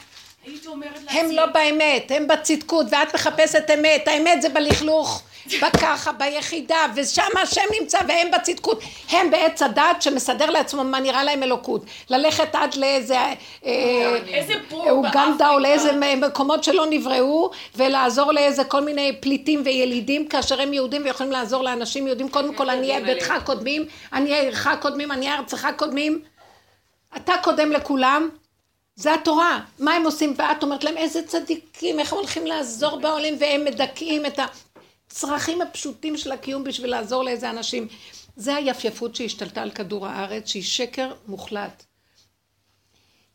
[1.09, 5.23] הם לא באמת, הם בצדקות, ואת מחפשת אמת, האמת זה בלכלוך,
[5.61, 8.81] בככה, ביחידה, ושם השם נמצא, והם בצדקות.
[9.09, 11.85] הם בעץ הדת שמסדר לעצמו מה נראה להם אלוקות.
[12.09, 13.17] ללכת עד לאיזה...
[13.65, 15.59] אה, איזה בור אוגנדה או.
[15.59, 21.63] לאיזה מקומות שלא נבראו, ולעזור לאיזה כל מיני פליטים וילידים, כאשר הם יהודים ויכולים לעזור
[21.63, 22.29] לאנשים יהודים.
[22.29, 26.21] קודם כל, עניי ביתך קודמים, עניי עירך קודמים, עניי ארצך קודמים.
[27.17, 28.29] אתה קודם לכולם,
[29.01, 29.59] זה התורה.
[29.79, 30.33] מה הם עושים?
[30.37, 34.39] ואת אומרת להם, איזה צדיקים, איך הם הולכים לעזור בעולים, והם מדכאים את
[35.09, 37.87] הצרכים הפשוטים של הקיום בשביל לעזור לאיזה אנשים.
[38.35, 41.83] זה היפייפות שהשתלטה על כדור הארץ, שהיא שקר מוחלט.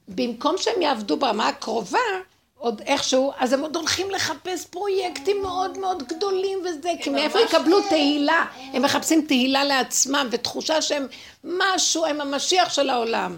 [0.09, 1.99] במקום שהם יעבדו ברמה הקרובה,
[2.59, 7.81] עוד איכשהו, אז הם עוד הולכים לחפש פרויקטים מאוד מאוד גדולים וזה, כי מאיפה יקבלו
[7.89, 8.45] תהילה?
[8.73, 11.07] הם מחפשים תהילה לעצמם ותחושה שהם
[11.45, 13.37] משהו, הם המשיח של העולם.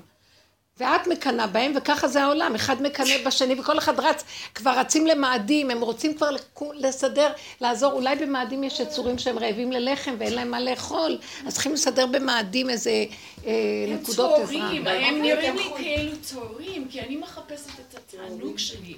[0.79, 4.25] ואת מקנאה בהם, וככה זה העולם, אחד מקנא בשני, וכל אחד רץ,
[4.55, 6.31] כבר רצים למאדים, הם רוצים כבר
[6.75, 11.73] לסדר, לעזור, אולי במאדים יש יצורים שהם רעבים ללחם ואין להם מה לאכול, אז צריכים
[11.73, 13.53] לסדר במאדים איזה אה,
[13.89, 14.45] הם נקודות עזרה.
[14.47, 18.97] צורים, הם נראים לי כאלו צורים, כי אני מחפשת את התענוג שלי.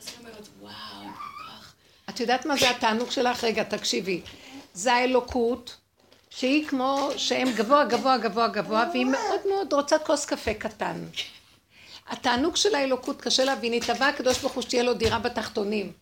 [0.00, 0.72] אז אני אומרת, וואו,
[1.02, 1.72] הם כל כך...
[2.08, 3.44] את יודעת מה זה התענוג שלך?
[3.44, 4.20] רגע, תקשיבי.
[4.74, 5.76] זה האלוקות,
[6.36, 11.04] שהיא כמו שהם גבוה, גבוה, גבוה, גבוה, והיא מאוד מאוד רוצה כוס קפה קטן.
[12.08, 15.92] התענוג של האלוקות, קשה להבין, התאווה הקדוש ברוך הוא שתהיה לו דירה בתחתונים.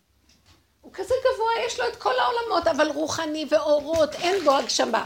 [0.81, 5.05] הוא כזה גבוה, יש לו את כל העולמות, אבל רוחני ואורות, אין בו הגשמה.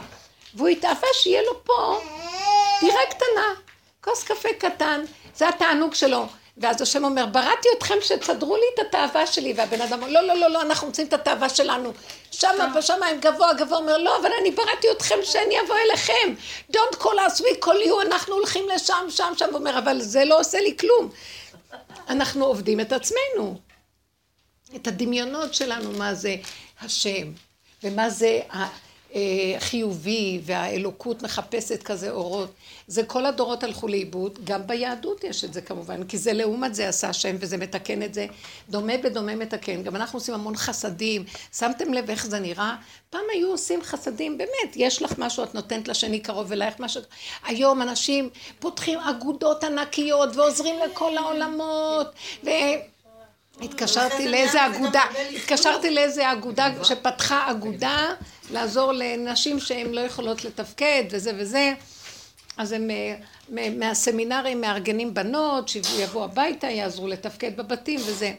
[0.54, 2.00] והוא התאווה שיהיה לו פה
[2.80, 3.54] דירה קטנה,
[4.00, 5.04] כוס קפה קטן,
[5.34, 6.26] זה התענוג שלו.
[6.58, 10.34] ואז השם אומר, בראתי אתכם שתסדרו לי את התאווה שלי, והבן אדם אומר, לא, לא,
[10.34, 11.92] לא, לא, אנחנו רוצים את התאווה שלנו.
[12.30, 16.34] שמה בשמיים גבוה גבוה, אומר, לא, אבל אני בראתי אתכם שאני אבוא אליכם.
[16.72, 20.24] Don't call us, we call you, אנחנו הולכים לשם, שם, שם, הוא אומר, אבל זה
[20.24, 21.10] לא עושה לי כלום.
[22.08, 23.58] אנחנו עובדים את עצמנו.
[24.76, 26.36] את הדמיונות שלנו, מה זה
[26.80, 27.32] השם,
[27.84, 28.40] ומה זה
[29.56, 32.50] החיובי, והאלוקות מחפשת כזה אורות.
[32.86, 36.88] זה כל הדורות הלכו לאיבוד, גם ביהדות יש את זה כמובן, כי זה לעומת זה
[36.88, 38.26] עשה השם, וזה מתקן את זה,
[38.68, 39.82] דומה בדומה מתקן.
[39.82, 41.24] גם אנחנו עושים המון חסדים,
[41.58, 42.76] שמתם לב איך זה נראה?
[43.10, 47.02] פעם היו עושים חסדים, באמת, יש לך משהו, את נותנת לשני קרוב אלייך משהו.
[47.46, 52.06] היום אנשים פותחים אגודות ענקיות ועוזרים לכל העולמות,
[52.44, 52.48] ו...
[53.62, 55.02] התקשרתי לאיזה אגודה,
[55.36, 58.14] התקשרתי לאיזה אגודה שפתחה אגודה
[58.52, 61.74] לעזור לנשים שהן לא יכולות לתפקד וזה וזה
[62.56, 63.16] אז הם אה,
[63.70, 68.32] מהסמינרים מארגנים בנות שיבואו הביתה, יעזרו לתפקד בבתים וזה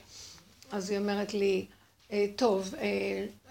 [0.72, 1.66] אז היא אומרת לי
[2.12, 2.88] "אה, טוב, אה,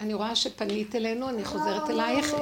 [0.01, 2.35] אני רואה שפנית אלינו, אני חוזרת אלייך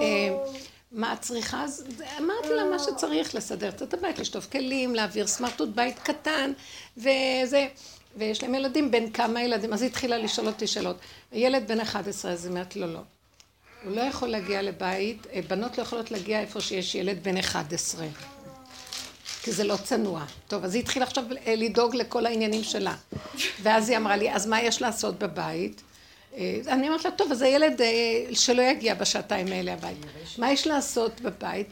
[0.92, 1.64] מה את צריכה?
[1.64, 1.84] אז
[2.18, 6.52] אמרתי לה מה שצריך, לסדר את הבית, לשטוף כלים, להעביר סמרטוט בית קטן
[6.96, 7.66] וזה
[8.16, 10.96] ויש להם ילדים, בין כמה ילדים, אז היא התחילה לשאול אותי שאלות.
[11.32, 13.00] ילד בן 11, אז היא אומרת לו, לא.
[13.84, 18.06] הוא לא יכול להגיע לבית, אה, בנות לא יכולות להגיע איפה שיש ילד בן 11.
[19.42, 20.24] כי זה לא צנוע.
[20.48, 22.94] טוב, אז היא התחילה עכשיו אה, לדאוג לכל העניינים שלה.
[23.62, 25.82] ואז היא אמרה לי, אז מה יש לעשות בבית?
[26.36, 27.80] אה, אני אומרת לה, טוב, אז הילד
[28.32, 29.96] שלא יגיע בשעתיים האלה הבית.
[30.38, 31.66] מה יש לעשות בבית?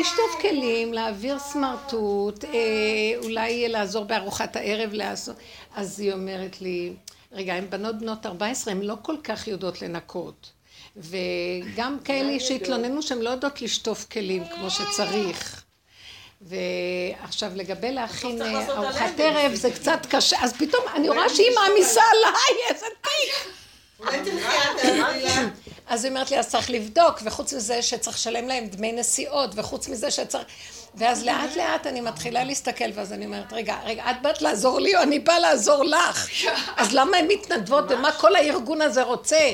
[0.00, 2.44] לשטוף כלים, להעביר סמרטוט,
[3.22, 5.36] אולי לעזור בארוחת הערב לעשות.
[5.74, 6.92] אז היא אומרת לי,
[7.32, 10.55] רגע, הן בנות בנות 14, הן לא כל כך יודעות לנקות.
[10.96, 15.62] וגם כאלה שהתלוננו שהן לא יודעות לשטוף כלים כמו שצריך.
[16.40, 22.00] ועכשיו לגבי להכין אה, ארוחת ערב זה קצת קשה, אז פתאום אני רואה שהיא מעמיסה
[22.12, 23.52] עליי איזה תיק.
[25.88, 29.88] אז היא אומרת לי, אז צריך לבדוק, וחוץ מזה שצריך לשלם להם דמי נסיעות, וחוץ
[29.88, 30.44] מזה שצריך...
[30.94, 34.96] ואז לאט לאט אני מתחילה להסתכל, ואז אני אומרת, רגע, רגע, את באת לעזור לי
[34.96, 36.28] או אני באה לעזור לך?
[36.76, 39.50] אז למה הן מתנדבות ומה כל הארגון הזה רוצה?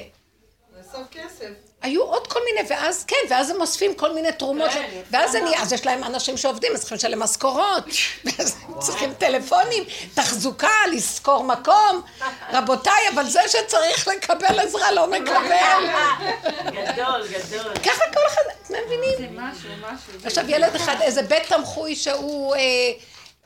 [1.10, 1.50] כסף.
[1.82, 5.58] היו עוד כל מיני, ואז כן, ואז הם אוספים כל מיני תרומות, כן, ואז אני,
[5.58, 7.84] אז יש להם אנשים שעובדים, אז צריכים לשלם משכורות,
[8.24, 12.02] ואז הם צריכים טלפונים, תחזוקה, לשכור מקום,
[12.54, 15.86] רבותיי, אבל זה שצריך לקבל עזרה לא מקבל.
[16.92, 17.74] גדול, גדול.
[17.84, 19.18] ככה כל אחד, אתם מבינים?
[19.18, 20.12] זה משהו, משהו.
[20.24, 22.60] עכשיו ילד אחד, איזה בית תמחוי שהוא אה,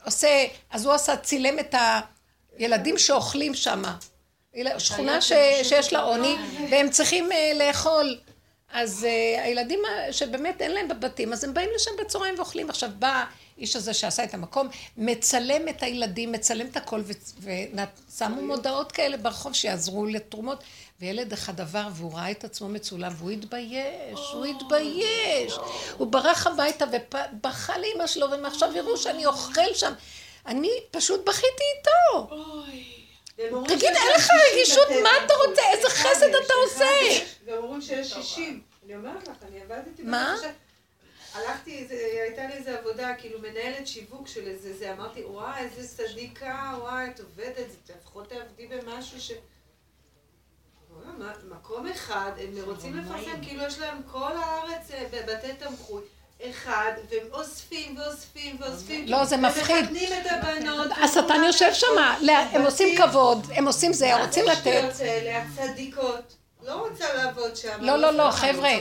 [0.05, 1.75] עושה, אז הוא עשה, צילם את
[2.57, 3.83] הילדים שאוכלים שם.
[4.77, 5.31] שכונה ש,
[5.63, 6.35] שיש לה עוני,
[6.71, 8.17] והם צריכים אה, לאכול.
[8.71, 9.79] אז uh, הילדים
[10.11, 12.69] שבאמת אין להם בבתים, אז הם באים לשם בצהריים ואוכלים.
[12.69, 13.25] עכשיו בא
[13.57, 14.67] האיש הזה שעשה את המקום,
[14.97, 17.01] מצלם את הילדים, מצלם את הכל,
[17.39, 20.63] ושמו מודעות כאלה ברחוב שיעזרו לתרומות.
[21.01, 25.53] וילד אחד עבר והוא ראה את עצמו מצולם, והוא התבייש, הוא התבייש.
[25.97, 29.93] הוא ברח הביתה ובכה לאמא שלו, ועכשיו יראו שאני אוכל שם.
[30.45, 32.35] אני פשוט בכיתי איתו.
[33.37, 35.61] תגיד, אין לך רגישות, מה אתה רוצה?
[35.73, 36.85] איזה חסד אתה עושה?
[37.45, 38.61] והם אומרים שיש 60.
[38.85, 40.03] אני אומרת לך, אני עבדתי...
[40.03, 40.35] מה?
[41.33, 41.87] הלכתי,
[42.21, 47.09] הייתה לי איזה עבודה, כאילו מנהלת שיווק של איזה זה, אמרתי, וואי, איזה צדיקה, וואי,
[47.09, 49.31] את עובדת, לפחות תעבדי במשהו ש...
[51.49, 56.01] מקום אחד, הם רוצים לפרסם, כאילו יש להם כל הארץ אה, בבתי תמחוי.
[56.49, 59.07] אחד, והם אוספים ואוספים ואוספים.
[59.07, 59.75] לא, זה מפחיד.
[59.75, 60.87] ומחתנים את הבנות.
[61.03, 61.87] השטן יושב שם,
[62.51, 64.83] הם עושים כבוד, הם עושים זה, רוצים לתת.
[65.33, 66.35] הצדיקות.
[66.65, 67.77] לא רוצה לעבוד שם.
[67.79, 68.71] לא, לא, לא, חבר'ה.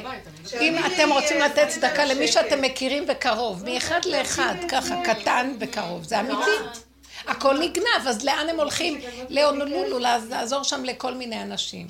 [0.60, 6.20] אם אתם רוצים לתת צדקה למי שאתם מכירים וקרוב, מאחד לאחד, ככה, קטן וקרוב, זה
[6.20, 6.80] אמיתי.
[7.26, 9.00] הכל נגנב, אז לאן הם הולכים?
[9.28, 11.88] לאונולולו, לעזור שם לכל מיני אנשים.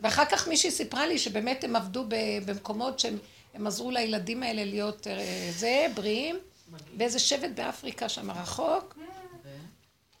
[0.00, 2.04] ואחר כך מישהי סיפרה לי שבאמת הם עבדו
[2.44, 3.18] במקומות שהם
[3.66, 6.38] עזרו לילדים האלה להיות אה, זה, בריאים,
[6.96, 8.98] באיזה שבט באפריקה שם רחוק.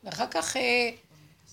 [0.04, 0.90] ואחר כך אה,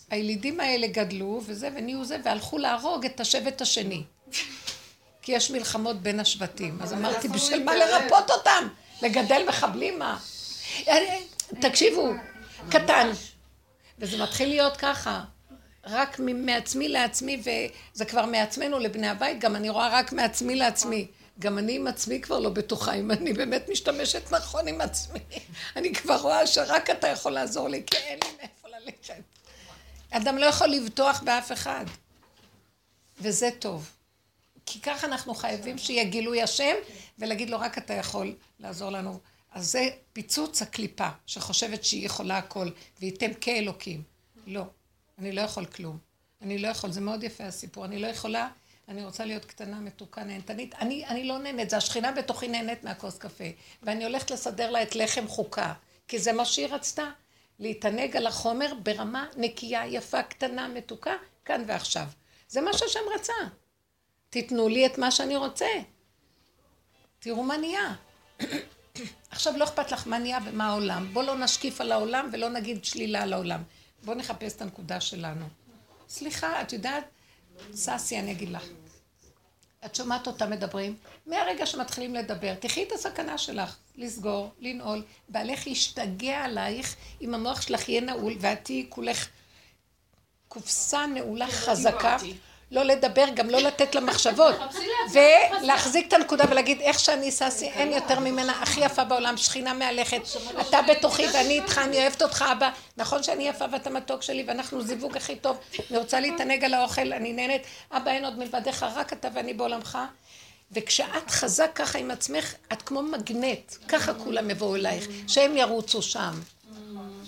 [0.09, 4.03] הילידים האלה גדלו וזה, ונהיו זה, והלכו להרוג את השבט השני.
[5.21, 6.77] כי יש מלחמות בין השבטים.
[6.81, 8.67] אז אמרתי, בשביל מה לרפות אותם?
[9.01, 10.19] לגדל מחבלים מה?
[10.87, 11.19] אה,
[11.61, 12.13] תקשיבו,
[12.69, 13.09] קטן.
[13.99, 15.23] וזה מתחיל להיות ככה.
[15.85, 21.07] רק מעצמי לעצמי, וזה כבר מעצמנו לבני הבית, גם אני רואה רק מעצמי לעצמי.
[21.39, 25.19] גם אני עם עצמי כבר לא בטוחה, אם אני באמת משתמשת נכון עם עצמי.
[25.75, 29.23] אני כבר רואה שרק אתה יכול לעזור לי, כי אין לי מאיפה ללכת.
[30.09, 31.85] אדם לא יכול לבטוח באף אחד.
[33.21, 33.91] וזה טוב.
[34.65, 36.73] כי ככה אנחנו חייבים שיהיה גילוי השם,
[37.19, 39.19] ולהגיד לו, רק אתה יכול לעזור לנו.
[39.51, 42.69] אז זה פיצוץ הקליפה, שחושבת שהיא יכולה הכל,
[43.01, 44.03] וייתם כאלוקים.
[44.47, 44.63] לא.
[45.19, 45.97] אני לא יכול כלום.
[46.41, 48.49] אני לא יכול, זה מאוד יפה הסיפור, אני לא יכולה,
[48.87, 50.75] אני רוצה להיות קטנה, מתוקה, נהנתנית.
[50.75, 53.43] אני, אני לא נהנית, זה השכינה בתוכי נהנית מהכוס קפה.
[53.83, 55.73] ואני הולכת לסדר לה את לחם חוקה,
[56.07, 57.11] כי זה מה שהיא רצתה.
[57.59, 61.13] להתענג על החומר ברמה נקייה, יפה, קטנה, מתוקה,
[61.45, 62.05] כאן ועכשיו.
[62.47, 63.33] זה מה שהשם רצה.
[64.29, 65.67] תיתנו לי את מה שאני רוצה.
[67.19, 67.95] תראו מה נהיה.
[69.31, 71.13] עכשיו לא אכפת לך מה נהיה ומה העולם.
[71.13, 73.63] בוא לא נשקיף על העולם ולא נגיד שלילה על העולם.
[74.03, 75.45] בואו נחפש את הנקודה שלנו.
[76.09, 77.03] סליחה, את יודעת,
[77.73, 78.63] ססי, אני אגיד לך.
[79.85, 80.95] את שומעת אותם מדברים?
[81.25, 87.89] מהרגע שמתחילים לדבר, תחי את הסכנה שלך, לסגור, לנעול, בעלך ישתגע עלייך, אם המוח שלך
[87.89, 89.29] יהיה נעול, ואת תהיי כולך
[90.47, 92.17] קופסה נעולה חזקה.
[92.71, 94.55] לא לדבר, גם לא לתת לה מחשבות.
[95.13, 100.21] ולהחזיק את הנקודה ולהגיד, איך שאני ששי, אין יותר ממנה, הכי יפה בעולם, שכינה מהלכת,
[100.61, 102.69] אתה בתוכי ואני איתך, אני אוהבת אותך, אבא.
[102.97, 105.57] נכון שאני יפה ואתה מתוק שלי, ואנחנו זיווג הכי טוב,
[105.91, 107.61] אני רוצה להתענג על האוכל, אני נהנית,
[107.91, 109.97] אבא אין עוד מלבדיך, רק אתה ואני בעולמך.
[110.71, 116.39] וכשאת חזק ככה עם עצמך, את כמו מגנט, ככה כולם יבואו אלייך, שהם ירוצו שם.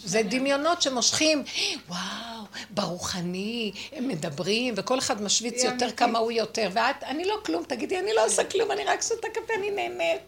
[0.10, 1.44] זה דמיונות שמושכים,
[1.90, 2.00] וואו,
[2.70, 8.00] ברוחני, הם מדברים, וכל אחד משוויץ יותר כמה הוא יותר, ואת, אני לא כלום, תגידי,
[8.00, 10.22] אני לא עושה כלום, אני רק שותה קפה, אני נהנית.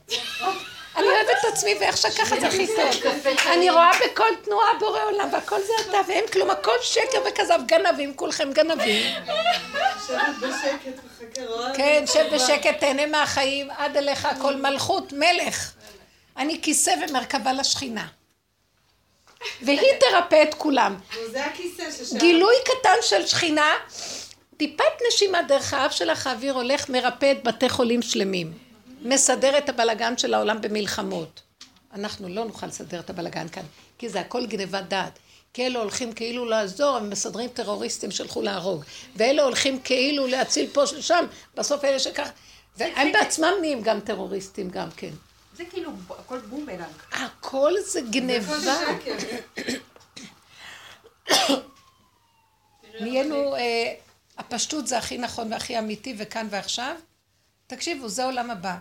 [0.96, 3.12] אני אוהבת את עצמי ואיך שככה זה הכי טוב.
[3.54, 8.14] אני רואה בכל תנועה בורא עולם, והכל זה אתה, ואין כלום, הכל שקר וכזב, גנבים,
[8.14, 9.14] כולכם גנבים.
[10.08, 15.72] שב בשקט וחכה, כן, שב בשקט, תהנה מהחיים, עד אליך הכל מלכות, מלך.
[16.38, 18.08] אני כיסא ומרכבה לשכינה.
[19.62, 20.96] והיא תרפא את כולם.
[21.32, 22.18] זה הכיסא ששם.
[22.18, 23.72] גילוי קטן של שכינה,
[24.58, 28.54] טיפת נשימה דרך האף שלך האוויר הולך, מרפא את בתי חולים שלמים.
[29.02, 31.42] מסדר את הבלגן של העולם במלחמות.
[31.94, 33.64] אנחנו לא נוכל לסדר את הבלגן כאן,
[33.98, 35.20] כי זה הכל גנבת דעת.
[35.54, 38.84] כי אלה הולכים כאילו לעזור, הם מסדרים טרוריסטים שהלכו להרוג.
[39.16, 42.30] ואלה הולכים כאילו להציל פה שם, בסוף אלה שכך...
[42.78, 45.12] והם בעצמם נהיים גם טרוריסטים גם כן.
[45.64, 46.96] זה כאילו הכל בומברנג.
[47.12, 48.54] הכל זה גניבה.
[53.02, 53.94] נהיינו, אה,
[54.38, 56.96] הפשטות זה הכי נכון והכי אמיתי וכאן ועכשיו.
[57.68, 58.78] תקשיבו, זה עולם הבא.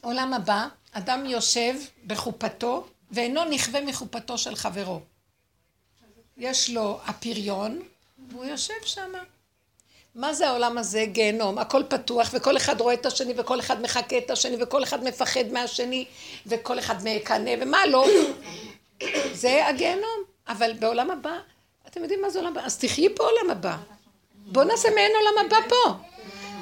[0.00, 1.74] עולם הבא, אדם יושב
[2.06, 5.00] בחופתו ואינו נכווה מחופתו של חברו.
[6.36, 7.82] יש לו הפריון
[8.28, 9.12] והוא יושב שם.
[10.18, 11.04] מה זה העולם הזה?
[11.06, 11.58] גיהנום.
[11.58, 15.44] הכל פתוח, וכל אחד רואה את השני, וכל אחד מחקה את השני, וכל אחד מפחד
[15.52, 16.04] מהשני,
[16.46, 18.06] וכל אחד מקנא, ומה לא?
[19.32, 20.24] זה הגיהנום.
[20.48, 21.38] אבל בעולם הבא,
[21.88, 22.66] אתם יודעים מה זה עולם הבא?
[22.66, 23.76] אז תחיי פה עולם הבא.
[24.34, 25.94] בואו נעשה מעין עולם הבא פה.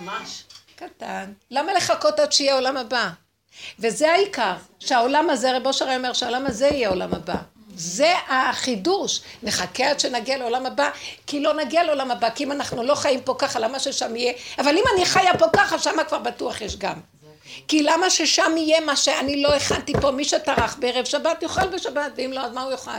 [0.00, 0.44] ממש.
[0.76, 1.32] קטן.
[1.50, 3.10] למה לחכות עד שיהיה עולם הבא?
[3.78, 7.36] וזה העיקר, שהעולם הזה, רב אושר אומר שהעולם הזה יהיה עולם הבא.
[7.76, 9.20] זה החידוש.
[9.42, 10.90] נחכה עד שנגיע לעולם הבא,
[11.26, 14.32] כי לא נגיע לעולם הבא, כי אם אנחנו לא חיים פה ככה, למה ששם יהיה?
[14.58, 17.00] אבל אם אני חיה פה ככה, שמה כבר בטוח יש גם.
[17.68, 22.12] כי למה ששם יהיה מה שאני לא הכנתי פה, מי שטרח בערב שבת יאכל בשבת,
[22.16, 22.90] ואם לא, אז מה הוא יאכל?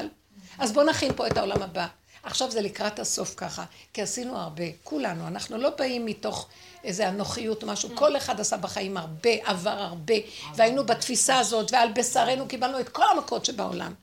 [0.60, 1.88] אז בואו נכין פה את העולם הבא.
[2.24, 3.64] עכשיו זה לקראת הסוף ככה,
[3.94, 6.48] כי עשינו הרבה, כולנו, אנחנו לא באים מתוך
[6.84, 10.14] איזה אנוכיות משהו, כל אחד עשה בחיים הרבה, עבר הרבה,
[10.56, 13.94] והיינו בתפיסה הזאת, ועל בשרנו קיבלנו את כל המכות שבעולם.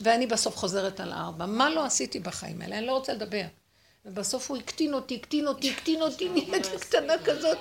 [0.00, 1.46] ואני בסוף חוזרת על ארבע.
[1.46, 2.78] מה לא עשיתי בחיים האלה?
[2.78, 3.44] אני לא רוצה לדבר.
[4.04, 7.58] ובסוף הוא הקטין אותי, הקטין אותי, הקטין אותי, נהייתי קטנה כזאת.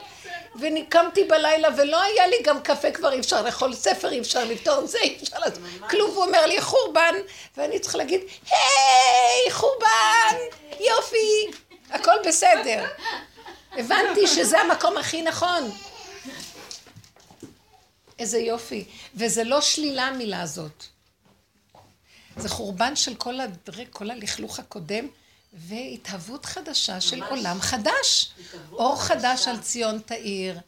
[0.60, 4.85] ונקמתי בלילה, ולא היה לי גם קפה כבר אי אפשר לאכול, ספר אי אפשר לפתור,
[4.85, 5.60] זה אי אפשר לעשות.
[5.89, 7.15] כלום, הוא אומר לי חורבן,
[7.57, 10.35] ואני צריכה להגיד, היי, חורבן,
[10.72, 11.57] יופי,
[11.89, 12.85] הכל בסדר.
[13.72, 15.72] הבנתי שזה המקום הכי נכון.
[18.19, 18.85] איזה יופי.
[19.15, 20.84] וזה לא שלילה המילה הזאת.
[22.38, 25.07] זה חורבן של כל, הדרג, כל הלכלוך הקודם,
[25.53, 27.30] והתהוות חדשה של ממש.
[27.30, 28.31] עולם חדש.
[28.72, 29.51] אור חדש חדשה.
[29.51, 30.59] על ציון תאיר,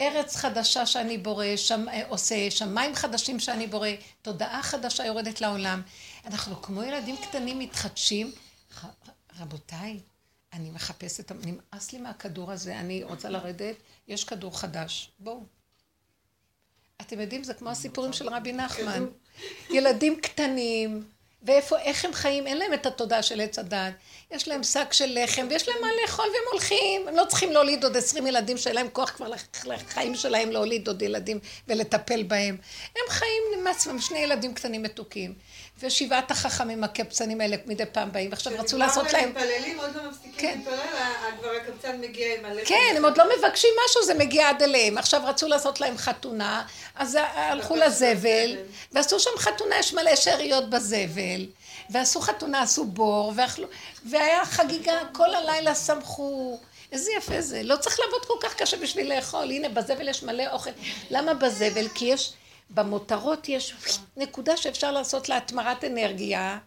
[0.00, 3.88] ארץ חדשה שאני בורא, שם, אה, עושה, שמיים חדשים שאני בורא,
[4.22, 5.82] תודעה חדשה יורדת לעולם.
[6.26, 8.32] אנחנו כמו ילדים קטנים מתחדשים.
[9.40, 10.00] רבותיי,
[10.52, 13.76] אני מחפשת, נמאס לי מהכדור הזה, אני רוצה לרדת,
[14.08, 15.10] יש כדור חדש.
[15.18, 15.44] בואו.
[17.00, 19.06] אתם יודעים, זה כמו הסיפורים של רבי נחמן.
[19.70, 21.02] ילדים קטנים,
[21.42, 23.92] ואיפה, איך הם חיים, אין להם את התודעה של עץ הדת.
[24.30, 27.08] יש להם שק של לחם, ויש להם מה לאכול, והם הולכים.
[27.08, 29.28] הם לא צריכים להוליד עוד עשרים ילדים שאין להם כוח כבר
[29.64, 31.38] לחיים שלהם להוליד עוד ילדים
[31.68, 32.56] ולטפל בהם.
[32.96, 35.34] הם חיים עם עצמם, שני ילדים קטנים מתוקים.
[35.80, 39.32] ושבעת החכמים הקפצנים האלה מדי פעם באים, ועכשיו רצו לעשות להם...
[39.32, 40.58] כשנגמר מתפללים, עוד לא מפסיקים כן.
[40.58, 40.76] להתפלל,
[41.40, 42.64] כבר הקפצן מגיע עם הלחם.
[42.66, 44.98] כן, הם עוד לא מבקשים משהו, זה מגיע עד אליהם.
[44.98, 48.56] עכשיו רצו לעשות להם חתונה, אז הלכו לזבל,
[48.92, 51.46] ועשו שם חתונה, יש מלא שאריות בזבל.
[51.90, 53.66] ועשו חתונה, עשו בור, ואכלו,
[54.04, 56.58] והיה חגיגה, כל הלילה שמחו.
[56.92, 57.62] איזה יפה זה.
[57.62, 59.50] לא צריך לעבוד כל כך קשה בשביל לאכול.
[59.50, 60.70] הנה, בזבל יש מלא אוכל.
[61.10, 61.88] למה בזבל?
[61.88, 62.32] כי יש
[62.70, 63.74] במותרות יש
[64.16, 66.58] נקודה שאפשר לעשות לה התמרת אנרגיה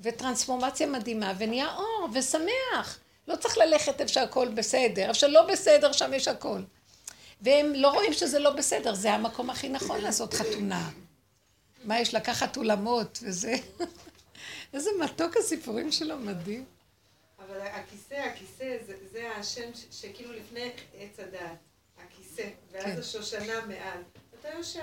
[0.00, 2.98] וטרנספורמציה מדהימה, ונהיה אור ושמח.
[3.28, 6.60] לא צריך ללכת איפה שהכל בסדר, איפה שלא בסדר, שם יש הכל.
[7.40, 10.90] והם לא רואים שזה לא בסדר, זה המקום הכי נכון לעשות חתונה.
[11.84, 13.54] מה יש לקחת אולמות וזה...
[14.74, 16.64] איזה מתוק הסיפורים שלו, מדהים.
[17.38, 21.56] אבל הכיסא, הכיסא, זה, זה השם שכאילו לפני עץ הדעת.
[21.98, 22.98] הכיסא, ואז כן.
[22.98, 24.02] השושנה מעל.
[24.40, 24.80] אתה יושב.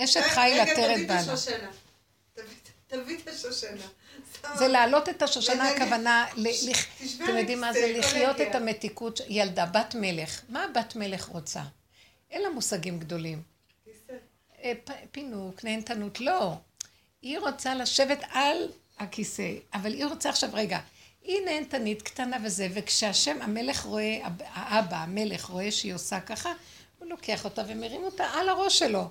[0.00, 1.34] אשת חיל עטרת בעלה.
[2.86, 3.86] תביא את השושנה.
[4.54, 6.26] זה להעלות את השושנה, הכוונה,
[7.24, 7.92] אתם יודעים מה זה?
[7.98, 10.40] לחיות את המתיקות, ילדה, בת מלך.
[10.48, 11.62] מה בת מלך רוצה?
[12.30, 13.42] אין לה מושגים גדולים.
[14.62, 14.72] אה,
[15.12, 16.52] פינוק, נהנתנות, לא.
[17.22, 18.68] היא רוצה לשבת על
[18.98, 20.78] הכיסא, אבל היא רוצה עכשיו, רגע,
[21.22, 24.18] היא נהנתנית קטנה וזה, וכשהשם, המלך רואה,
[24.52, 26.52] האבא, המלך רואה שהיא עושה ככה,
[26.98, 29.10] הוא לוקח אותה ומרים אותה על הראש שלו.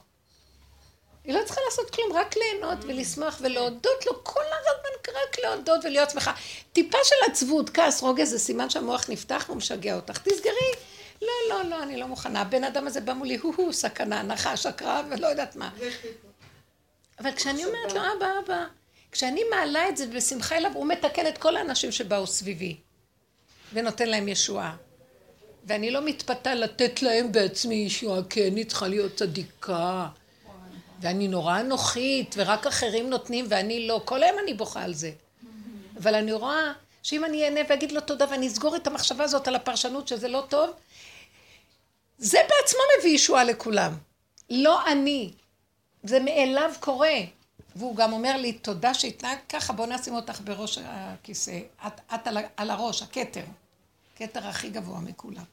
[1.24, 6.10] היא לא צריכה לעשות כלום, רק ליהנות ולשמח ולהודות לו כל הזמן, רק להודות ולהיות
[6.10, 6.34] שמחה.
[6.74, 10.18] טיפה של עצבות, כעס, רוגז, זה סימן שהמוח נפתח והוא משגע אותך.
[10.18, 10.72] תסגרי.
[11.22, 12.42] לא, לא, לא, אני לא מוכנה.
[12.42, 15.70] הבן אדם הזה בא מולי, הו-הו, סכנה, נחש, הקרב, ולא יודעת מה.
[17.20, 18.66] אבל כשאני אומרת לו, אבא, אבא,
[19.12, 22.78] כשאני מעלה את זה בשמחה אליו, הוא מתקן את כל האנשים שבאו סביבי,
[23.74, 24.76] ונותן להם ישועה.
[25.66, 30.08] ואני לא מתפתה לתת להם בעצמי ישועה, כי אני צריכה להיות צדיקה.
[31.04, 34.02] ואני נורא אנוכית, ורק אחרים נותנים ואני לא.
[34.06, 35.12] כל היום אני בוכה על זה.
[35.98, 36.74] אבל אני רואה
[37.04, 40.46] שאם אני אענה ואגיד לו תודה ואני אסגור את המחשבה הזאת על הפרשנות שזה לא
[40.50, 40.70] טוב,
[42.18, 43.94] זה בעצמו מביא ישועה לכולם.
[44.50, 45.32] לא אני.
[46.04, 47.16] זה מאליו קורה.
[47.76, 51.60] והוא גם אומר לי, תודה שהתנהג ככה, בוא נשים אותך בראש הכיסא.
[51.88, 53.44] את, את על, על הראש, הכתר.
[54.16, 55.44] כתר הכי גבוה מכולם.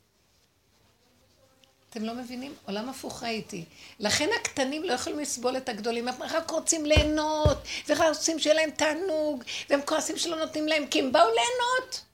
[1.91, 2.55] אתם לא מבינים?
[2.67, 3.65] עולם הפוך ראיתי.
[3.99, 7.59] לכן הקטנים לא יכולים לסבול את הגדולים, הם רק רוצים ליהנות,
[7.89, 12.05] ורק רוצים שיהיה להם תענוג, והם כועסים שלא נותנים להם, כי הם באו ליהנות.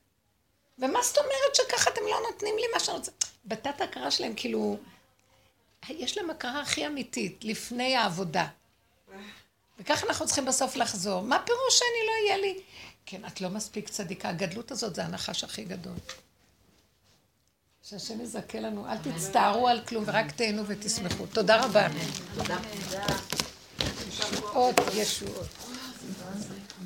[0.79, 3.11] ומה זאת אומרת שככה אתם לא נותנים לי מה שאני רוצה?
[3.45, 4.77] בתת ההכרה שלהם, כאילו,
[5.89, 8.47] יש להם הכרה הכי אמיתית, לפני העבודה.
[9.79, 11.23] וככה אנחנו צריכים בסוף לחזור.
[11.23, 12.61] מה פירוש שאני לא אהיה לי?
[13.07, 14.29] כן, את לא מספיק צדיקה.
[14.29, 15.95] הגדלות הזאת זה הנחש הכי גדול.
[17.91, 21.27] שהשם יזכה לנו, אל תצטערו על כלום ורק תהנו ותשמחו.
[21.27, 21.87] תודה רבה.
[22.35, 22.57] תודה.
[24.09, 25.47] ישועות, ישועות.